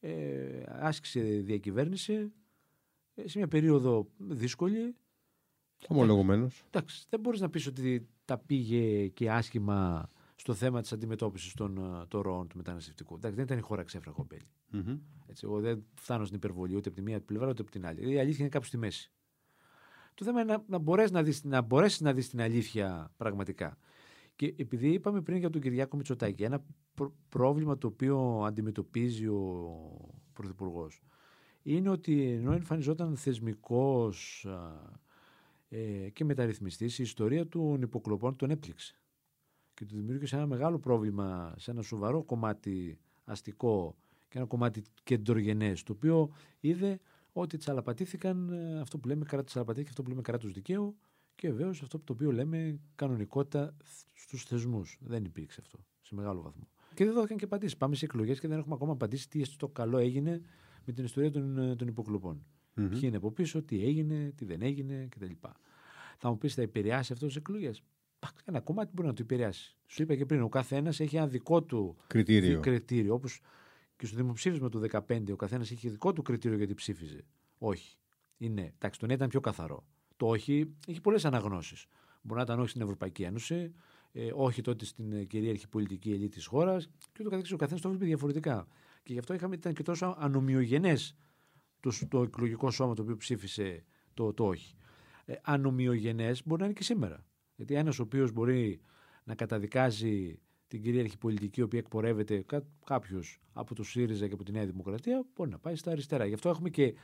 ε, 0.00 0.62
άσκησε 0.66 1.20
διακυβέρνηση 1.20 2.32
ε, 3.14 3.28
σε 3.28 3.38
μια 3.38 3.48
περίοδο 3.48 4.08
δύσκολη. 4.16 4.94
Ομολογουμένως. 5.88 6.64
Εντάξει, 6.70 7.06
δεν 7.08 7.20
μπορείς 7.20 7.40
να 7.40 7.50
πεις 7.50 7.66
ότι 7.66 8.08
τα 8.24 8.38
πήγε 8.38 9.08
και 9.08 9.30
άσχημα 9.30 10.08
στο 10.36 10.54
θέμα 10.54 10.80
της 10.80 10.92
αντιμετώπισης 10.92 11.54
των, 11.54 11.78
ε, 11.78 12.06
των 12.08 12.20
ροών 12.20 12.48
του 12.48 12.56
μεταναστευτικού. 12.56 13.14
Εντάξει, 13.14 13.36
δεν 13.36 13.44
ήταν 13.44 13.58
η 13.58 13.60
χώρα 13.60 13.82
ξέφραγο 13.82 14.26
μπέλη. 14.28 14.48
Mm-hmm. 14.72 14.98
Έτσι, 15.28 15.44
εγώ 15.44 15.60
δεν 15.60 15.84
φτάνω 15.94 16.24
στην 16.24 16.36
υπερβολή 16.36 16.76
ούτε 16.76 16.88
από 16.88 16.98
τη 16.98 17.04
μία 17.04 17.20
πλευρά 17.20 17.48
ούτε 17.48 17.62
από 17.62 17.70
την 17.70 17.86
άλλη. 17.86 18.12
Η 18.12 18.18
αλήθεια 18.18 18.40
είναι 18.40 18.48
κάπου 18.48 18.64
στη 18.64 18.76
μέση. 18.76 19.12
Το 20.14 20.24
θέμα 20.24 20.40
είναι 20.40 20.52
να, 20.52 20.64
να 20.66 20.78
μπορέσεις 20.78 21.10
να, 21.10 21.22
δεις, 21.22 21.44
να, 21.44 21.60
μπορέσεις 21.60 22.00
να 22.00 22.12
δεις 22.12 22.28
την 22.28 22.40
αλήθεια 22.40 23.12
πραγματικά. 23.16 23.78
Και 24.36 24.54
επειδή 24.56 24.88
είπαμε 24.92 25.20
πριν 25.20 25.38
για 25.38 25.50
τον 25.50 25.60
Κυριάκο 25.60 25.96
Μητσοτάκη, 25.96 26.42
ένα 26.42 26.64
πρόβλημα 27.28 27.78
το 27.78 27.86
οποίο 27.86 28.42
αντιμετωπίζει 28.44 29.26
ο 29.26 29.70
Πρωθυπουργός 30.32 31.02
είναι 31.62 31.88
ότι 31.88 32.30
ενώ 32.30 32.52
εμφανιζόταν 32.52 33.16
θεσμικός 33.16 34.46
ε, 35.68 36.10
και 36.10 36.24
μεταρρυθμιστής, 36.24 36.98
η 36.98 37.02
ιστορία 37.02 37.48
των 37.48 37.82
υποκλοπών 37.82 38.36
τον 38.36 38.50
έπληξε 38.50 38.98
και 39.74 39.84
του 39.84 39.96
δημιούργησε 39.96 40.36
ένα 40.36 40.46
μεγάλο 40.46 40.78
πρόβλημα 40.78 41.54
σε 41.58 41.70
ένα 41.70 41.82
σοβαρό 41.82 42.22
κομμάτι 42.22 42.98
αστικό 43.24 43.96
και 44.28 44.38
ένα 44.38 44.46
κομμάτι 44.46 44.82
κεντρογενές, 45.04 45.82
το 45.82 45.92
οποίο 45.92 46.30
είδε 46.60 47.00
ότι 47.32 47.56
τσαλαπατήθηκαν 47.56 48.50
ε, 48.50 48.80
αυτό 48.80 48.98
που 48.98 49.08
λέμε 49.08 49.24
κατά 49.24 49.44
τσαλαπατήθηκε 49.44 49.90
αυτό 49.90 50.02
που 50.02 50.08
λέμε 50.08 50.22
κράτο 50.22 50.48
δικαίου 50.48 50.96
και 51.34 51.50
βεβαίως 51.50 51.82
αυτό 51.82 51.98
το 51.98 52.12
οποίο 52.12 52.32
λέμε 52.32 52.80
κανονικότητα 52.94 53.76
στους 54.14 54.44
θεσμούς. 54.44 54.98
Δεν 55.00 55.24
υπήρξε 55.24 55.60
αυτό 55.62 55.78
σε 56.00 56.14
μεγάλο 56.14 56.42
βαθμό. 56.42 56.68
Και 56.94 57.04
δεν 57.04 57.14
δόθηκαν 57.14 57.36
και 57.36 57.44
απαντήσεις. 57.44 57.76
Πάμε 57.76 57.94
σε 57.94 58.04
εκλογές 58.04 58.40
και 58.40 58.48
δεν 58.48 58.58
έχουμε 58.58 58.74
ακόμα 58.74 58.92
απαντήσει 58.92 59.28
τι 59.28 59.44
στο 59.44 59.68
καλό 59.68 59.98
έγινε 59.98 60.40
με 60.84 60.92
την 60.92 61.04
ιστορία 61.04 61.30
των, 61.30 61.58
ε, 61.58 61.76
των 61.76 61.88
υποκλοπών. 61.88 62.42
Mm-hmm. 62.76 62.88
Ποιοι 62.90 63.00
είναι 63.02 63.16
από 63.16 63.30
πίσω, 63.30 63.62
τι 63.62 63.84
έγινε, 63.84 64.32
τι 64.36 64.44
δεν 64.44 64.62
έγινε 64.62 65.08
κτλ. 65.10 65.32
Θα 66.18 66.28
μου 66.28 66.38
πεις, 66.38 66.54
θα 66.54 66.62
επηρεάσει 66.62 67.12
αυτό 67.12 67.26
τις 67.26 67.36
εκλογές; 67.36 67.82
Ένα 68.44 68.60
κομμάτι 68.60 68.90
μπορεί 68.94 69.08
να 69.08 69.14
το 69.14 69.22
επηρεάσει. 69.22 69.76
Σου 69.86 70.02
είπα 70.02 70.14
και 70.14 70.26
πριν, 70.26 70.42
ο 70.42 70.48
καθένας 70.48 71.00
έχει 71.00 71.16
ένα 71.16 71.26
δικό 71.26 71.62
του 71.62 71.96
κριτήριο. 72.06 72.60
κριτήριο 72.60 73.14
Όπως 73.14 73.40
και 73.98 74.06
στο 74.06 74.16
δημοψήφισμα 74.16 74.68
του 74.68 74.82
2015, 74.90 75.32
ο 75.32 75.36
καθένας 75.36 75.70
είχε 75.70 75.88
δικό 75.88 76.12
του 76.12 76.22
κριτήριο 76.22 76.56
γιατί 76.56 76.74
ψήφιζε. 76.74 77.24
Όχι. 77.58 77.96
Είναι, 78.36 78.72
εντάξει, 78.74 79.00
το 79.00 79.06
ναι 79.06 79.12
ήταν 79.12 79.28
πιο 79.28 79.40
καθαρό. 79.40 79.86
Το 80.16 80.26
όχι 80.26 80.74
έχει 80.86 81.00
πολλές 81.00 81.24
αναγνώσεις. 81.24 81.86
Μπορεί 82.22 82.38
να 82.38 82.44
ήταν 82.44 82.60
όχι 82.60 82.68
στην 82.68 82.82
Ευρωπαϊκή 82.82 83.22
Ένωση, 83.22 83.74
ε, 84.12 84.30
όχι 84.34 84.60
τότε 84.62 84.84
στην 84.84 85.26
κυρίαρχη 85.26 85.68
πολιτική 85.68 86.12
ελίτ 86.12 86.32
της 86.32 86.46
χώρας 86.46 86.90
και 87.12 87.18
ούτω 87.20 87.30
καθεξής. 87.30 87.54
Ο 87.54 87.56
καθένας 87.56 87.80
το 87.80 87.88
βλέπει 87.88 88.04
διαφορετικά. 88.04 88.66
Και 89.02 89.12
γι' 89.12 89.18
αυτό 89.18 89.34
είχαμε, 89.34 89.54
ήταν 89.54 89.72
και 89.72 89.82
τόσο 89.82 90.16
ανομοιογενές 90.18 91.16
το, 91.80 91.90
το 92.08 92.22
εκλογικό 92.22 92.70
σώμα 92.70 92.94
το 92.94 93.02
οποίο 93.02 93.16
ψήφισε 93.16 93.84
το, 94.14 94.32
το 94.32 94.46
όχι. 94.46 94.74
Ε, 95.24 95.34
ανομοιογενές 95.42 96.42
μπορεί 96.46 96.60
να 96.60 96.66
είναι 96.66 96.76
και 96.76 96.82
σήμερα. 96.82 97.24
Γιατί 97.54 97.74
ένας 97.74 97.98
ο 97.98 98.02
οποίος 98.02 98.32
μπορεί 98.32 98.80
να 99.24 99.34
καταδικάζει 99.34 100.38
την 100.68 100.82
κυρίαρχη 100.82 101.18
πολιτική, 101.18 101.60
η 101.60 101.62
οποία 101.62 101.78
εκπορεύεται 101.78 102.44
κάποιος 102.84 103.40
από 103.52 103.74
το 103.74 103.82
ΣΥΡΙΖΑ 103.82 104.26
και 104.26 104.34
από 104.34 104.44
τη 104.44 104.52
Νέα 104.52 104.66
Δημοκρατία, 104.66 105.24
μπορεί 105.34 105.50
να 105.50 105.58
πάει 105.58 105.74
στα 105.74 105.90
αριστερά. 105.90 106.26
Γι' 106.26 106.34
αυτό 106.34 106.48
έχουμε 106.48 106.70
και, 106.70 106.94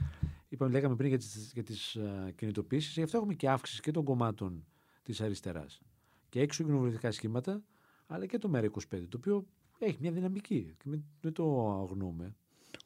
είπαμε, 0.48 0.70
λέγαμε 0.70 0.96
πριν 0.96 1.08
για 1.08 1.18
τις 1.18 1.50
για 1.54 1.62
τις, 1.62 1.96
uh, 1.98 2.32
κινητοποίησεις, 2.34 2.94
γι' 2.94 3.02
αυτό 3.02 3.16
έχουμε 3.16 3.34
και 3.34 3.48
αύξηση 3.48 3.80
και 3.80 3.90
των 3.90 4.04
κομμάτων 4.04 4.64
της 5.02 5.20
αριστεράς. 5.20 5.82
Και 6.28 6.40
έξω 6.40 6.64
κοινοβουλευτικά 6.64 7.10
σχήματα, 7.10 7.62
αλλά 8.06 8.26
και 8.26 8.38
το 8.38 8.50
ΜΕΡΑ25, 8.54 9.08
το 9.08 9.16
οποίο 9.16 9.46
έχει 9.78 9.96
μια 10.00 10.10
δυναμική 10.10 10.74
και 10.78 10.98
δεν 11.20 11.32
το 11.32 11.70
αγνοούμε. 11.70 12.34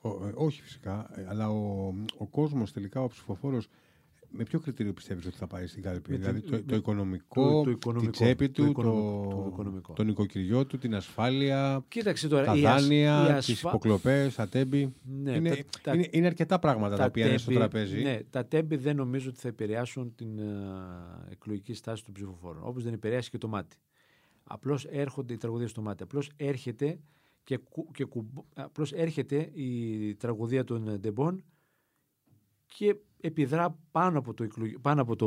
Ε, 0.02 0.08
όχι 0.34 0.62
φυσικά, 0.62 1.10
ε, 1.14 1.26
αλλά 1.28 1.50
ο, 1.50 1.94
ο 2.16 2.26
κόσμος 2.26 2.72
τελικά, 2.72 3.02
ο 3.02 3.06
ψηφοφόρος 3.06 3.68
με 4.30 4.44
ποιο 4.44 4.60
κριτήριο 4.60 4.92
πιστεύεις 4.92 5.26
ότι 5.26 5.36
θα 5.36 5.46
πάει 5.46 5.66
στην 5.66 5.82
κάλπη, 5.82 6.16
Δηλαδή 6.16 6.40
το, 6.40 6.62
το, 6.62 6.76
οικονομικό, 6.76 7.64
το, 7.64 7.78
το 7.78 7.92
τη 7.92 8.10
τσέπη 8.10 8.48
του, 8.48 8.72
το, 8.72 8.82
το, 8.82 9.92
το, 9.94 10.04
νοικοκυριό 10.04 10.66
του, 10.66 10.78
την 10.78 10.94
ασφάλεια, 10.94 11.84
Κοίταξε 11.88 12.28
τώρα, 12.28 12.44
τα 12.44 12.54
δάνεια, 12.54 13.18
ασφα... 13.18 13.38
τις 13.38 13.62
υποκλοπές, 13.62 14.34
τα 14.34 14.48
τέμπη. 14.48 14.94
Ναι, 15.22 15.32
είναι, 15.32 15.64
τα, 15.82 15.94
είναι, 15.94 16.08
είναι, 16.10 16.26
αρκετά 16.26 16.58
πράγματα 16.58 16.90
τα, 16.90 16.96
τα 16.96 17.04
οποία 17.04 17.26
είναι 17.26 17.38
στο 17.38 17.52
τραπέζι. 17.52 18.02
Ναι, 18.02 18.20
τα 18.30 18.46
τέμπη 18.46 18.76
δεν 18.76 18.96
νομίζω 18.96 19.28
ότι 19.28 19.38
θα 19.38 19.48
επηρεάσουν 19.48 20.14
την 20.14 20.38
uh, 20.38 21.30
εκλογική 21.30 21.74
στάση 21.74 22.04
των 22.04 22.14
ψηφοφόρων. 22.14 22.62
Όπως 22.64 22.84
δεν 22.84 22.92
επηρεάσει 22.92 23.30
και 23.30 23.38
το 23.38 23.48
μάτι. 23.48 23.76
Απλώς 24.44 24.84
έρχονται 24.84 25.32
οι 25.32 25.36
τραγωδίες 25.36 25.70
στο 25.70 25.80
μάτι. 25.80 26.02
Απλώς 26.02 26.30
έρχεται, 26.36 26.98
και, 27.44 27.60
και, 27.92 28.06
απλώς 28.54 28.92
έρχεται 28.92 29.50
η 29.54 30.14
τραγωδία 30.14 30.64
των 30.64 31.00
Ντεμπών 31.00 31.44
και 32.66 32.96
επιδρά 33.20 33.76
πάνω 33.90 34.18
από, 34.18 34.34
το, 34.34 34.46
πάνω 34.80 35.02
από, 35.02 35.16
το, 35.16 35.26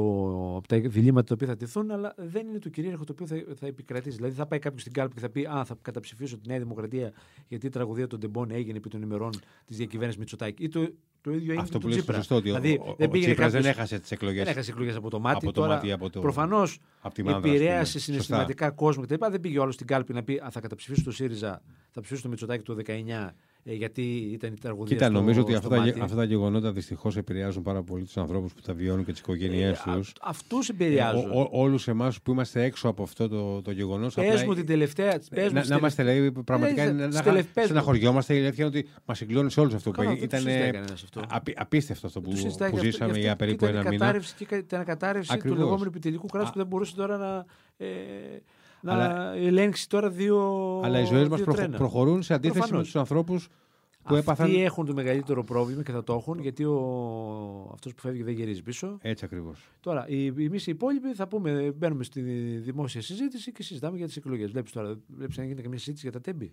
από 0.57 0.67
τα 0.67 0.79
διλήμματα 0.79 1.27
τα 1.27 1.33
οποία 1.33 1.47
θα 1.47 1.55
τεθούν, 1.55 1.91
αλλά 1.91 2.13
δεν 2.17 2.47
είναι 2.47 2.59
το 2.59 2.69
κυρίαρχο 2.69 3.03
το 3.03 3.11
οποίο 3.11 3.27
θα, 3.27 3.43
θα 3.55 3.67
επικρατήσει. 3.67 4.15
Δηλαδή, 4.15 4.33
θα 4.35 4.45
πάει 4.45 4.59
κάποιος 4.59 4.81
στην 4.81 4.93
κάλπη 4.93 5.13
και 5.13 5.19
θα 5.19 5.29
πει 5.29 5.45
Α, 5.45 5.65
θα 5.65 5.77
καταψηφίσω 5.81 6.37
τη 6.37 6.47
Νέα 6.47 6.59
Δημοκρατία 6.59 7.11
γιατί 7.47 7.65
η 7.65 7.69
τραγωδία 7.69 8.07
των 8.07 8.19
Τεμπών 8.19 8.51
έγινε 8.51 8.77
επί 8.77 8.89
των 8.89 9.01
ημερών 9.01 9.31
της 9.65 9.77
διακυβέρνησης 9.77 10.19
Μητσοτάκη. 10.19 10.63
Ή 10.63 10.67
το, 10.67 10.93
το 11.21 11.31
ίδιο 11.31 11.51
έγινε 11.51 11.61
Αυτό 11.61 11.77
που 11.77 11.87
λέει 11.87 12.01
σωστό 12.01 12.35
ότι 12.35 12.43
δηλαδή, 12.43 12.79
ο, 12.81 12.89
ο, 12.89 12.95
δεν, 12.97 13.09
ο 13.09 13.11
Τσίπρας 13.11 13.51
δεν 13.51 13.65
έχασε 13.65 13.99
τις 13.99 14.11
εκλογές. 14.11 14.43
Δεν 14.43 14.53
έχασε 14.53 14.71
εκλογές 14.71 14.95
από 14.95 15.09
το 15.09 15.19
μάτι. 15.19 15.35
Από 15.35 15.45
το 15.45 15.61
Τώρα, 15.61 15.73
μάτι 15.73 15.91
από 15.91 16.09
το... 16.09 16.19
Προφανώς 16.19 16.79
επηρέασε 17.25 17.99
συναισθηματικά 17.99 18.71
κόσμο 18.71 19.03
κτλ. 19.03 19.25
Δεν 19.29 19.39
πήγε 19.39 19.59
όλο 19.59 19.71
στην 19.71 19.87
κάλπη 19.87 20.13
να 20.13 20.23
πει 20.23 20.41
Α, 20.45 20.47
θα 20.51 20.59
καταψηφίσω 20.59 21.03
το 21.03 21.11
ΣΥΡΙΖΑ, 21.11 21.61
θα 21.89 22.01
ψηφίσω 22.01 22.21
το 22.21 22.29
Μητσοτάκη 22.29 22.63
το 22.63 22.75
19 22.85 22.87
ε, 22.87 23.33
γιατί 23.63 24.01
ήταν 24.31 24.53
η 24.53 24.57
τραγωδία 24.57 24.95
Κοίτα, 24.95 25.09
νομίζω 25.09 25.41
ότι 25.41 25.53
αυτά, 25.53 25.69
τα, 25.69 25.93
αυτά 26.01 26.15
τα 26.15 26.23
γεγονότα 26.23 26.71
δυστυχώς 26.71 27.17
επηρεάζουν 27.17 27.63
πάρα 27.63 27.83
πολύ 27.83 28.03
τους 28.03 28.17
ανθρώπους 28.17 28.53
που 28.53 28.61
τα 28.61 28.73
βιώνουν 28.73 29.05
και 29.05 29.11
τις 29.11 29.19
οικογένειές 29.19 29.83
ε, 29.87 29.91
τους. 29.91 30.13
Αυτούς 30.21 30.69
επηρεάζουν. 30.69 31.31
Ε, 31.31 31.47
Όλους 31.51 31.87
εμάς 31.87 32.21
που 32.21 32.31
είμαστε 32.31 32.63
έξω 32.63 32.87
από 32.87 33.03
αυτό 33.03 33.27
το, 33.27 33.61
το 33.61 33.71
γεγονός. 33.71 34.13
Πες 34.13 34.43
μου 34.43 34.53
την 34.53 34.65
τελευταία. 34.65 35.19
Πες 35.29 35.51
να, 35.51 35.65
να 35.65 35.75
είμαστε 35.75 36.03
δηλαδή, 36.03 36.31
πραγματικά. 36.43 36.81
Ε, 36.81 36.91
να, 36.91 37.43
στεναχωριόμαστε. 37.63 38.35
Η 38.35 38.37
αλήθεια 38.37 38.65
είναι 38.65 38.77
ότι 38.77 38.89
μας 39.05 39.17
συγκλώνει 39.17 39.51
σε 39.51 39.59
όλους 39.59 39.73
αυτό 39.73 39.91
που 39.91 40.01
έγινε. 40.01 40.19
Ήταν 40.19 40.43
απίστευτο 41.55 42.07
αυτό 42.07 42.21
που, 42.21 42.31
που 42.71 42.77
ζήσαμε 42.77 43.17
για 43.17 43.35
περίπου 43.35 43.65
ένα 43.65 43.87
μήνα. 43.89 44.21
Ήταν 44.49 44.79
ακατάρρευση 44.79 45.37
του 45.37 45.55
λεγόμενου 45.55 45.87
επιτελικού 45.87 46.27
κράτους 46.27 46.51
που 46.51 46.57
δεν 46.57 46.67
μπορούσε 46.67 46.95
τώρα 46.95 47.17
να 47.17 47.45
να 48.81 48.93
αλλά, 48.93 49.33
ελέγξει 49.33 49.89
τώρα 49.89 50.09
δύο. 50.09 50.39
Αλλά 50.83 50.99
οι 50.99 51.05
ζωές 51.05 51.27
μας 51.27 51.41
προχωρούν 51.71 52.21
σε 52.23 52.33
αντίθεση 52.33 52.57
Προφανώς. 52.59 52.79
με 52.79 52.83
τους 52.85 52.95
ανθρώπους 52.95 53.47
που 54.03 54.15
Αυτοί 54.15 54.17
έπαθαν. 54.17 54.55
έχουν 54.55 54.85
το 54.85 54.93
μεγαλύτερο 54.93 55.43
πρόβλημα 55.43 55.83
και 55.83 55.91
θα 55.91 56.03
το 56.03 56.13
έχουν 56.13 56.39
γιατί 56.39 56.63
ο... 56.63 57.69
αυτός 57.73 57.93
που 57.93 58.01
φεύγει 58.01 58.23
δεν 58.23 58.33
γυρίζει 58.33 58.61
πίσω. 58.61 58.97
Έτσι 59.01 59.25
ακριβώς. 59.25 59.69
Τώρα, 59.79 60.05
εμείς 60.37 60.67
οι 60.67 60.71
υπόλοιποι 60.71 61.13
θα 61.13 61.27
πούμε, 61.27 61.71
μπαίνουμε 61.75 62.03
στη 62.03 62.21
δημόσια 62.57 63.01
συζήτηση 63.01 63.51
και 63.51 63.63
συζητάμε 63.63 63.97
για 63.97 64.05
τις 64.05 64.15
εκλογές. 64.17 64.51
Βλέπεις 64.51 64.71
τώρα, 64.71 64.99
βλέπεις 65.07 65.37
να 65.37 65.43
γίνεται 65.43 65.61
καμία 65.61 65.77
συζήτηση 65.77 66.09
για 66.09 66.19
τα 66.19 66.21
τέμπη; 66.21 66.51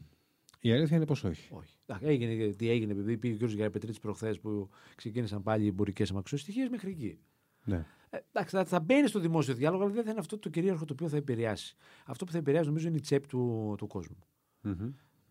Η 0.60 0.72
αλήθεια 0.72 0.96
είναι 0.96 1.06
πως 1.06 1.24
όχι. 1.24 1.48
όχι. 1.52 1.76
Έγινε, 2.00 2.52
τι 2.52 2.70
έγινε, 2.70 2.92
επειδή 2.92 3.16
πήγε 3.16 3.44
ο 3.44 3.48
κ. 3.48 3.50
Γαραπετρίτης 3.50 3.98
προχθές 3.98 4.38
που 4.38 4.68
ξεκίνησαν 4.94 5.42
πάλι 5.42 5.64
οι 5.64 5.66
εμπορικές 5.66 6.10
αμαξοστοιχίες 6.10 6.68
μέχρι 6.68 6.90
εκεί. 6.90 7.18
Ναι. 7.64 7.84
Ε, 8.10 8.18
εντάξει, 8.32 8.56
θα, 8.56 8.64
θα 8.64 8.80
μπαίνει 8.80 9.08
στο 9.08 9.18
δημόσιο 9.18 9.54
διάλογο, 9.54 9.82
αλλά 9.82 9.92
δεν 9.92 10.04
θα 10.04 10.10
είναι 10.10 10.20
αυτό 10.20 10.38
το 10.38 10.48
κυρίαρχο 10.48 10.84
το 10.84 10.92
οποίο 10.92 11.08
θα 11.08 11.16
επηρεάσει. 11.16 11.76
Αυτό 12.06 12.24
που 12.24 12.32
θα 12.32 12.38
επηρεάσει 12.38 12.66
νομίζω 12.66 12.88
είναι 12.88 12.96
η 12.96 13.00
τσέπη 13.00 13.26
του, 13.26 13.74
του 13.78 13.86
κόσμου. 13.86 14.16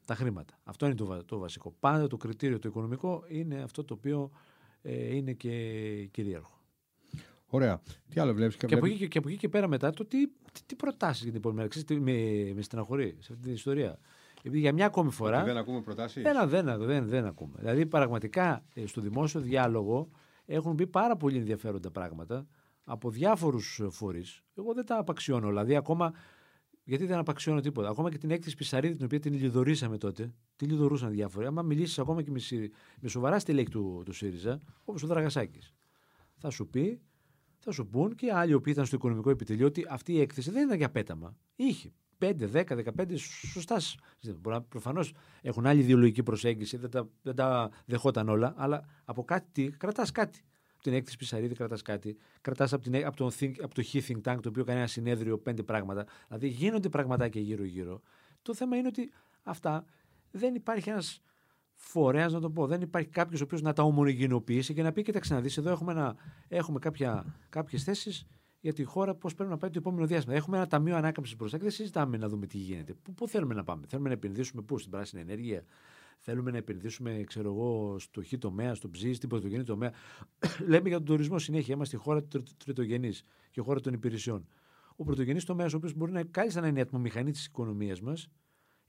Τα 0.06 0.16
χρήματα. 0.16 0.60
Αυτό 0.63 0.86
είναι 0.86 0.96
το, 0.96 1.24
το 1.26 1.38
βασικό. 1.38 1.76
Πάντα 1.80 2.08
το 2.08 2.18
κριτήριο 2.18 2.60
το 2.60 2.68
οικονομικό 2.68 3.24
είναι 3.28 3.62
αυτό 3.62 3.84
το 3.84 3.94
οποίο 3.94 4.32
ε, 4.82 5.16
είναι 5.16 5.34
και 5.34 5.52
κυρίαρχο. 6.12 6.62
Ωραία. 7.46 7.82
Τι 8.10 8.20
άλλο 8.20 8.34
βλέπεις. 8.34 8.56
Και, 8.56 8.66
και, 8.66 8.76
από 8.76 8.86
εκεί, 8.86 9.08
και 9.08 9.18
από 9.18 9.30
εκεί 9.30 9.38
και 9.38 9.50
πέρα 9.50 9.68
μετά 9.68 9.92
το 9.92 10.06
τι, 10.06 10.28
τι, 10.28 10.62
τι 10.66 10.76
προτάσεις 10.76 11.24
για 11.24 11.32
την 11.32 11.40
επόμενη 11.40 11.70
μέρα. 11.88 12.02
Με, 12.02 12.54
με 12.54 12.62
στεναχωρεί 12.62 13.18
σε 13.20 13.34
αυτή 13.34 13.44
την 13.44 13.54
ιστορία. 13.54 14.00
Επειδή 14.38 14.60
για 14.60 14.74
μια 14.74 14.86
ακόμη 14.86 15.12
φορά. 15.12 15.44
δεν 15.44 15.58
ακούμε 15.58 15.82
προτάσεις; 15.82 16.24
Δεν, 16.24 16.50
δεν, 16.50 16.78
δεν, 16.78 17.08
δεν 17.08 17.26
ακούμε. 17.26 17.54
Δηλαδή, 17.60 17.86
πραγματικά 17.86 18.66
ε, 18.74 18.86
στο 18.86 19.02
δημόσιο 19.02 19.40
διάλογο 19.40 20.10
έχουν 20.46 20.74
μπει 20.74 20.88
πάρα 20.88 21.18
πολύ 21.18 21.38
ενδιαφέροντα 21.38 21.92
πράγματα 21.92 22.48
από 22.89 23.10
διάφορους 23.10 23.82
φορείς. 23.89 24.41
Εγώ 24.54 24.73
δεν 24.73 24.86
τα 24.86 24.97
απαξιώνω. 24.97 25.47
Δηλαδή, 25.47 25.76
ακόμα. 25.76 26.13
Γιατί 26.84 27.06
δεν 27.06 27.17
απαξιώνω 27.17 27.60
τίποτα. 27.60 27.89
Ακόμα 27.89 28.12
και 28.12 28.17
την 28.17 28.32
έκθεση 28.32 28.56
Πισαρίδη, 28.56 28.95
την 28.95 29.06
οποία 29.06 29.19
την 29.19 29.34
λιδωρήσαμε 29.34 29.97
τότε, 29.97 30.34
τη 30.56 30.65
λιδωρούσαν 30.65 31.12
διάφοροι. 31.12 31.45
Άμα 31.45 31.62
μιλήσεις 31.62 32.00
ακόμα 32.00 32.21
και 32.21 32.32
με, 32.32 32.39
με 33.00 33.10
σοβαρά 33.10 33.39
στελέχη 33.39 33.69
του, 33.69 34.02
του 34.06 34.13
ΣΥΡΙΖΑ, 34.13 34.60
όπως 34.84 35.04
ο 35.04 35.08
Δραγασάκης, 35.08 35.73
θα 36.36 36.50
σου 36.50 36.67
πει, 36.67 37.02
θα 37.60 37.71
σου 37.71 37.88
πούν 37.88 38.15
και 38.15 38.32
άλλοι 38.34 38.54
οποίοι 38.54 38.73
ήταν 38.76 38.86
στο 38.86 38.95
οικονομικό 38.95 39.30
επιτελείο 39.30 39.65
ότι 39.65 39.86
αυτή 39.89 40.13
η 40.13 40.19
έκθεση 40.19 40.52
δεν 40.52 40.65
ήταν 40.65 40.78
για 40.78 40.89
πέταμα. 40.89 41.38
Είχε 41.56 41.93
5, 42.19 42.34
10, 42.54 42.63
15 42.97 43.17
σωστά. 43.52 43.78
Προφανώς 44.69 45.13
έχουν 45.41 45.65
άλλη 45.65 45.80
ιδεολογική 45.80 46.23
προσέγγιση, 46.23 46.78
δεν 46.78 46.89
τα, 46.89 47.10
δεν 47.21 47.36
τα 47.36 47.69
δεχόταν 47.86 48.30
όλα, 48.30 48.54
αλλά 48.58 48.86
από 49.06 49.23
κάτι 49.23 49.76
κρατάς 49.78 50.12
κάτι. 50.12 50.41
Από 50.88 50.95
την 50.95 51.06
έκθεση 51.06 51.17
Πισαρίδη 51.17 51.56
κρατάς 51.56 51.82
κάτι. 51.82 52.17
Κρατάς 52.41 52.73
από, 52.73 52.89
από, 53.06 53.15
το 53.15 53.32
think, 53.39 53.54
από 53.62 53.73
το 53.73 53.84
He 53.93 54.02
Think 54.08 54.21
Tank, 54.21 54.38
το 54.41 54.50
οποίο 54.50 54.63
κάνει 54.63 54.80
ένα 54.80 54.88
συνέδριο 54.88 55.38
πέντε 55.38 55.63
πράγματα. 55.63 56.06
Δηλαδή 56.28 56.47
γίνονται 56.47 56.89
πραγματάκια 56.89 57.41
γύρω-γύρω. 57.41 58.02
Το 58.41 58.54
θέμα 58.54 58.78
είναι 58.78 58.88
ότι 58.88 59.12
αυτά 59.43 59.86
δεν 60.32 60.56
υπάρχει 60.56 60.89
ένας 60.89 61.21
φορέας, 61.73 62.34
να 62.34 62.39
το 62.39 62.50
πω. 62.50 62.67
Δεν 62.67 62.82
υπάρχει 62.82 63.10
κάποιος 63.10 63.41
ο 63.41 63.43
οποίος 63.43 63.62
να 63.62 63.73
τα 63.73 63.84
ομολογενοποιήσει 63.84 64.73
και 64.73 64.84
να 64.84 64.91
πει: 64.91 65.02
Κοίταξε 65.02 65.34
να 65.34 65.41
δεις, 65.41 65.58
εδώ 65.58 65.69
έχουμε, 65.69 66.15
έχουμε 66.47 66.80
κάποιες 67.50 67.84
θέσεις 67.84 68.28
για 68.60 68.73
τη 68.73 68.84
χώρα 68.84 69.15
πώς 69.15 69.36
πρέπει 69.36 69.50
να 69.50 69.58
πάει 69.58 69.69
το 69.69 69.80
επόμενο 69.80 70.06
διάστημα. 70.08 70.36
Έχουμε 70.36 70.58
ένα 70.58 70.67
ταμείο 70.67 70.95
ανάκαμψης 70.95 71.36
μπροστά 71.36 71.58
και 71.58 71.63
δεν 71.63 71.71
συζητάμε 71.71 72.17
να 72.17 72.28
δούμε 72.28 72.45
τι 72.45 72.58
γίνεται. 72.58 72.93
Πού, 72.93 73.13
πού 73.13 73.28
θέλουμε 73.28 73.54
να 73.54 73.63
πάμε. 73.63 73.86
Θέλουμε 73.88 74.08
να 74.08 74.13
επενδύσουμε 74.13 74.62
πού, 74.62 74.78
στην 74.78 74.91
πράσινη 74.91 75.21
ενέργεια. 75.21 75.65
Θέλουμε 76.17 76.51
να 76.51 76.58
επενδύσουμε, 76.58 77.23
ξέρω 77.23 77.49
εγώ, 77.49 77.99
στο 77.99 78.23
χ 78.23 78.34
τομέα, 78.39 78.75
στο 78.75 78.89
ψή, 78.89 79.13
στην 79.13 79.30
πρωτογενή 79.30 79.63
τομέα. 79.63 79.93
Λέμε 80.71 80.88
για 80.88 80.97
τον 80.97 81.06
τουρισμό 81.06 81.39
συνέχεια. 81.39 81.73
Είμαστε 81.73 81.95
η 81.95 81.99
χώρα 81.99 82.23
του 82.23 82.43
τριτογενής 82.58 83.23
και 83.51 83.60
η 83.60 83.63
χώρα 83.63 83.80
των 83.80 83.93
υπηρεσιών. 83.93 84.47
Ο 84.95 85.03
πρωτογενής 85.03 85.43
τομέας, 85.43 85.73
ο 85.73 85.77
οποίος 85.77 85.93
μπορεί 85.93 86.12
να 86.12 86.23
κάλλιστα 86.23 86.62
να 86.62 86.67
είναι 86.67 86.80
η 86.80 86.82
ατμομηχανή 86.82 87.32
της 87.32 87.45
οικονομίας 87.45 88.01
μας, 88.01 88.27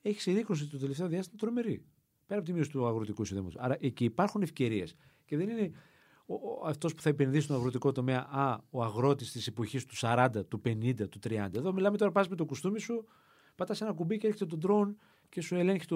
έχει 0.02 0.20
συρρήκνωση 0.20 0.66
το 0.66 0.78
τελευταίο 0.78 1.08
διάστημα 1.08 1.36
τρομερή. 1.38 1.82
Πέρα 2.26 2.40
από 2.40 2.48
τη 2.48 2.54
μείωση 2.54 2.70
του 2.70 2.86
αγροτικού 2.86 3.22
εισοδήματο. 3.22 3.58
Άρα 3.60 3.76
εκεί 3.80 4.04
υπάρχουν 4.04 4.42
ευκαιρίες. 4.42 4.94
Και 5.24 5.36
δεν 5.36 5.48
είναι 5.48 5.70
αυτός 6.64 6.94
που 6.94 7.02
θα 7.02 7.08
επενδύσει 7.08 7.44
στον 7.44 7.56
αγροτικό 7.56 7.92
τομέα, 7.92 8.28
α, 8.30 8.58
ο 8.70 8.82
αγρότης 8.82 9.32
της 9.32 9.46
εποχής 9.46 9.84
του 9.84 9.94
40, 9.96 10.44
του 10.48 10.60
50, 10.64 11.08
του 11.08 11.18
30. 11.18 11.58
Εδώ 11.58 11.72
μιλάμε 11.72 11.96
τώρα, 11.96 12.12
πας 12.12 12.28
με 12.28 12.36
το 12.36 12.44
κουστούμι 12.44 12.80
σου, 12.80 13.06
πατάς 13.54 13.80
ένα 13.80 13.92
κουμπί 13.92 14.18
και 14.18 14.26
έρχεται 14.26 14.56
τον 14.56 14.60
drone 14.62 14.94
και 15.28 15.40
σου 15.40 15.54
ελέγχει 15.54 15.86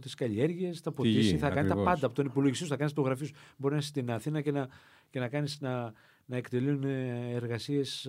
τις 0.00 0.14
καλλιέργειες, 0.14 0.80
θα 0.80 0.92
ποτίσει, 0.92 1.38
θα 1.38 1.50
κάνει 1.50 1.68
τα 1.68 1.74
πάντα. 1.74 2.06
Από 2.06 2.14
τον 2.14 2.26
υπολογιστή 2.26 2.64
σου 2.64 2.70
θα 2.70 2.76
κάνεις 2.76 2.92
το 2.92 3.02
γραφείο 3.02 3.26
σου. 3.26 3.34
Μπορεί 3.56 3.72
να 3.72 3.78
είσαι 3.80 3.88
στην 3.88 4.10
Αθήνα 4.10 4.40
και 4.40 4.50
να, 4.50 4.68
και 5.10 5.18
να 5.18 5.28
κάνεις 5.28 5.60
να, 5.60 5.92
να 6.26 6.36
εκτελούν 6.36 6.84
εργασίες 6.84 8.08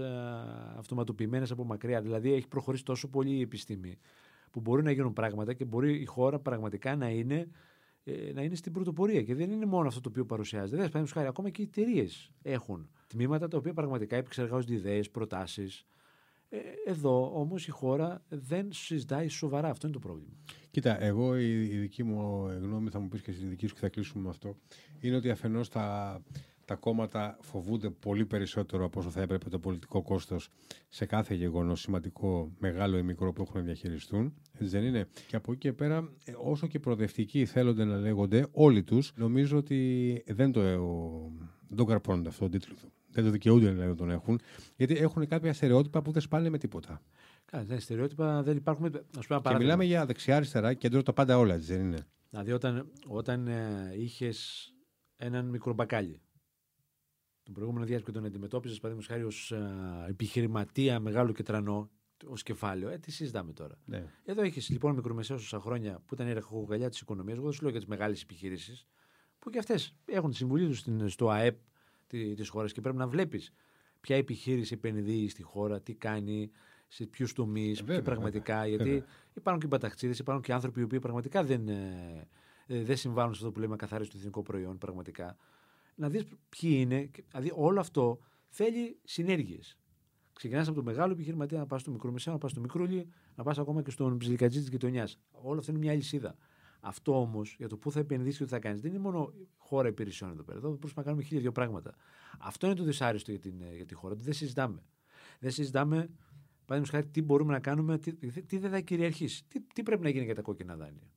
αυτοματοποιημένες 0.78 1.52
από 1.52 1.63
μακριά. 1.63 2.02
Δηλαδή 2.02 2.34
έχει 2.34 2.48
προχωρήσει 2.48 2.84
τόσο 2.84 3.08
πολύ 3.08 3.32
η 3.32 3.41
επιστήμη 3.41 3.98
που 4.52 4.60
μπορεί 4.60 4.84
να 4.84 4.91
γίνουν 4.91 5.13
πράγματα 5.13 5.54
και 5.54 5.65
μπορεί 5.65 6.02
η 6.02 6.06
χώρα 6.06 6.39
πραγματικά 6.39 6.96
να 6.96 7.10
είναι 7.10 7.48
ε, 8.08 8.32
να 8.34 8.41
είναι 8.41 8.56
στην 8.56 8.72
πρωτοπορία. 8.72 9.24
Και 9.24 9.36
δεν 9.36 9.52
είναι 9.52 9.65
μόνο 9.65 9.88
αυτό 9.88 10.02
το 10.02 10.10
οποίο 10.10 10.26
παρουσιάζεται. 10.26 10.70
Δεν 10.70 10.78
παραδείγματος 10.78 11.12
χάρη, 11.12 11.28
ακόμα 11.28 11.50
και 11.50 11.62
οι 11.62 11.65
εταιρείες 11.65 12.32
έχουν 12.41 12.89
τμήματα 13.08 13.48
τα 13.48 13.58
οποία 13.58 13.74
πραγματικά 13.74 14.15
επεξεργάζονται 14.15 14.74
ιδέες, 14.74 15.10
προτάσεις. 15.10 15.86
Ε, 16.50 16.58
εδώ 16.86 17.40
όμως 17.40 17.68
η 17.68 17.72
χώρα 17.72 18.24
δεν 18.30 18.68
συζητάει 18.72 19.28
σοβαρά. 19.28 19.70
Αυτό 19.70 19.88
είναι 19.88 19.96
το 19.96 20.02
πρόβλημα. 20.02 20.34
Κοίτα, 20.72 21.02
εγώ 21.04 21.38
η, 21.38 21.64
η 21.64 21.78
δική 21.78 22.04
μου 22.04 22.48
γνώμη, 22.62 22.90
θα 22.90 23.00
μου 23.00 23.08
πεις 23.08 23.22
και 23.22 23.32
εσύ 23.32 23.46
δική 23.46 23.68
σου 23.68 23.74
και 23.74 23.80
θα 23.80 23.90
κλείσουμε 23.90 24.24
με 24.24 24.30
αυτό, 24.30 24.58
είναι 25.00 25.16
ότι 25.16 25.30
αφενός 25.30 25.70
τα, 25.70 26.20
τα 26.66 26.76
κόμματα 26.76 27.38
φοβούνται 27.42 27.90
πολύ 27.90 28.26
περισσότερο 28.26 28.86
από 28.86 29.00
όσο 29.00 29.10
θα 29.10 29.22
έπρεπε 29.22 29.50
το 29.50 29.60
πολιτικό 29.60 30.02
κόστος 30.02 30.50
σε 30.90 31.06
κάθε 31.06 31.34
γεγονός 31.36 31.82
σημαντικό, 31.82 32.52
μεγάλο 32.60 32.98
ή 32.98 33.04
μικρό 33.04 33.34
που 33.34 33.42
έχουν 33.42 33.60
να 33.60 33.66
διαχειριστούν. 33.66 34.34
Έτσι 34.54 34.78
δεν 34.78 34.84
είναι; 34.84 35.08
Και 35.28 35.36
από 35.36 35.52
εκεί 35.52 35.60
και 35.60 35.74
πέρα, 35.74 36.10
ε, 36.26 36.34
όσο 36.44 36.68
και 36.68 36.80
προοδευτικοί 36.80 37.46
θέλονται 37.46 37.84
να 37.84 37.98
λέγονται 37.98 38.48
όλοι 38.52 38.84
τους, 38.84 39.14
νομίζω 39.16 39.58
ότι 39.58 40.24
δεν 40.28 40.52
το, 40.52 40.62
δεν 41.68 41.78
το 41.78 41.86
καρπώνονται 41.86 42.30
αυτό 42.30 42.44
το 42.44 42.50
τίτλος 42.50 42.80
του. 42.80 42.92
Δεν 43.18 43.26
το 43.26 43.32
δικαιούνται 43.32 43.70
δηλαδή 43.70 43.90
να 43.90 43.96
τον 43.96 44.10
έχουν, 44.10 44.40
γιατί 44.76 44.98
έχουν 44.98 45.28
κάποια 45.28 45.54
στερεότυπα 45.54 46.02
που 46.02 46.12
δεν 46.12 46.22
σπάνε 46.22 46.50
με 46.50 46.58
τίποτα. 46.58 47.02
Καλά, 47.46 47.64
δεν 47.64 47.80
στερεότυπα 47.80 48.44
δεν 48.44 48.58
υπάρχουν. 48.58 48.86
Ας 49.18 49.28
πούμε, 49.28 49.42
και 49.44 49.56
μιλάμε 49.56 49.84
για 49.84 50.06
δεξιά-αριστερά, 50.06 50.74
κέντρο 50.74 51.04
τα 51.04 51.14
πάντα 51.14 51.38
όλα, 51.38 51.58
δεν 51.58 51.80
είναι; 51.80 52.08
Δηλαδή, 52.30 52.52
όταν, 52.52 52.92
όταν 53.08 53.48
ε, 53.48 53.94
είχες 53.96 54.72
έναν 55.18 55.46
μικρό 55.46 55.74
μπακάλι 55.74 56.22
τον 57.44 57.54
προηγούμενο 57.54 57.86
διάστημα 57.86 58.12
και 58.12 58.18
τον 58.18 58.28
αντιμετώπιζες, 58.28 58.80
παραδείγματος 58.80 59.16
χάρη, 59.16 59.28
ως 59.28 59.54
επιχειρηματία 60.10 61.00
μεγάλο 61.00 61.32
και 61.32 61.44
τρανό, 61.44 61.90
ως 62.26 62.44
κεφάλαιο. 62.44 62.90
Ε, 62.90 62.98
τι 62.98 63.12
συζητάμε 63.12 63.54
τώρα; 63.54 63.78
Ναι. 63.86 64.06
Εδώ 64.26 64.42
έχει 64.42 64.72
λοιπόν 64.72 64.96
μικρομεσαίου 64.96 65.36
όσα 65.36 65.60
χρόνια 65.60 66.02
που 66.06 66.14
ήταν 66.14 66.28
η 66.28 66.34
ραχοκοκαλιά 66.34 66.90
της 66.90 67.00
οικονομίας. 67.00 67.38
Εγώ 67.38 67.46
δεν 67.46 67.56
σου 67.56 67.62
λέω 67.62 67.72
για 67.72 67.80
τις 67.80 67.90
μεγάλες 67.90 68.22
επιχειρήσεις, 68.22 68.88
που 69.40 69.50
και 69.50 69.58
αυτές 69.58 69.96
έχουν 70.06 70.30
τη 70.30 70.36
συμβουλή 70.36 70.68
τους 70.68 71.12
στο 71.14 71.30
ΑΕΠ 71.30 71.58
τη 72.08 72.48
χώρα 72.48 72.67
και 72.67 72.82
πρέπει 72.82 72.98
να 72.98 73.08
βλέπεις 73.08 73.52
ποια 74.02 74.15
επιχείρηση 74.15 74.74
επενδύει 74.74 75.30
στη 75.30 75.43
χώρα, 75.43 75.82
τι 75.82 75.93
κάνει, 75.93 76.52
σε 76.88 77.06
ποιους 77.06 77.34
τομείς, 77.34 77.84
ε, 77.88 78.02
πραγματικά. 78.02 78.54
Βέβαια, 78.54 78.67
γιατί 78.67 78.84
βέβαια. 78.84 79.06
υπάρχουν 79.34 79.62
και 79.62 79.67
παταξίδε, 79.67 80.13
υπάρχουν 80.20 80.43
και 80.43 80.54
άνθρωποι 80.54 80.80
οι 80.80 80.84
οποίοι 80.84 81.00
πραγματικά 81.00 81.43
δεν, 81.43 81.67
ε, 81.67 82.28
ε, 82.67 82.84
δεν 82.84 82.98
συμβάλλουν 82.98 83.34
σε 83.34 83.39
αυτό 83.39 83.52
που 83.52 83.60
λέμε 83.60 83.76
καθάριση 83.76 84.10
του 84.10 84.17
εθνικό 84.17 84.41
προϊόν, 84.41 84.78
πραγματικά 84.78 85.38
να 85.98 86.10
δεις 86.10 86.24
ποιοι 86.50 86.72
είναι. 86.74 87.10
Δηλαδή, 87.30 87.52
όλο 87.56 87.80
αυτό 87.80 88.20
θέλει 88.48 89.00
συνέργειες. 89.04 89.78
Ξεκινάς 90.34 90.67
από 90.67 90.76
το 90.76 90.84
μεγάλο 90.84 91.13
επιχειρηματία, 91.13 91.58
να 91.58 91.65
πας 91.65 91.82
στο 91.82 91.91
μικρό 91.91 92.12
μεσαίο, 92.12 92.34
να 92.34 92.39
πας 92.39 92.52
στο 92.52 92.60
μικρούλι, 92.60 93.08
να 93.36 93.43
πας 93.43 93.58
ακόμα 93.58 93.82
και 93.82 93.91
στον 93.91 94.17
ψιλικατζή 94.17 94.60
της 94.60 94.70
γειτονιάς. 94.70 95.20
Όλο 95.32 95.60
αυτό 95.60 95.72
είναι 95.72 95.80
μια 95.80 95.91
αλυσίδα. 95.91 96.36
Αυτό 96.80 97.20
όμως 97.20 97.56
για 97.58 97.68
το 97.68 97.78
πού 97.78 97.92
θα 97.92 98.00
επενδύσεις 98.00 98.38
και 98.38 98.44
τι 98.44 98.50
θα 98.50 98.60
κάνεις 98.60 98.82
δεν 98.82 98.92
είναι 98.92 99.00
μόνο 99.00 99.34
χώρα 99.58 99.88
υπηρεσιών 99.88 100.32
εδώ 100.32 100.44
πέρα. 100.44 100.58
Εδώ 100.58 100.70
μπορούμε 100.70 100.92
να 100.96 101.04
κάνουμε 101.04 101.24
χίλια 101.24 101.42
δύο 101.42 101.52
πράγματα. 101.52 101.96
Αυτό 102.40 102.66
είναι 102.66 102.76
το 102.76 102.84
δυσάρεστο 102.84 103.32
για, 103.32 103.40
την, 103.40 103.56
για 103.76 103.86
τη 103.86 103.94
χώρα. 103.94 104.16
Δεν 104.16 104.34
συζητάμε. 104.34 104.84
Δεν 105.40 105.52
συζητάμε, 105.52 105.96
παραδείγματος 106.66 106.90
χάρη, 106.90 107.06
τι 107.06 107.22
μπορούμε 107.22 107.54
να 107.54 107.60
κάνουμε, 107.60 107.98
τι, 107.98 108.13
τι 108.42 108.58
δεν 108.58 108.72
θα 108.72 108.80
κυριαρχήσει. 108.80 109.46
Τι, 109.48 109.62
τι 109.62 109.84
πρέπει 109.84 110.04
να 110.04 110.10
γίνει 110.10 110.26
για 110.26 110.36
τα 110.36 110.42
κόκκινα 110.42 110.76
δάνεια. 110.76 111.12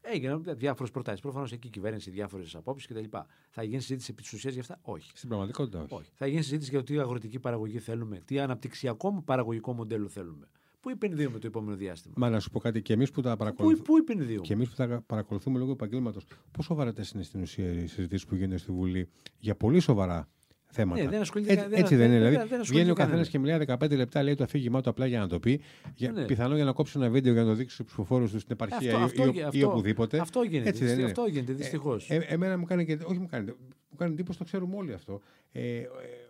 Έγιναν 0.00 0.44
διάφορες 0.46 0.90
προτάσεις. 0.90 1.20
Προφανώς 1.20 1.52
εκεί 1.52 1.66
η 1.66 1.70
κυβέρνηση, 1.70 2.10
διάφορες 2.10 2.54
απόψεις 2.54 2.88
κτλ. 2.88 3.18
Θα 3.48 3.62
γίνει 3.62 3.80
συζήτηση 3.80 4.10
επί 4.10 4.22
της 4.22 4.32
ουσίας 4.32 4.52
για 4.52 4.62
αυτά, 4.62 4.78
όχι. 4.82 5.10
Στην 5.14 5.28
πραγματικότητα, 5.28 5.80
όχι. 5.80 5.94
όχι. 5.94 6.10
Θα 6.14 6.26
γίνει 6.26 6.42
συζήτηση 6.42 6.70
για 6.70 6.78
το 6.78 6.84
τι 6.84 6.98
αγροτική 6.98 7.38
παραγωγή 7.38 7.78
θέλουμε, 7.78 8.20
τι 8.20 8.38
αναπτυξιακό 8.38 9.22
παραγωγικό 9.22 9.72
μοντέλο 9.72 10.08
θέλουμε. 10.08 10.50
Πού 10.86 10.92
επενδύουμε 10.92 11.38
το 11.38 11.46
επόμενο 11.46 11.76
διάστημα; 11.76 12.14
Μα 12.16 12.30
να 12.30 12.40
σου 12.40 12.50
πω 12.50 12.58
κάτι, 12.58 12.82
και 12.82 12.92
εμείς 12.92 13.10
που 13.10 13.20
τα 13.20 13.36
παρακολουθούμε. 13.36 13.82
Πού, 13.82 13.92
πού 13.92 13.96
επενδύουμε; 13.96 14.40
Και 14.40 14.52
εμείς 14.52 14.68
που 14.68 14.74
τα 14.74 15.02
παρακολουθούμε 15.06 15.58
λόγω 15.58 15.72
επαγγέλματος, 15.72 16.24
πόσο 16.50 16.74
βαρετέ 16.74 17.04
είναι 17.14 17.22
στην 17.22 17.40
ουσία 17.40 17.72
οι 17.72 17.86
συζητήσεις 17.86 18.26
που 18.26 18.34
γίνονται 18.34 18.56
στη 18.56 18.72
Βουλή 18.72 19.08
για 19.38 19.54
πολύ 19.54 19.80
σοβαρά 19.80 20.28
θέματα; 20.66 21.02
Ναι, 21.02 21.08
δεν 21.08 21.20
έτσι, 21.20 21.66
έτσι 21.70 21.96
δεν 21.96 22.12
είναι. 22.12 22.28
Δηλαδή, 22.28 22.56
βγαίνει 22.62 22.90
ο 22.90 22.94
καθένας 22.94 23.28
και 23.28 23.38
μιλάει 23.38 23.58
15 23.66 23.96
λεπτά, 23.96 24.22
λέει 24.22 24.34
το 24.34 24.44
αφήγημά 24.44 24.80
του 24.80 24.90
απλά 24.90 25.06
για 25.06 25.18
να 25.18 25.28
το 25.28 25.38
πει. 25.38 25.60
Για, 25.94 26.12
ναι. 26.12 26.24
Πιθανό 26.24 26.54
για 26.54 26.64
να 26.64 26.72
κόψει 26.72 26.92
ένα 26.96 27.10
βίντεο 27.10 27.32
για 27.32 27.42
να 27.42 27.48
το 27.48 27.54
δείξει 27.54 27.74
στους 27.74 27.86
ψηφοφόρους 27.86 28.30
του 28.30 28.38
στην 28.38 28.52
επαρχία 28.52 28.96
αυτό, 28.96 29.32
ή, 29.34 29.42
αυτό, 29.42 29.58
ή, 29.58 29.62
οπουδήποτε. 29.62 30.18
Αυτό 30.18 30.42
γίνεται. 30.42 30.68
Έτσι 30.68 30.84
δεν 30.84 30.98
είναι. 30.98 31.04
Αυτό 31.04 31.26
γίνεται 31.28 31.52
δυστυχώς. 31.52 32.10
Ε, 32.10 32.14
ε, 32.14 32.18
εμένα 32.18 32.58
μου 32.58 32.64
κάνει 32.64 32.84
και. 32.86 32.98
Όχι 33.04 33.18
μου 33.18 33.26
κάνει. 33.30 33.52
Μου 33.96 34.02
κάνει 34.02 34.12
εντύπωση, 34.12 34.38
το 34.38 34.44
ξέρουμε 34.44 34.76
όλοι 34.76 34.92
αυτό. 34.92 35.20
Ε, 35.52 35.82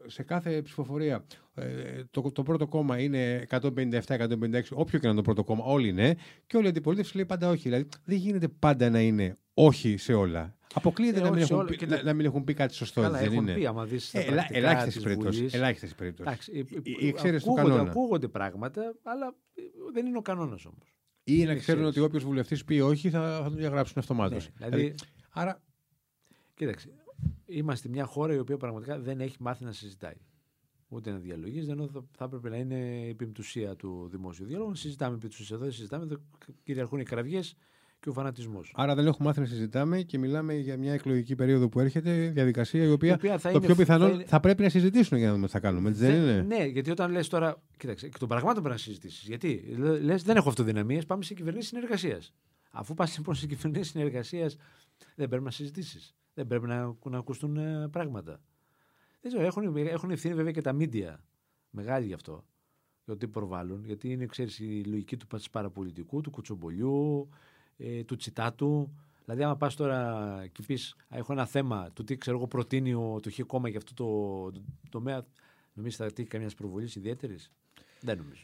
σε 0.07 0.23
κάθε 0.23 0.63
ψηφοφορία 0.63 1.25
ε, 1.55 1.65
το, 2.11 2.33
το 2.33 2.43
πρώτο 2.43 2.67
κόμμα 2.67 2.99
είναι 2.99 3.47
157-156, 3.51 3.61
όποιο 4.73 4.99
και 4.99 5.07
να 5.07 5.09
είναι 5.09 5.15
το 5.15 5.23
πρώτο 5.23 5.45
κόμμα, 5.45 5.65
όλοι 5.65 5.89
είναι. 5.89 6.17
Και 6.47 6.57
όλη 6.57 6.67
η 6.67 6.69
αντιπολίτευση 6.69 7.17
λέει 7.17 7.27
πάντα 7.27 7.49
όχι. 7.49 7.63
Δηλαδή 7.63 7.89
δεν 8.05 8.17
γίνεται 8.17 8.49
πάντα 8.49 8.91
να 8.91 9.01
είναι 9.01 9.37
όχι 9.55 9.97
σε 9.97 10.15
όλα. 10.15 10.57
Αποκλείεται 10.75 11.19
ε, 11.19 11.23
να, 11.23 11.31
μην 11.31 11.43
έχουν, 11.43 11.67
πει, 11.67 11.87
να, 11.87 12.03
να 12.03 12.13
μην 12.13 12.27
έχουν 12.27 12.45
πει 12.45 12.55
κάτι 12.55 12.75
σωστό. 12.75 13.01
Καλά, 13.01 13.19
δεν 13.19 13.27
έχουν 13.27 13.43
είναι. 13.43 13.55
πει, 13.55 13.67
άμα 13.67 13.85
δεις 13.85 14.15
ε, 14.15 14.47
ελάχιστες 14.51 15.03
περιπτώσεις. 15.03 15.55
Ελάχιστες 15.55 15.95
περιπτώσεις. 15.95 16.47
Ή, 16.83 17.13
ξέρεις 17.13 17.45
του 17.45 17.53
κανόνα. 17.53 17.81
Ακούγονται 17.81 18.29
πράγματα, 18.29 18.95
αλλά 19.03 19.35
δεν 19.93 20.07
είναι 20.07 20.19
ο 20.19 20.23
κανόνας 20.23 20.65
όμως. 20.65 20.95
Ή 21.25 21.45
να 21.45 21.55
ξέρουν 21.55 21.85
ότι 21.85 22.01
όποιος 22.01 22.25
βουλευτής 22.25 22.65
πει 22.65 22.81
όχι 22.81 23.11
θα, 23.11 23.39
θα 23.43 23.45
τον 23.45 23.57
διαγράψουν 23.57 23.99
αυτομάτως. 23.99 24.45
Ναι, 24.45 24.67
δηλαδή, 24.67 24.83
δηλαδή, 24.83 24.95
άρα. 25.31 25.63
Κοίταξε. 26.55 26.89
Είμαστε 27.47 27.89
μια 27.89 28.05
χώρα 28.05 28.35
η 28.35 28.39
οποία 28.39 28.57
πραγματικά 28.57 28.99
δεν 28.99 29.21
έχει 29.21 29.37
μάθει 29.41 29.65
να 29.65 29.73
συζητάει. 29.73 30.17
Ούτε 30.89 31.11
να 31.11 31.19
διαλογίζει, 31.19 31.71
ενώ 31.71 31.89
θα 32.17 32.25
έπρεπε 32.25 32.49
να 32.49 32.57
είναι 32.57 32.75
η 33.07 33.09
επιμπτουσία 33.09 33.77
του 33.77 34.09
δημόσιου 34.11 34.47
διάλογου. 34.47 34.75
Συζητάμε 34.75 35.19
επί 35.23 35.29
εδώ, 35.53 35.71
συζητάμε, 35.71 36.05
εδώ 36.05 36.17
κυριαρχούν 36.63 37.01
οι 37.01 37.05
κραυγές 37.05 37.57
και 38.01 38.09
ο 38.09 38.13
φανατισμός. 38.13 38.73
Άρα 38.77 38.95
δεν 38.95 39.07
έχουμε 39.07 39.29
μάθει 39.29 39.41
να 39.41 39.47
συζητάμε 39.47 40.03
και 40.03 40.19
μιλάμε 40.19 40.55
για 40.55 40.77
μια 40.77 40.93
εκλογική 40.93 41.35
περίοδο 41.35 41.69
που 41.69 41.81
έρχεται, 41.81 42.31
διαδικασία 42.35 42.85
η 42.85 42.91
οποία, 42.91 43.11
η 43.11 43.13
οποία 43.13 43.39
θα 43.39 43.51
το 43.51 43.57
είναι, 43.57 43.67
πιο 43.67 43.75
πιθανό 43.75 44.07
θα, 44.07 44.13
είναι... 44.13 44.25
θα, 44.25 44.41
πρέπει 44.41 44.63
να 44.63 44.69
συζητήσουν 44.69 45.19
για 45.19 45.27
να 45.27 45.33
δούμε 45.33 45.47
τι 45.47 45.53
θα 45.53 45.61
κάνουμε. 45.61 45.91
Δεν, 45.91 46.11
δεν 46.11 46.21
είναι; 46.23 46.57
Ναι, 46.57 46.65
γιατί 46.65 46.91
όταν 46.91 47.11
λες 47.11 47.29
τώρα. 47.29 47.63
Κοίταξε, 47.77 48.07
εκ 48.07 48.19
των 48.19 48.29
πραγμάτων 48.29 48.63
πρέπει 48.63 48.75
να 48.75 48.81
συζητήσεις. 48.81 49.27
Γιατί; 49.27 49.77
Λες, 50.03 50.23
δεν 50.23 50.37
έχω 50.37 50.49
αυτοδυναμίες, 50.49 51.07
πάμε 51.07 51.23
σε 51.23 51.35
κυβερνήσεις 51.35 51.69
συνεργασίας. 51.69 52.35
Αφού 52.71 52.95
πας 52.95 53.17
λοιπόν 53.17 53.35
σε 53.35 53.47
κυβερνήσεις 53.47 53.91
συνεργασίας, 53.91 54.57
δεν 55.15 55.29
πρέπει 55.29 55.45
να 55.45 55.51
συζητήσεις. 55.51 56.15
Δεν 56.37 56.47
πρέπει 56.47 56.67
να, 56.67 56.97
να 57.05 57.19
ακουστούν 57.19 57.57
ε, 57.57 57.89
πράγματα. 57.89 58.41
Δεν 59.21 59.31
ξέρω, 59.31 59.45
έχουν, 59.47 59.77
έχουν 59.77 60.11
ευθύνη 60.11 60.35
βέβαια 60.35 60.53
και 60.53 60.61
τα 60.61 60.73
μίντια. 60.73 61.25
Μεγάλη 61.71 62.07
γι' 62.07 62.13
αυτό. 62.13 62.45
Για 63.05 63.15
ότι 63.15 63.29
προβάλλουν. 63.29 63.85
Γιατί 63.85 64.11
είναι, 64.13 64.27
ξέρεις, 64.27 64.59
η 64.59 64.85
λογική 64.85 65.17
του 65.17 65.27
παραπολιτικού, 65.51 66.21
του 66.21 66.31
κουτσομπολιού, 66.31 67.29
ε, 67.77 68.05
του 68.05 68.17
τσιτάτου. 68.17 68.93
Δηλαδή, 69.25 69.43
άμα 69.43 69.57
πας 69.57 69.77
τώρα 69.77 70.47
και 70.53 70.63
πεις, 70.67 70.97
έχω 71.09 71.33
ένα 71.33 71.47
θέμα, 71.47 71.91
του 71.93 72.05
τι 72.05 72.17
ξέρω 72.17 72.37
εγώ 72.37 72.47
προτείνει 72.47 72.95
ο, 72.95 73.19
το 73.23 73.31
χ 73.31 73.41
κόμμα 73.47 73.69
για 73.69 73.79
αυτό 73.79 73.95
το, 73.95 74.05
το, 74.51 74.61
το 74.61 74.89
τομέα, 74.91 75.27
νομίζεις 75.73 75.99
θα 75.99 76.13
τύχει 76.13 76.29
καμιά 76.29 76.51
προβολή 76.57 76.91
ιδιαίτερης; 76.97 77.53
Δεν 78.01 78.19
νομίζω. 78.19 78.43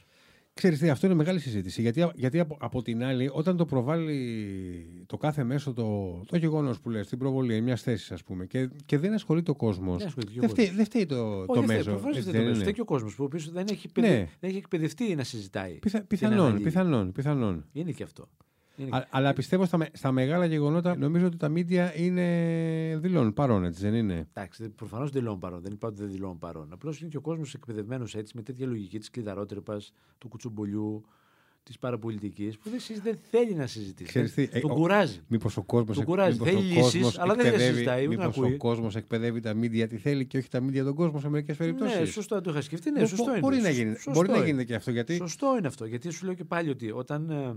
Ξέρεις 0.55 0.79
τι, 0.79 0.91
αυτό 0.91 1.07
είναι 1.07 1.15
μεγάλη 1.15 1.41
συζήτηση. 1.41 1.81
Γιατί, 1.81 2.11
γιατί 2.15 2.39
από, 2.39 2.57
από 2.61 2.83
την 2.83 3.05
άλλη, 3.05 3.31
όταν 3.33 3.57
το 3.57 3.65
προβάλλει 3.65 5.05
το 5.07 5.17
κάθε 5.17 5.45
μέσο 5.45 5.73
το, 5.73 6.21
το 6.27 6.37
γεγονός 6.37 6.81
που 6.81 6.91
λες, 6.91 7.09
την 7.09 7.19
προβολή 7.19 7.61
μιας 7.61 7.83
θέσης, 7.83 8.13
ας 8.13 8.23
πούμε, 8.23 8.47
και, 8.47 8.71
και 8.87 8.99
δεν 8.99 9.13
ασχολείται 9.13 9.51
ο 9.51 9.55
κόσμος. 9.55 10.15
Δεν, 10.37 10.49
φταίει, 10.49 10.69
δεν 10.69 10.85
φταίει 10.85 11.07
το, 11.07 11.47
το 11.47 11.63
μέσο. 11.63 12.01
Δεν 12.23 12.55
φταίει 12.55 12.75
ο 12.79 12.85
κόσμος 12.85 13.15
που 13.15 13.29
δεν 13.53 13.67
έχει, 13.71 13.89
ναι. 14.01 14.09
δεν 14.09 14.51
έχει 14.51 14.57
εκπαιδευτεί 14.57 15.15
να 15.15 15.25
συζητάει. 15.25 15.73
Πιθα, 15.73 16.03
πιθανόν, 16.03 16.63
πιθανόν, 16.63 17.13
πιθανόν. 17.13 17.65
Είναι 17.73 17.93
και 17.93 18.03
αυτό. 18.03 18.29
Α, 18.91 19.07
αλλά 19.11 19.33
πιστεύω 19.33 19.65
στα, 19.65 19.89
στα 19.93 20.13
μεγάλα 20.13 20.45
γεγονότα 20.45 20.97
νομίζω 20.97 21.27
ότι 21.27 21.37
τα 21.37 21.49
μίντια 21.49 21.99
είναι 21.99 22.99
δηλώνουν 23.01 23.33
παρόν, 23.33 23.65
έτσι 23.65 23.81
δεν 23.83 23.95
είναι; 23.95 24.29
Εντάξει, 24.33 24.69
προφανώς 24.69 25.11
δηλώνουν 25.11 25.39
παρόν. 25.39 25.61
Δεν 25.61 25.73
είπα 25.73 25.89
ότι 25.89 26.01
δεν 26.01 26.11
δηλώνουν 26.11 26.39
παρόν. 26.39 26.69
Απλώς 26.73 27.01
είναι 27.01 27.11
και 27.11 27.17
ο 27.17 27.21
κόσμος 27.21 27.55
εκπαιδευμένος 27.55 28.15
έτσι 28.15 28.37
με 28.37 28.43
τέτοια 28.43 28.67
λογική 28.67 28.99
της 28.99 29.11
κλειδαρότρεπα, 29.11 29.81
του 30.19 30.29
κουτσομπολιού, 30.29 31.05
της 31.63 31.79
παραπολιτικής 31.79 32.59
που 32.59 32.71
δεν, 32.71 32.81
δεν 33.03 33.19
θέλει 33.31 33.55
να 33.55 33.67
συζητήσει. 33.67 34.61
τον 34.61 34.71
ε, 34.71 34.75
κουράζει. 34.75 35.21
Μήπως 35.29 35.57
ο 35.57 35.63
κόσμος 35.63 35.97
τον 35.97 36.05
κουράζει. 36.05 36.39
Θέλει 36.39 36.61
λύσεις, 36.61 37.19
αλλά 37.19 37.35
δεν 37.35 37.59
συζητάει. 37.59 38.09
Μήπως 38.09 38.39
ο 38.39 38.57
κόσμος 38.57 38.97
εκπαιδεύει 38.97 39.41
τα 39.41 39.55
μίντια 39.55 39.87
τι 39.87 39.97
θέλει 39.97 40.27
και 40.27 40.39
όχι 40.39 40.49
τα 40.49 40.61
μίντια 40.61 40.85
τον 40.85 40.95
κόσμο 40.95 41.21
σε 41.21 41.29
μερικές 41.29 41.57
περιπτώσεις; 41.57 41.99
Ναι, 41.99 42.05
σωστό, 42.05 42.41
το 42.41 42.51
είχα 42.51 42.61
σκεφτεί. 42.61 42.91
Ναι, 42.91 43.07
σωστό 43.07 43.31
είναι. 43.31 43.39
Μπορεί 43.39 43.61
να 43.61 43.71
γίνει, 43.71 43.95
μπορεί 44.13 44.29
να 44.29 44.45
γίνει 44.45 44.65
και 44.65 44.75
αυτό. 44.75 44.91
Γιατί... 44.91 45.17
Σωστό 45.17 45.55
είναι 45.59 45.67
αυτό. 45.67 45.85
Γιατί 45.85 46.11
σου 46.11 46.25
λέω 46.25 46.35
και 46.35 46.45
πάλι 46.45 46.71
ότι 46.71 46.91
όταν 46.91 47.31
ε, 47.31 47.55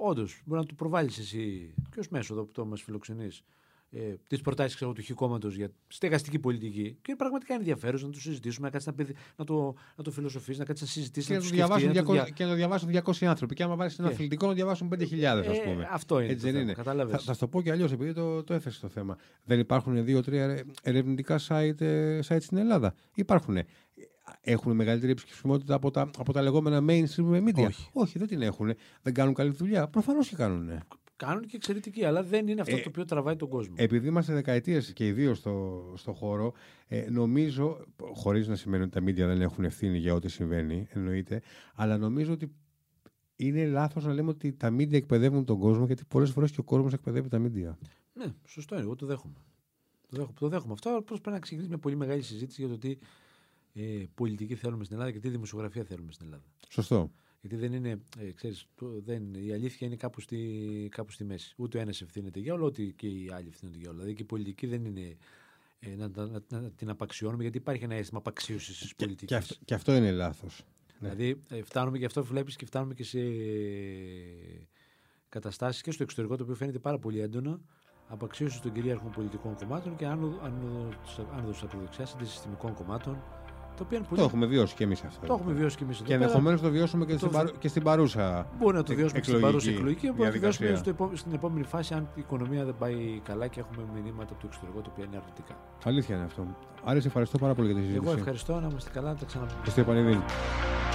Όντως, 0.00 0.42
μπορεί 0.44 0.60
να 0.60 0.66
του 0.66 0.74
προβάλλεις 0.74 1.18
εσύ 1.18 1.74
και 1.90 2.00
ω 2.00 2.02
μέσο 2.10 2.34
εδώ 2.34 2.44
που 2.44 2.52
το 2.52 2.66
μας 2.66 2.82
φιλοξενείς; 2.82 3.42
Ε, 3.90 4.14
τις 4.28 4.40
προτάσεις 4.40 4.76
του 4.76 4.94
Χ 5.02 5.12
κόμματο 5.14 5.48
για 5.48 5.70
στεγαστική 5.88 6.38
πολιτική. 6.38 6.98
Και 7.02 7.14
πραγματικά 7.16 7.54
είναι 7.54 7.62
ενδιαφέρον 7.62 8.00
να 8.00 8.10
το 8.10 8.20
συζητήσουμε, 8.20 8.70
να, 8.72 8.80
να, 8.84 9.04
να, 9.36 9.44
το, 9.44 9.74
να 9.96 10.04
το 10.04 10.10
φιλοσοφήσει, 10.10 10.58
να 10.58 10.64
κάτσεις 10.64 10.86
να 10.86 10.92
συζητήσεις. 10.92 11.28
Και 11.28 11.34
να, 11.34 11.40
το 11.40 11.48
διαβάσουν, 11.48 11.92
να, 11.92 12.02
200, 12.02 12.04
δια... 12.12 12.28
και 12.34 12.44
να 12.44 12.50
το 12.50 12.56
διαβάσουν 12.56 12.90
200 13.04 13.26
άνθρωποι. 13.26 13.54
Και 13.54 13.62
άμα 13.62 13.76
βάλεις 13.76 13.98
ένα 13.98 14.08
αθλητικό 14.08 14.46
να 14.46 14.52
διαβάσουν 14.52 14.88
5.000, 14.92 15.24
ας 15.24 15.58
ε, 15.58 15.62
πούμε. 15.64 15.82
Ε, 15.82 15.88
αυτό 15.90 16.20
είναι. 16.20 16.32
Έτσι 16.32 16.50
δεν 16.50 16.62
είναι. 16.62 16.74
Θα, 16.74 17.18
θα 17.18 17.36
το 17.36 17.48
πω 17.48 17.62
και 17.62 17.70
αλλιώς, 17.70 17.92
επειδή 17.92 18.12
το, 18.12 18.44
το 18.44 18.54
έθεσες 18.54 18.80
το 18.80 18.88
θέμα. 18.88 19.16
Δεν 19.44 19.58
υπάρχουν 19.58 20.04
δύο-τρία 20.04 20.64
ερευνητικά 20.82 21.40
site, 21.48 21.80
ε, 21.80 22.18
site 22.28 22.40
στην 22.40 22.56
Ελλάδα. 22.56 22.94
Υπάρχουν 23.14 23.58
έχουν 24.40 24.74
μεγαλύτερη 24.74 25.12
επισκεψιμότητα 25.12 25.74
από 25.74 25.90
τα, 25.90 26.10
από 26.18 26.32
τα 26.32 26.42
λεγόμενα 26.42 26.84
mainstream 26.88 27.48
media; 27.48 27.66
Όχι. 27.66 27.88
Όχι, 27.92 28.18
δεν 28.18 28.28
την 28.28 28.42
έχουν. 28.42 28.72
Δεν 29.02 29.14
κάνουν 29.14 29.34
καλή 29.34 29.50
δουλειά; 29.50 29.88
Προφανώς 29.88 30.28
και 30.28 30.36
κάνουν. 30.36 30.82
Κάνουν 31.16 31.46
και 31.46 31.56
εξαιρετική, 31.56 32.04
αλλά 32.04 32.22
δεν 32.22 32.48
είναι 32.48 32.60
αυτό 32.60 32.76
ε, 32.76 32.80
το 32.80 32.88
οποίο 32.88 33.04
τραβάει 33.04 33.36
τον 33.36 33.48
κόσμο. 33.48 33.74
Επειδή 33.78 34.08
είμαστε 34.08 34.32
δεκαετίες 34.32 34.92
και 34.92 35.06
ιδίω 35.06 35.34
στο, 35.34 35.82
στο 35.96 36.12
χώρο, 36.12 36.52
ε, 36.86 37.06
νομίζω, 37.10 37.84
χωρίς 38.14 38.48
να 38.48 38.54
σημαίνει 38.56 38.82
ότι 38.82 38.92
τα 38.92 39.00
media 39.00 39.26
δεν 39.26 39.40
έχουν 39.40 39.64
ευθύνη 39.64 39.98
για 39.98 40.14
ό,τι 40.14 40.28
συμβαίνει, 40.28 40.86
εννοείται, 40.90 41.42
αλλά 41.74 41.98
νομίζω 41.98 42.32
ότι 42.32 42.52
είναι 43.36 43.66
λάθος 43.66 44.04
να 44.04 44.12
λέμε 44.12 44.28
ότι 44.28 44.52
τα 44.52 44.68
media 44.68 44.92
εκπαιδεύουν 44.92 45.44
τον 45.44 45.58
κόσμο, 45.58 45.86
γιατί 45.86 46.04
πολλές 46.08 46.30
φορές 46.30 46.50
και 46.50 46.60
ο 46.60 46.64
κόσμος 46.64 46.92
εκπαιδεύει 46.92 47.28
τα 47.28 47.38
media. 47.38 47.74
Ναι, 48.12 48.34
σωστό 48.46 48.74
είναι. 48.74 48.84
Εγώ 48.84 48.96
το 48.96 49.06
δέχομαι. 49.06 49.36
Το 50.08 50.16
δέχομαι, 50.16 50.34
το 50.38 50.48
δέχομαι. 50.48 50.72
Αυτό 50.72 50.96
απλώς 50.96 51.20
πρέπει 51.20 51.34
να 51.34 51.40
ξεκινήσει 51.40 51.68
μια 51.68 51.78
πολύ 51.78 51.96
μεγάλη 51.96 52.22
συζήτηση 52.22 52.60
για 52.60 52.70
το 52.70 52.78
τι 52.78 52.98
ε, 53.72 54.04
πολιτική 54.14 54.54
θέλουμε 54.54 54.84
στην 54.84 54.96
Ελλάδα 54.96 55.12
και 55.12 55.20
τι 55.20 55.28
δημοσιογραφία 55.28 55.84
θέλουμε 55.84 56.12
στην 56.12 56.26
Ελλάδα. 56.26 56.44
Σωστό. 56.68 57.10
Γιατί 57.40 57.56
δεν 57.56 57.72
είναι, 57.72 58.00
ε, 58.18 58.30
ξέρεις, 58.32 58.66
το, 58.74 59.00
δεν, 59.00 59.34
η 59.34 59.52
αλήθεια 59.52 59.86
είναι 59.86 59.96
κάπου 59.96 60.20
στη, 60.20 60.88
κάπου 60.90 61.12
στη 61.12 61.24
μέση. 61.24 61.54
Ούτε 61.56 61.78
ο 61.78 61.80
ένας 61.80 62.02
ευθύνεται 62.02 62.40
για 62.40 62.54
όλο, 62.54 62.66
ούτε 62.66 62.82
και 62.82 63.06
οι 63.06 63.30
άλλοι 63.32 63.48
ευθύνονται 63.48 63.78
για 63.78 63.88
όλο. 63.88 63.98
Δηλαδή 63.98 64.16
και 64.16 64.22
η 64.22 64.26
πολιτική 64.26 64.66
δεν 64.66 64.84
είναι 64.84 65.16
ε, 65.78 65.94
να, 65.96 66.08
να, 66.08 66.26
να, 66.26 66.60
να, 66.60 66.70
την 66.70 66.90
απαξιώνουμε, 66.90 67.42
γιατί 67.42 67.58
υπάρχει 67.58 67.84
ένα 67.84 67.94
αίσθημα 67.94 68.18
απαξίωσης 68.18 68.78
της 68.78 68.94
πολιτική. 68.94 69.26
Και, 69.26 69.34
αυτό, 69.34 69.54
και 69.64 69.74
αυτό 69.74 69.94
είναι 69.94 70.10
λάθος. 70.10 70.64
Ναι. 71.00 71.08
Δηλαδή, 71.08 71.42
ε, 71.48 71.62
φτάνουμε 71.62 71.98
και 71.98 72.04
αυτό 72.04 72.24
βλέπεις 72.24 72.56
και 72.56 72.66
φτάνουμε 72.66 72.94
και 72.94 73.04
σε 73.04 73.20
καταστάσεις 75.28 75.82
και 75.82 75.90
στο 75.90 76.02
εξωτερικό, 76.02 76.36
το 76.36 76.42
οποίο 76.42 76.54
φαίνεται 76.54 76.78
πάρα 76.78 76.98
πολύ 76.98 77.20
έντονα, 77.20 77.60
απαξίωσης 78.08 78.60
των 78.60 78.72
κυρίαρχων 78.72 79.10
πολιτικών 79.10 79.54
κομμάτων 79.54 79.96
και 79.96 80.06
άνοδος 80.06 81.62
ακροδεξιά 81.62 82.06
αντισυστημικών 82.14 82.74
κομμάτων 82.74 83.22
το, 83.78 83.84
οποίο 83.86 84.16
το 84.16 84.22
έχουμε 84.22 84.46
βιώσει 84.46 84.74
και 84.74 84.84
εμείς 84.84 85.02
αυτό. 85.04 85.26
Το 85.26 85.34
έχουμε 85.34 85.52
βιώσει 85.52 85.76
και 85.76 85.84
εμείς. 85.84 86.00
Και 86.04 86.14
ενδεχομένως 86.14 86.60
το 86.60 86.70
βιώσουμε 86.70 87.04
και, 87.04 87.12
το... 87.12 87.18
στην 87.18 87.30
παρού... 87.30 87.50
και 87.58 87.68
στην 87.68 87.82
παρούσα. 87.82 88.46
Μπορεί 88.58 88.76
να 88.76 88.82
το 88.82 88.94
βιώσουμε 88.94 89.20
και 89.20 89.28
στην 89.28 89.40
παρούσα 89.40 89.70
εκλογική. 89.70 90.10
Μπορεί 90.10 90.28
να 90.28 90.32
το 90.32 90.38
βιώσουμε 90.40 90.76
στο 90.76 91.10
στην 91.14 91.32
επόμενη 91.32 91.64
φάση, 91.64 91.94
αν 91.94 92.08
η 92.14 92.20
οικονομία 92.20 92.64
δεν 92.64 92.74
πάει 92.78 93.20
καλά 93.24 93.46
και 93.46 93.60
έχουμε 93.60 93.82
μηνύματα 93.94 94.32
από 94.32 94.40
το 94.40 94.46
εξωτερικό 94.46 94.80
τα 94.80 94.88
οποία 94.92 95.04
είναι 95.04 95.16
αρνητικά. 95.16 95.56
Αλήθεια 95.84 96.16
είναι 96.16 96.24
αυτό. 96.24 96.46
Άρεσε, 96.84 97.06
ευχαριστώ 97.06 97.38
πάρα 97.38 97.54
πολύ 97.54 97.66
για 97.66 97.76
τη 97.76 97.82
συζήτηση. 97.82 98.08
Εγώ 98.08 98.18
ευχαριστώ 98.18 98.60
να 98.60 98.68
είμαστε 98.70 98.90
καλά, 98.92 99.08
να 99.08 99.16
τα 99.16 99.24
ξαναπούμε. 99.24 99.60
Ευχαριστώ, 99.66 100.87